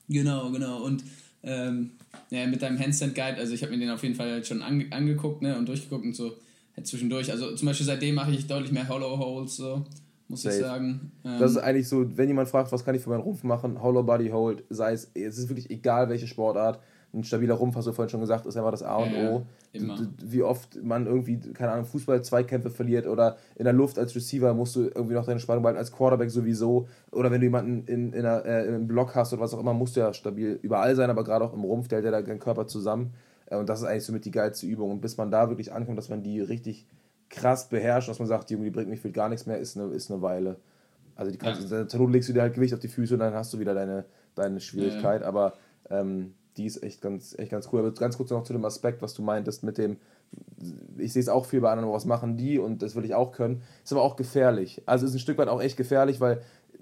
[0.10, 0.84] Genau, genau.
[0.84, 1.04] Und
[1.44, 1.92] ähm,
[2.32, 4.64] ja, mit deinem Handstand Guide, also ich habe mir den auf jeden Fall halt schon
[4.64, 6.34] ange angeguckt ne, und durchgeguckt und so
[6.84, 7.32] zwischendurch.
[7.32, 9.84] Also zum Beispiel seitdem mache ich deutlich mehr Hollow Holds, so,
[10.28, 10.64] muss ich Safe.
[10.64, 11.12] sagen.
[11.24, 13.82] Ähm, Das ist eigentlich so, wenn jemand fragt, was kann ich für meinen Rumpf machen,
[13.82, 16.80] Hollow Body Hold, sei es, es ist wirklich egal, welche Sportart.
[17.14, 19.46] Ein stabiler Rumpf, hast du vorhin schon gesagt, ist einfach das A und Ja, O.
[19.72, 19.98] immer.
[20.22, 24.76] Wie oft man irgendwie, keine Ahnung, Fußball-Zweikämpfe verliert oder in der Luft als Receiver musst
[24.76, 26.90] du irgendwie noch deine Spannung behalten, als Quarterback sowieso.
[27.12, 29.74] Oder wenn du jemanden in, in einer, äh, im Block hast oder was auch immer,
[29.74, 32.22] musst du ja stabil überall sein, aber gerade auch im Rumpf, der hält ja da
[32.22, 33.14] deinen Körper zusammen.
[33.48, 34.92] Äh, Und das ist eigentlich somit die geilste Übung.
[34.92, 36.86] Und bis man da wirklich ankommt, dass man die richtig
[37.30, 39.88] krass beherrscht, dass man sagt, Junge, die bringt mich für gar nichts mehr, ist eine,
[39.94, 40.58] ist eine Weile.
[41.16, 41.82] Also die kannst, Ja.
[41.82, 41.98] ja.
[41.98, 44.06] Not legst du dir halt Gewicht auf die Füße und dann hast du wieder deine,
[44.36, 45.24] deine Schwierigkeit.
[45.24, 45.54] Aber
[45.90, 47.80] ähm, die ist echt ganz, echt ganz cool.
[47.80, 49.98] Aber ganz kurz noch zu dem Aspekt, was du meintest mit dem,
[50.98, 53.32] ich sehe es auch viel bei anderen, was machen die und das will ich auch
[53.32, 53.62] können.
[53.84, 54.82] Ist aber auch gefährlich.
[54.86, 56.42] Also ist ein Stück weit auch echt gefährlich, weil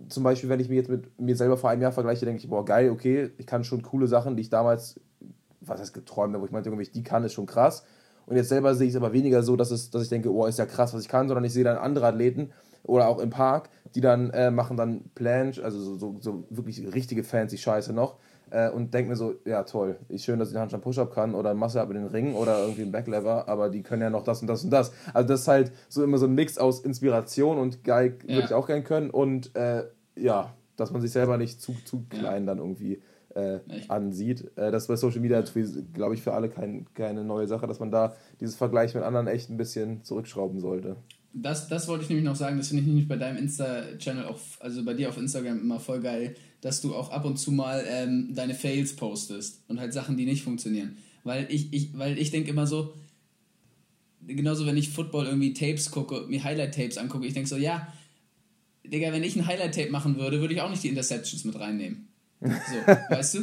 [0.09, 2.49] zum Beispiel, wenn ich mich jetzt mit mir selber vor einem Jahr vergleiche, denke ich,
[2.49, 4.99] boah, geil, okay, ich kann schon coole Sachen, die ich damals,
[5.65, 7.83] was heißt geträumt, wo ich meinte, irgendwie, die kann, ist schon krass.
[8.25, 10.45] Und jetzt selber sehe ich es aber weniger so, dass, es, dass ich denke, oh,
[10.45, 12.51] ist ja krass, was ich kann, sondern ich sehe dann andere Athleten
[12.83, 16.93] oder auch im Park, die dann äh, machen dann Planche, also so, so, so wirklich
[16.93, 18.17] richtige fancy Scheiße noch
[18.49, 21.35] äh, und denke mir so, ja toll, ist schön, dass ich einen Handstand Push-Up kann
[21.35, 24.23] oder ein Muscle-Up in den Ring oder irgendwie ein Backlever, aber die können ja noch
[24.23, 24.91] das und das und das.
[25.13, 28.35] Also das ist halt so immer so ein Mix aus Inspiration und geil Ja.
[28.35, 29.83] würde ich auch gern können und äh,
[30.15, 33.01] ja, dass man sich selber nicht zu, zu klein dann irgendwie
[33.35, 34.51] äh, ansieht.
[34.55, 35.43] Äh, das ist bei Social Media,
[35.93, 39.27] glaube ich, für alle kein, keine neue Sache, dass man da dieses Vergleich mit anderen
[39.27, 40.97] echt ein bisschen zurückschrauben sollte.
[41.33, 44.39] Das, das wollte ich nämlich noch sagen, das finde ich nämlich bei deinem Insta-Channel auch,
[44.59, 47.83] also bei dir auf Instagram immer voll geil, dass du auch ab und zu mal
[47.87, 50.97] ähm, deine Fails postest und halt Sachen, die nicht funktionieren.
[51.23, 52.93] Weil ich, ich, weil ich denke immer so,
[54.27, 57.87] genauso wenn ich Football irgendwie Tapes gucke, mir Highlight-Tapes angucke, ich denke so, ja,
[58.85, 62.09] Digga, wenn ich ein Highlight-Tape machen würde, würde ich auch nicht die Interceptions mit reinnehmen.
[62.43, 63.39] So, weißt du?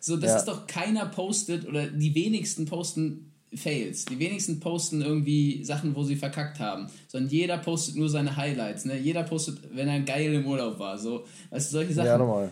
[0.00, 0.36] So, das Ja.
[0.38, 4.04] ist doch keiner postet oder die wenigsten posten Fails.
[4.06, 6.86] Die wenigsten posten irgendwie Sachen, wo sie verkackt haben.
[7.08, 8.84] Sondern jeder postet nur seine Highlights.
[8.86, 8.98] Ne?
[8.98, 10.96] Jeder postet, wenn er geil im Urlaub war.
[10.98, 12.06] So, weißt du, solche Sachen.
[12.06, 12.50] Ja, nochmal.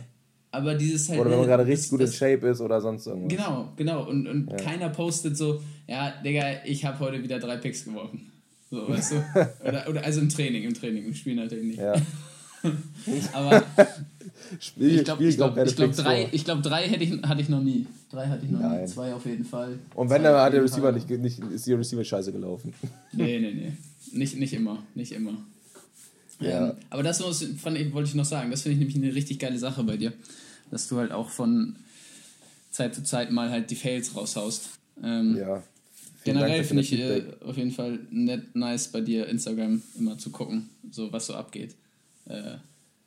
[0.52, 1.20] Aber dieses halt.
[1.20, 3.36] Oder wenn man gerade richtig das- gut in Shape ist oder sonst irgendwas.
[3.36, 4.08] Genau, genau.
[4.08, 8.30] Und, und keiner postet so, ja, Digga, ich habe heute wieder drei Picks geworfen.
[8.70, 9.16] So, weißt du?
[9.66, 11.78] Oder, oder also im Training, im Training, im Spiel natürlich nicht.
[11.80, 11.94] Ja.
[13.32, 13.64] Aber
[14.58, 17.86] Spiel, ich glaube, glaub, glaub, drei, ich glaub, drei hätte ich, hatte ich noch nie.
[18.10, 18.82] Drei hatte ich noch Nein.
[18.82, 18.86] nie.
[18.86, 19.78] Zwei auf jeden Fall.
[19.94, 22.74] Und wenn, dann hat der Receiver nicht, nicht, ist die Receiver scheiße gelaufen.
[23.12, 23.72] Nee, nee, nee.
[24.12, 24.82] Nicht, nicht immer.
[24.94, 25.34] Nicht immer.
[26.40, 26.70] Ja.
[26.70, 28.50] Ähm, aber das muss, fand ich, wollte ich noch sagen.
[28.50, 30.12] Das finde ich nämlich eine richtig geile Sache bei dir.
[30.70, 31.76] Dass du halt auch von
[32.70, 34.70] Zeit zu Zeit mal halt die Fails raushaust.
[35.02, 35.62] Ähm, Ja.
[36.22, 40.28] Vielen Generell finde ich äh, auf jeden Fall nett, nice bei dir Instagram immer zu
[40.28, 41.74] gucken, so was so abgeht.
[42.26, 42.56] Äh,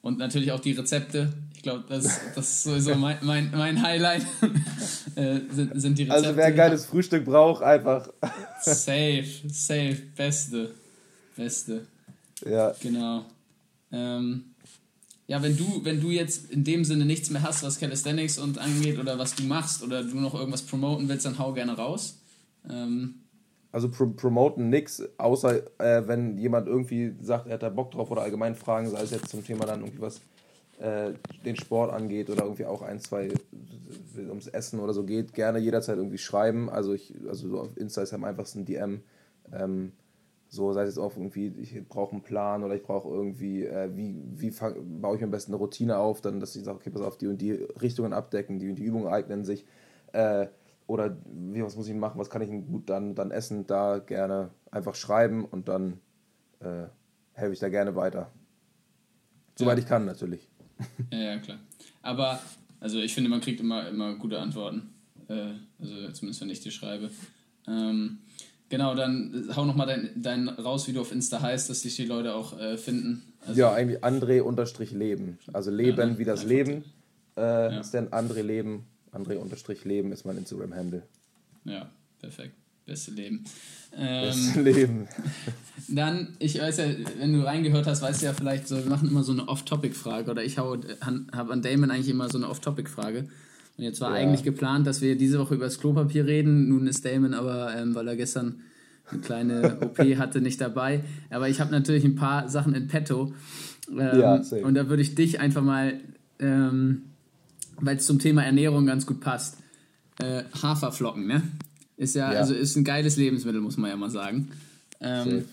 [0.02, 1.32] und natürlich auch die Rezepte.
[1.56, 4.24] Ich glaube, das, das ist sowieso mein, mein, mein Highlight.
[5.16, 6.28] äh, sind, sind die Rezepte.
[6.28, 8.10] Also wer ein geiles Frühstück braucht, einfach.
[8.62, 10.72] Safe, safe, beste.
[11.36, 11.88] Beste.
[12.46, 12.76] Ja.
[12.82, 13.26] Genau.
[13.92, 14.44] Ähm,
[15.28, 18.58] ja, wenn du, wenn du jetzt in dem Sinne nichts mehr hast, was Calisthenics und
[18.58, 22.20] angeht oder was du machst oder du noch irgendwas promoten willst, dann hau gerne raus.
[22.70, 23.16] Ähm,
[23.74, 28.12] Also pro promoten nix, außer äh, wenn jemand irgendwie sagt, er hat da Bock drauf
[28.12, 30.22] oder allgemein Fragen, sei es jetzt zum Thema dann irgendwie was
[30.80, 31.14] äh,
[31.44, 33.30] den Sport angeht oder irgendwie auch ein, zwei
[34.30, 36.70] ums Essen oder so geht, gerne jederzeit irgendwie schreiben.
[36.70, 39.02] Also ich, also so auf Insta ist am einfachsten DM.
[39.52, 39.94] Ähm,
[40.50, 43.90] so, sei es jetzt auch irgendwie, ich brauche einen Plan oder ich brauche irgendwie, äh,
[43.96, 46.92] wie, wie fang, baue ich am besten eine Routine auf, dann, dass ich sage, okay,
[46.92, 49.66] pass auf, die und die Richtungen abdecken, die und die Übungen eignen sich.
[50.12, 50.46] Äh,
[50.94, 54.52] oder wie, was muss ich machen, was kann ich gut dann, dann essen, da gerne
[54.70, 56.00] einfach schreiben und dann
[56.60, 56.86] äh,
[57.32, 58.32] helfe ich da gerne weiter.
[59.56, 59.84] Soweit ja.
[59.84, 60.48] ich kann, natürlich.
[61.12, 61.58] Ja, ja, klar.
[62.04, 62.40] Aber,
[62.80, 64.94] also ich finde, man kriegt immer, immer gute Antworten.
[65.28, 67.10] Äh, also zumindest, wenn ich dir schreibe.
[67.68, 68.20] Ähm,
[68.70, 72.06] genau, dann hau nochmal dein, dein raus, wie du auf Insta heißt, dass sich die
[72.06, 73.34] Leute auch äh, finden.
[73.48, 75.40] Also, ja, eigentlich André-Leben.
[75.54, 76.84] Also Leben ja, wie das Leben.
[77.36, 77.80] Äh, ja.
[77.80, 78.86] Ist denn André Leben.
[79.14, 81.04] André-Leben ist mein Instagram-Handle.
[81.66, 81.90] Ja,
[82.20, 82.56] perfekt.
[82.86, 83.46] Beste Leben.
[83.96, 85.08] Ähm, Beste Leben.
[85.88, 86.86] dann, ich weiß ja,
[87.20, 90.30] wenn du reingehört hast, weißt du ja vielleicht so, wir machen immer so eine Off-Topic-Frage
[90.30, 93.30] oder ich habe an Damon eigentlich immer so eine Off-Topic-Frage.
[93.78, 94.18] Und jetzt war ja.
[94.18, 96.68] eigentlich geplant, dass wir diese Woche über das Klopapier reden.
[96.70, 98.62] Nun ist Damon aber, ähm, weil er gestern
[99.10, 101.04] eine kleine OP hatte, nicht dabei.
[101.30, 103.34] Aber ich habe natürlich ein paar Sachen in petto.
[103.90, 106.00] Ähm, ja, und da würde ich dich einfach mal,
[106.40, 107.04] ähm,
[107.86, 109.58] weil es zum Thema Ernährung ganz gut passt,
[110.20, 111.44] äh, Haferflocken, ne?
[111.98, 114.52] Ist ja, ja, also ist ein geiles Lebensmittel, muss man ja mal sagen.
[115.00, 115.46] Ähm,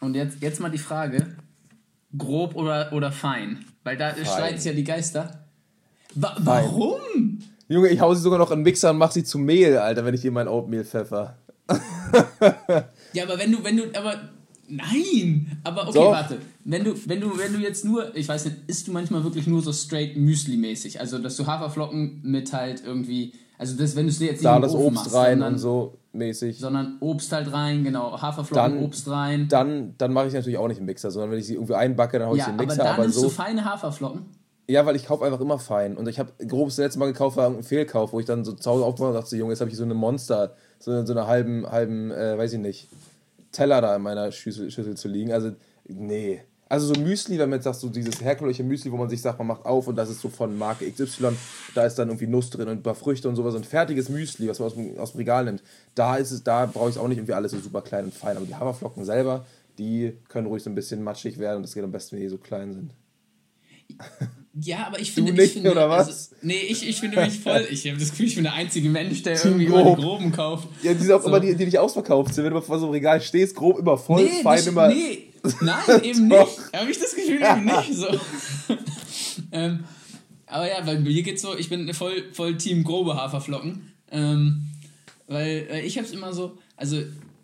[0.00, 1.26] und jetzt, jetzt mal die Frage:
[2.16, 3.64] grob oder, oder fein?
[3.82, 4.24] Weil da fein.
[4.24, 5.46] streiten sich ja die Geister.
[6.14, 7.38] Wa warum?
[7.68, 10.04] Junge, ich hau sie sogar noch in den Mixer und mach sie zu Mehl, Alter,
[10.04, 11.36] wenn ich ihr mein Oatmeal pfeffer.
[13.12, 14.28] ja, aber wenn du, wenn du, aber
[14.70, 16.12] nein, aber okay, Doch.
[16.12, 16.38] warte.
[16.64, 19.46] Wenn du, wenn du, wenn du jetzt nur, ich weiß nicht, isst du manchmal wirklich
[19.46, 21.00] nur so straight Müsli-mäßig?
[21.00, 24.58] Also, dass du Haferflocken mit halt irgendwie also das, wenn du es jetzt nicht da
[24.58, 26.58] das Obst machst, rein sondern, und so mäßig.
[26.58, 29.48] Sondern Obst halt rein, genau, Haferflocken, dann, Obst rein.
[29.48, 32.18] Dann, dann mache ich natürlich auch nicht im Mixer, sondern wenn ich sie irgendwie einbacke,
[32.18, 32.80] dann haue ja, ich sie im Mixer.
[32.80, 34.22] Aber dann aber nimmst so, du feine Haferflocken?
[34.66, 35.98] Ja, weil ich kaufe einfach immer fein.
[35.98, 38.70] Und ich habe grobes letzte Mal gekauft, war ein Fehlkauf, wo ich dann so zu
[38.70, 41.70] Hause aufgemacht und dachte, Junge, jetzt habe ich so eine Monster, so, so eine halben,
[41.70, 42.88] halben, äh, weiß ich nicht,
[43.52, 45.32] Teller da in meiner Schüssel, Schüssel zu liegen.
[45.32, 45.52] Also,
[45.88, 46.42] nee.
[46.68, 49.38] Also so Müsli, wenn man jetzt sagt, so dieses herkömmliche Müsli, wo man sich sagt,
[49.38, 51.32] man macht auf und das ist so von Marke XY,
[51.74, 54.46] da ist dann irgendwie Nuss drin und ein paar Früchte und sowas, ein fertiges Müsli,
[54.46, 55.64] was man aus dem, aus dem Regal nimmt,
[55.96, 58.36] da ist es, da brauche ich auch nicht irgendwie alles so super klein und fein.
[58.36, 59.46] Aber die Haferflocken selber,
[59.78, 62.28] die können ruhig so ein bisschen matschig werden und das geht am besten, wenn die
[62.28, 62.94] so klein sind.
[64.62, 65.32] Ja, aber ich finde.
[65.32, 66.08] Du nicht, ich finde, oder was?
[66.08, 67.66] Also, nee, ich, ich finde mich voll.
[67.70, 69.96] Ich habe das Gefühl, ich bin der einzige Mensch, der irgendwie grob.
[69.96, 70.68] die groben kauft.
[70.82, 71.28] Ja, die sind auch so.
[71.28, 72.44] immer die, die nicht ausverkauft sind.
[72.44, 74.88] Wenn du vor so einem Regal stehst, grob immer voll, nee, fein nicht, immer.
[74.88, 75.30] Nee,
[75.60, 76.58] Nein, eben nicht.
[76.74, 78.06] Habe ich das Gefühl eben nicht so.
[79.52, 79.84] ähm,
[80.46, 83.92] aber ja, weil mir geht's so, ich bin voll, voll Team grobe Haferflocken.
[84.10, 84.66] Ähm,
[85.28, 87.00] weil, weil ich hab's immer so, also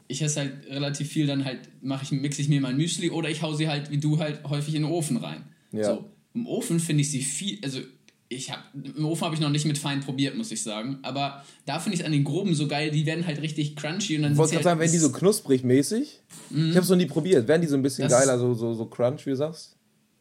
[0.08, 3.28] ich esse halt relativ viel, dann halt mache ich, mixe ich mir mein Müsli oder
[3.28, 5.44] ich hau sie halt, wie du halt, häufig in den Ofen rein.
[5.72, 5.84] Ja.
[5.84, 6.04] So,
[6.36, 7.80] im Ofen finde ich sie viel, also
[8.28, 10.98] ich habe im Ofen habe ich noch nicht mit fein probiert, muss ich sagen.
[11.02, 14.16] Aber da finde ich es an den groben so geil, die werden halt richtig crunchy
[14.16, 14.32] und dann.
[14.32, 16.20] Ich wollte gerade halt sagen, werden die so knusprig mäßig?
[16.50, 16.70] Mhm.
[16.70, 17.46] Ich habe es noch nie probiert.
[17.48, 19.76] Werden die so ein bisschen das geiler, so, so, so crunch, wie du sagst?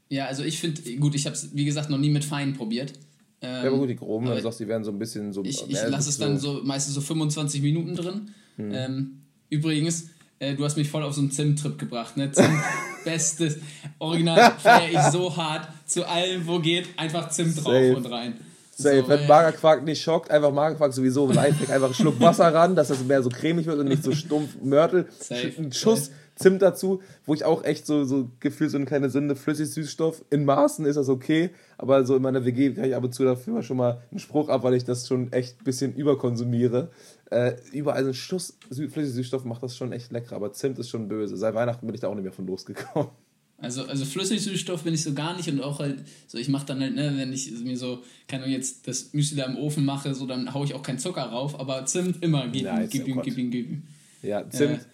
[0.10, 2.94] Ja, also ich finde, gut, ich habe es, wie gesagt, noch nie mit fein probiert.
[3.42, 5.44] Ähm, ja, aber gut, die groben, du sagst, die werden so ein bisschen so.
[5.44, 8.32] Ich, ich lasse es dann so meistens so 25 Minuten drin.
[8.58, 8.72] Mhm.
[8.72, 10.10] Ähm, übrigens,
[10.40, 12.32] äh, du hast mich voll auf so einen Zimt-Trip gebracht, ne?
[12.32, 12.48] Zimt,
[13.06, 13.58] bestes.
[14.00, 15.70] Original feiere ich so hart.
[15.86, 17.96] Zu allem, wo geht, einfach Zimt drauf Safe.
[17.96, 18.34] und rein.
[18.76, 19.02] Safe.
[19.02, 22.90] So, Wenn Magerquark nicht schockt, einfach Magerquark sowieso reinfällt, einfach einen Schluck Wasser ran, dass
[22.90, 25.08] das mehr so cremig wird und nicht so stumpf Mörtel.
[25.18, 25.54] Safe.
[25.58, 26.18] Ein Schuss Safe.
[26.36, 30.26] Zimt dazu, wo ich auch echt so, so gefühlt so eine kleine Sünde Flüssig-Süßstoff.
[30.30, 33.24] In Maßen ist das okay, aber so in meiner WG kann ich ab und zu
[33.24, 36.90] dafür schon mal einen Spruch ab, weil ich das schon echt ein bisschen überkonsumiere.
[37.32, 41.08] Äh, überall so ein Schuss Flüssig-Süßstoff macht das schon echt lecker, aber Zimt ist schon
[41.08, 41.38] böse.
[41.38, 43.10] Seit Weihnachten bin ich da auch nicht mehr von losgekommen.
[43.58, 46.82] Also, also Flüssigsüßstoff bin ich so gar nicht und auch halt, so ich mache dann
[46.82, 50.14] halt, ne, wenn ich mir so, keine Ahnung, jetzt das Müsli da im Ofen mache,
[50.14, 53.22] so dann haue ich auch keinen Zucker rauf, aber Zimt immer, gib ihm, gib ihm,
[53.22, 53.84] gib ihm, gib ihm.
[54.22, 54.86] Ja, Zimt, äh,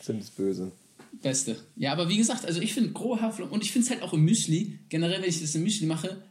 [0.00, 0.72] Zimt ist böse.
[1.22, 1.56] Beste.
[1.76, 4.14] Ja, aber wie gesagt, also ich finde grobe Haferflocken und ich finde es halt auch
[4.14, 6.22] im Müsli, generell, wenn ich das im Müsli mache,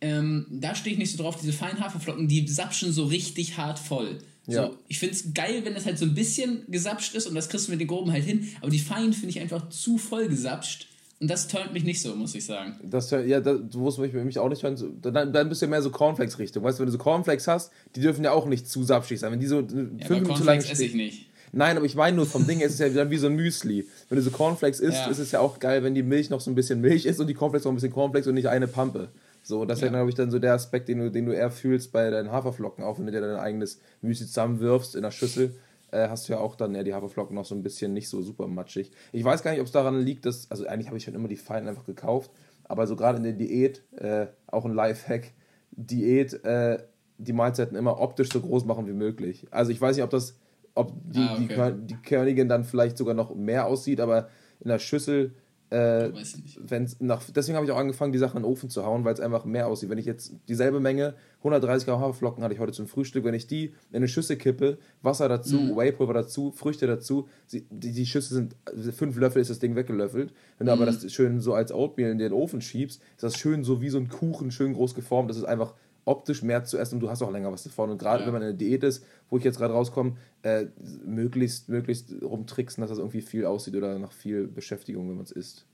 [0.00, 3.78] ähm, da stehe ich nicht so drauf, diese feinen Haferflocken, die sapschen so richtig hart
[3.78, 4.18] voll.
[4.46, 4.66] Ja.
[4.66, 7.48] So, ich finde es geil, wenn das halt so ein bisschen gesapscht ist und das
[7.48, 10.28] kriegst du mit den groben halt hin, aber die feinen finde ich einfach zu voll
[10.28, 10.88] gesapscht.
[11.20, 12.74] Und das turnt mich nicht so, muss ich sagen.
[12.82, 14.76] Das, ja, das, du musst mich, mich auch nicht hören.
[15.00, 16.62] Dann, dann bist du ja mehr so Cornflakes-Richtung.
[16.62, 19.32] Weißt du, wenn du so Cornflakes hast, die dürfen ja auch nicht zu sapschig sein.
[19.32, 21.26] Wenn die so ja, fünf Minuten lang esse ich nicht.
[21.52, 23.86] Nein, aber ich meine nur vom Ding, es ist ja dann wie so ein Müsli.
[24.08, 25.06] Wenn du so Cornflakes isst, ja.
[25.06, 27.28] ist es ja auch geil, wenn die Milch noch so ein bisschen Milch ist und
[27.28, 29.08] die Cornflakes noch ein bisschen Cornflakes und nicht eine Pampe.
[29.44, 29.86] So, das ja.
[29.86, 32.10] ist ja, glaube ich, dann so der Aspekt, den du, den du eher fühlst bei
[32.10, 35.54] deinen Haferflocken, auch wenn du dir dein eigenes Müsli zusammenwirfst in der Schüssel
[35.94, 38.20] äh, hast du ja auch dann ja die Haferflocken noch so ein bisschen nicht so
[38.20, 38.90] super matschig.
[39.12, 41.28] Ich weiß gar nicht, ob es daran liegt, dass, also eigentlich habe ich schon immer
[41.28, 42.30] die Feinen einfach gekauft,
[42.64, 45.32] Aber so gerade in der Diät, äh, auch ein Lifehack,
[45.70, 46.78] Diät, äh,
[47.18, 49.46] die Mahlzeiten immer optisch so groß machen wie möglich.
[49.50, 50.36] Also ich weiß nicht, ob das,
[50.74, 51.74] ob die, ah, okay.
[51.78, 54.28] die, die Königin dann vielleicht sogar noch mehr aussieht, aber
[54.60, 55.34] in der Schüssel
[55.74, 56.12] äh,
[56.58, 59.12] wenn's nach, deswegen habe ich auch angefangen, die Sachen in den Ofen zu hauen, weil
[59.12, 59.90] es einfach mehr aussieht.
[59.90, 63.48] Wenn ich jetzt dieselbe Menge, 130 Gramm Haferflocken hatte ich heute zum Frühstück, wenn ich
[63.48, 65.76] die in eine Schüssel kippe, Wasser dazu, mhm.
[65.76, 68.56] Wheypulver dazu, Früchte dazu, die, die Schüssel sind,
[68.94, 70.32] fünf Löffel ist das Ding weggelöffelt.
[70.58, 70.82] Wenn du mhm.
[70.82, 73.88] aber das schön so als Oatmeal in den Ofen schiebst, ist das schön so wie
[73.88, 75.28] so ein Kuchen, schön groß geformt.
[75.28, 75.74] Das ist einfach
[76.04, 77.90] optisch mehr zu essen und du hast auch länger was davon.
[77.90, 78.26] Und gerade ja.
[78.26, 80.66] wenn man in der Diät ist, wo ich jetzt gerade rauskomme, äh,
[81.04, 85.32] möglichst, möglichst rumtricksen, dass das irgendwie viel aussieht oder nach viel Beschäftigung, wenn man es
[85.32, 85.66] isst,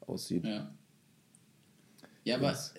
[0.00, 0.44] aussieht.
[0.44, 0.70] Ja.
[2.24, 2.72] Ja, aber, yes.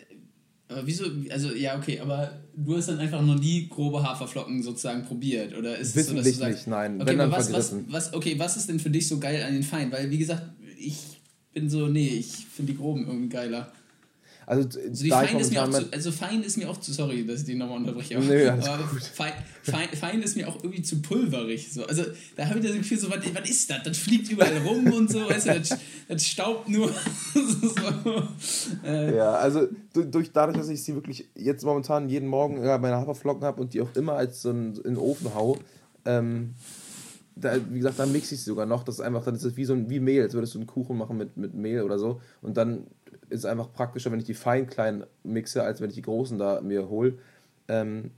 [0.68, 5.04] aber wieso, also ja, okay, aber du hast dann einfach noch nie grobe Haferflocken sozusagen
[5.04, 7.76] probiert, oder ist es so, dass du sagst, nicht, nein, okay, wenn dann was, was,
[7.88, 9.92] was, okay, was ist denn für dich so geil an den Feinen?
[9.92, 10.42] Weil, wie gesagt,
[10.80, 11.22] ich
[11.54, 13.72] bin so, nee, ich finde die groben irgendwie geiler.
[14.48, 17.26] Also, also die fein ist mir auch zu, also fein ist mir auch zu, sorry,
[17.26, 18.20] dass ich die nochmal unterbreche.
[18.20, 18.62] Nö, aber
[19.14, 21.72] fein, fein, fein, ist mir auch irgendwie zu pulverig.
[21.72, 21.86] So.
[21.86, 22.04] Also
[22.36, 23.84] da habe ich das Gefühl, so, was, was ist das?
[23.84, 25.78] Das fliegt überall rum und so, weißt du, das,
[26.08, 26.92] das staubt nur.
[27.34, 28.24] so,
[28.88, 29.16] äh.
[29.16, 33.44] Ja, also durch, dadurch, dass ich sie wirklich jetzt momentan jeden Morgen ja, meine Haferflocken
[33.44, 35.58] habe und die auch immer als so in, in den Ofen hau,
[36.06, 36.54] ähm,
[37.36, 38.84] da, wie gesagt, dann mixe ich sie sogar noch.
[38.84, 40.68] Das ist einfach, dann ist es wie so ein wie Mehl, als würdest du einen
[40.68, 42.22] Kuchen machen mit, mit Mehl oder so.
[42.42, 42.88] Und dann
[43.30, 46.38] ist es einfach praktischer, wenn ich die fein kleinen mixe, als wenn ich die großen
[46.38, 47.18] da mir hole.
[47.68, 48.12] Ähm,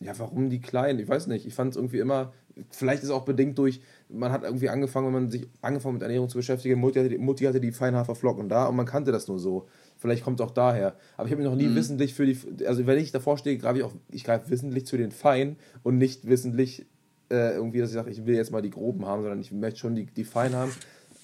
[0.00, 0.98] ja, warum die kleinen?
[0.98, 1.46] Ich weiß nicht.
[1.46, 2.32] Ich fand es irgendwie immer,
[2.70, 6.02] vielleicht ist es auch bedingt durch, man hat irgendwie angefangen, wenn man sich angefangen mit
[6.02, 9.38] Ernährung zu beschäftigen, Mutti hatte, Mutti hatte die Feinhaferflocken da und man kannte das nur
[9.38, 9.68] so.
[9.98, 10.96] Vielleicht kommt es auch daher.
[11.16, 11.76] Aber ich habe mich noch nie mhm.
[11.76, 14.96] wissentlich für die, also wenn ich davor stehe, greife ich auch, ich greife wissentlich zu
[14.96, 16.86] den Feinen und nicht wissentlich
[17.30, 19.80] äh, irgendwie, dass ich sage, ich will jetzt mal die groben haben, sondern ich möchte
[19.80, 20.72] schon die, die feinen haben.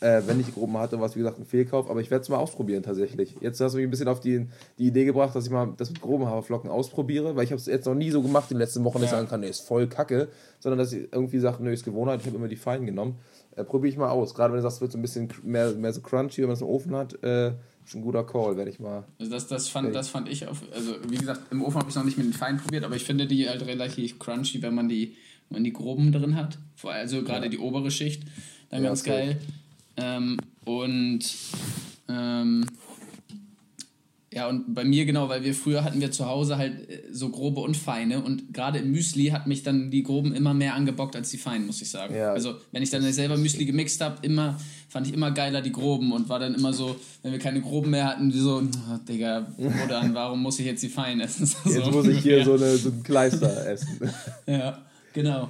[0.01, 2.29] Äh, wenn ich groben hatte, war es wie gesagt ein Fehlkauf, aber ich werde es
[2.29, 3.35] mal ausprobieren tatsächlich.
[3.41, 4.47] Jetzt hast du mich ein bisschen auf die,
[4.79, 7.67] die Idee gebracht, dass ich mal das mit groben Haferflocken ausprobiere, weil ich habe es
[7.67, 9.17] jetzt noch nie so gemacht in den letzten Wochen, dass ja.
[9.17, 10.29] ich sagen kann, nee, ist voll kacke,
[10.61, 13.17] sondern dass ich irgendwie sage, nö, ist Gewohnheit, ich habe immer die feinen genommen.
[13.57, 14.35] Äh, Probiere ich mal aus.
[14.35, 16.57] Gerade wenn du sagst, es wird so ein bisschen mehr, mehr so crunchy, wenn man
[16.57, 17.53] es im Ofen hat, äh,
[17.85, 19.05] ist ein guter Call, werde ich mal.
[19.19, 21.95] Also das, das, fand, das fand ich auf, also wie gesagt, im Ofen habe ich
[21.95, 24.91] noch nicht mit den Feinen probiert, aber ich finde die halt relativ crunchy, wenn man
[24.91, 25.17] die
[25.49, 26.59] wenn man die groben drin hat.
[26.83, 27.51] Also gerade ja.
[27.51, 28.25] die obere Schicht.
[28.71, 29.39] Dann ja, ganz geil.
[29.97, 31.21] Ähm, und
[32.09, 32.67] ähm,
[34.37, 37.31] ja, und bei mir genau, weil wir früher hatten wir zu Hause halt äh, so
[37.31, 41.17] grobe und feine und gerade im Müsli hat mich dann die groben immer mehr angebockt
[41.17, 42.15] als die feinen, muss ich sagen.
[42.15, 42.33] Ja.
[42.33, 44.59] Also wenn ich dann selber Müsli gemixt habe, immer
[44.91, 47.91] fand ich immer geiler die groben und war dann immer so, wenn wir keine groben
[47.91, 51.47] mehr hatten, wie so, oh, Digga, Bruder, warum muss ich jetzt die feinen essen?
[51.65, 51.71] So.
[51.71, 52.45] Jetzt muss ich hier ja.
[52.45, 54.01] so, eine, so ein Kleister essen.
[54.47, 54.79] ja.
[55.13, 55.49] Genau.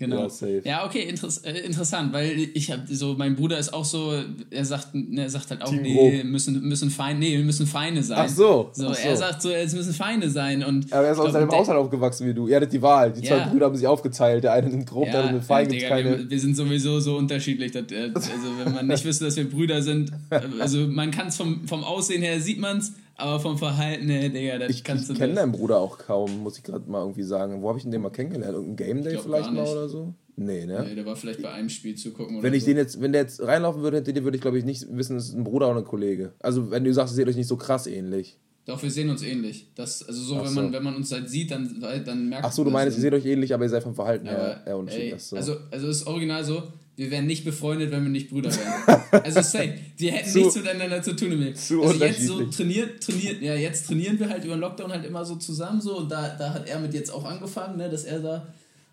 [0.00, 0.26] Genau.
[0.40, 4.14] Ja, ja okay, interess äh, interessant, weil ich habe so, mein Bruder ist auch so,
[4.48, 8.02] er sagt, er sagt halt auch, Team nee, müssen, müssen fein, nee, wir müssen Feine
[8.02, 8.20] sein.
[8.22, 8.70] Ach so.
[8.72, 9.08] so, Ach so.
[9.08, 10.64] Er sagt so, es müssen Feine sein.
[10.64, 12.48] Und Aber er ist aus seinem Haushalt aufgewachsen wie du.
[12.48, 13.12] Ihr hattet die Wahl.
[13.12, 14.42] Die zwei Brüder haben sich aufgeteilt.
[14.42, 15.70] Der eine nimmt grob, ja, der andere fein.
[15.70, 16.18] Ja, keine...
[16.18, 17.72] wir, wir, sind sowieso so unterschiedlich.
[17.72, 21.26] Dass, äh, also wenn man nicht wüsste, dass wir Brüder sind, äh, also man kann
[21.26, 24.84] es vom, vom Aussehen her, sieht man es, aber vom Verhalten her, Digga, das ich,
[24.84, 25.12] kannst ich du.
[25.14, 27.62] Ich kenne deinen Bruder auch kaum, muss ich gerade mal irgendwie sagen.
[27.62, 28.54] Wo habe ich ihn denn mal kennengelernt?
[28.54, 30.14] Irgendein Game Day vielleicht mal oder so?
[30.36, 30.84] Nee, ne?
[30.88, 32.42] Nee, der war vielleicht bei einem Spiel zu gucken.
[32.42, 32.70] Wenn ich so.
[32.70, 35.28] den jetzt, wenn der jetzt reinlaufen würde, dir würde ich glaube ich nicht wissen, es
[35.28, 36.32] ist ein Bruder oder ein Kollege.
[36.40, 38.38] Also wenn du sagst, ihr seht euch nicht so krass ähnlich.
[38.64, 39.68] Doch, wir sehen uns ähnlich.
[39.74, 42.44] Das, also so, wenn man, wenn man uns halt sieht, dann, dann merkt man.
[42.44, 44.76] Ach so, du meinst, ihr seht euch ähnlich, aber ihr seid vom Verhalten her eher
[44.76, 45.22] unterschiedlich.
[45.22, 45.36] So.
[45.36, 46.62] Also, also ist original so,
[47.00, 49.00] wir wären nicht befreundet, wenn wir nicht Brüder wären.
[49.24, 49.72] also safe.
[49.98, 51.38] Die hätten zu, nichts miteinander zu tun.
[51.38, 51.54] Mehr.
[51.54, 55.06] Zu also jetzt so trainiert, trainiert, ja, jetzt trainieren wir halt über den Lockdown halt
[55.06, 58.04] immer so zusammen so und da, da hat er mit jetzt auch angefangen, ne, dass
[58.04, 58.46] er da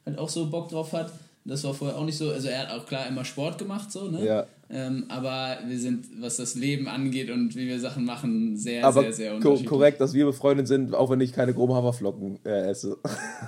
[0.06, 1.12] halt auch so Bock drauf hat.
[1.44, 2.32] Das war vorher auch nicht so.
[2.32, 4.26] Also er hat auch klar immer Sport gemacht, so, ne?
[4.26, 4.48] Ja.
[4.70, 9.02] Ähm, aber wir sind, was das Leben angeht und wie wir Sachen machen, sehr, aber
[9.02, 9.68] sehr, sehr unterschiedlich.
[9.68, 12.98] korrekt, dass wir befreundet sind, auch wenn ich keine groben Haferflocken äh, esse.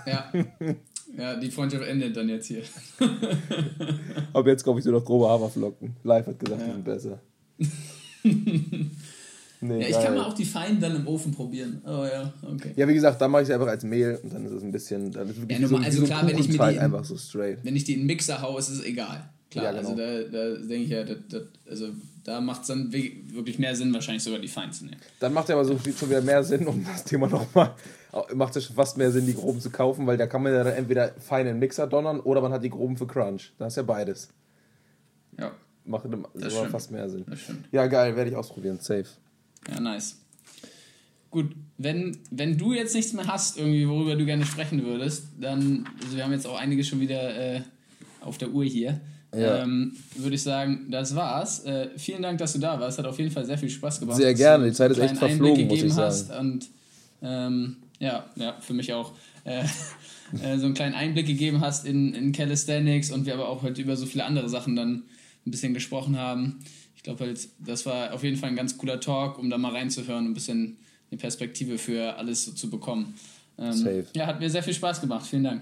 [0.06, 0.32] Ja.
[1.20, 2.62] Ja, die Freundschaft endet dann jetzt hier.
[4.34, 5.96] aber jetzt komme ich nur noch grobe Haferflocken.
[6.04, 6.68] Live hat gesagt, ja.
[6.68, 7.20] die sind besser.
[9.62, 11.82] Nee, ja, ich kann mal auch die Feinen dann im Ofen probieren.
[11.86, 12.72] Oh ja, okay.
[12.78, 14.72] Ja, wie gesagt, dann mache ich sie einfach als Mehl und dann ist es ein
[14.72, 15.12] bisschen.
[15.12, 17.18] Dann ist es ja, normal, so, also klar, wenn ich mir die in, einfach so
[17.18, 17.58] straight.
[17.64, 19.30] Wenn ich die in den Mixer haue, ist es egal.
[19.52, 19.90] Klar, ja, genau.
[19.90, 21.90] also da, da denke ich ja, das, das, also
[22.24, 25.02] da macht es dann wirklich mehr Sinn, wahrscheinlich sogar die Feinen zu nehmen.
[25.20, 27.76] Dann macht ja aber so viel, schon wieder mehr Sinn, um das Thema nochmal,
[28.34, 30.64] macht es schon fast mehr Sinn, die groben zu kaufen, weil da kann man ja
[30.64, 33.54] dann entweder fein in den Mixer donnern oder man hat die groben für Crunch.
[33.58, 34.30] Da ist ja beides.
[35.38, 35.52] Ja.
[35.86, 36.06] Macht
[36.72, 37.26] fast mehr Sinn.
[37.72, 39.06] Ja, geil, werde ich ausprobieren, safe.
[39.70, 40.18] Ja, nice.
[41.32, 45.88] Gut, wenn, wenn du jetzt nichts mehr hast, irgendwie, worüber du gerne sprechen würdest, dann,
[46.04, 47.62] also wir haben jetzt auch einiges schon wieder äh,
[48.22, 49.00] auf der Uhr hier.
[49.34, 49.62] Ja.
[49.62, 51.64] Ähm, Würde ich sagen, das war's.
[51.66, 52.98] Äh, vielen Dank, dass du da warst.
[52.98, 54.18] Hat auf jeden Fall sehr viel Spaß gemacht.
[54.18, 54.66] Sehr gerne.
[54.66, 56.40] Die Zeit ist echt verflogen, muss ich sagen.
[56.40, 56.70] Und
[57.22, 59.14] ähm, ja, ja, für mich auch.
[59.44, 59.64] Äh,
[60.44, 63.82] äh, so einen kleinen Einblick gegeben hast in, in Calisthenics und wir aber auch heute
[63.82, 65.04] über so viele andere Sachen dann
[65.46, 66.60] ein bisschen gesprochen haben.
[66.96, 69.72] Ich glaube, halt, das war auf jeden Fall ein ganz cooler Talk, um da mal
[69.72, 70.78] reinzuhören und ein bisschen
[71.12, 73.16] eine Perspektive für alles so zu bekommen.
[73.58, 74.06] Ähm, Safe.
[74.14, 75.26] Ja, hat mir sehr viel Spaß gemacht.
[75.26, 75.62] Vielen Dank.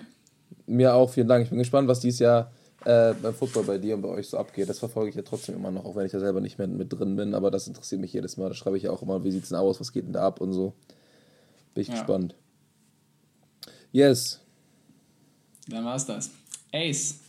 [0.66, 1.44] Mir auch, vielen Dank.
[1.44, 2.52] Ich bin gespannt, was dieses Jahr
[2.86, 4.70] äh, beim Football bei dir und bei euch so abgeht.
[4.70, 6.92] Das verfolge ich ja trotzdem immer noch, auch wenn ich da selber nicht mehr mit
[6.92, 7.34] drin bin.
[7.34, 8.50] Aber das interessiert mich jedes Mal.
[8.50, 10.26] Da schreibe ich ja auch immer, wie sieht es denn aus, was geht denn da
[10.26, 10.74] ab und so.
[11.78, 11.94] Bin ich ja.
[11.94, 12.34] gespannt.
[13.92, 14.42] Yes.
[15.68, 16.32] Dann war's das.
[16.74, 17.20] Ace.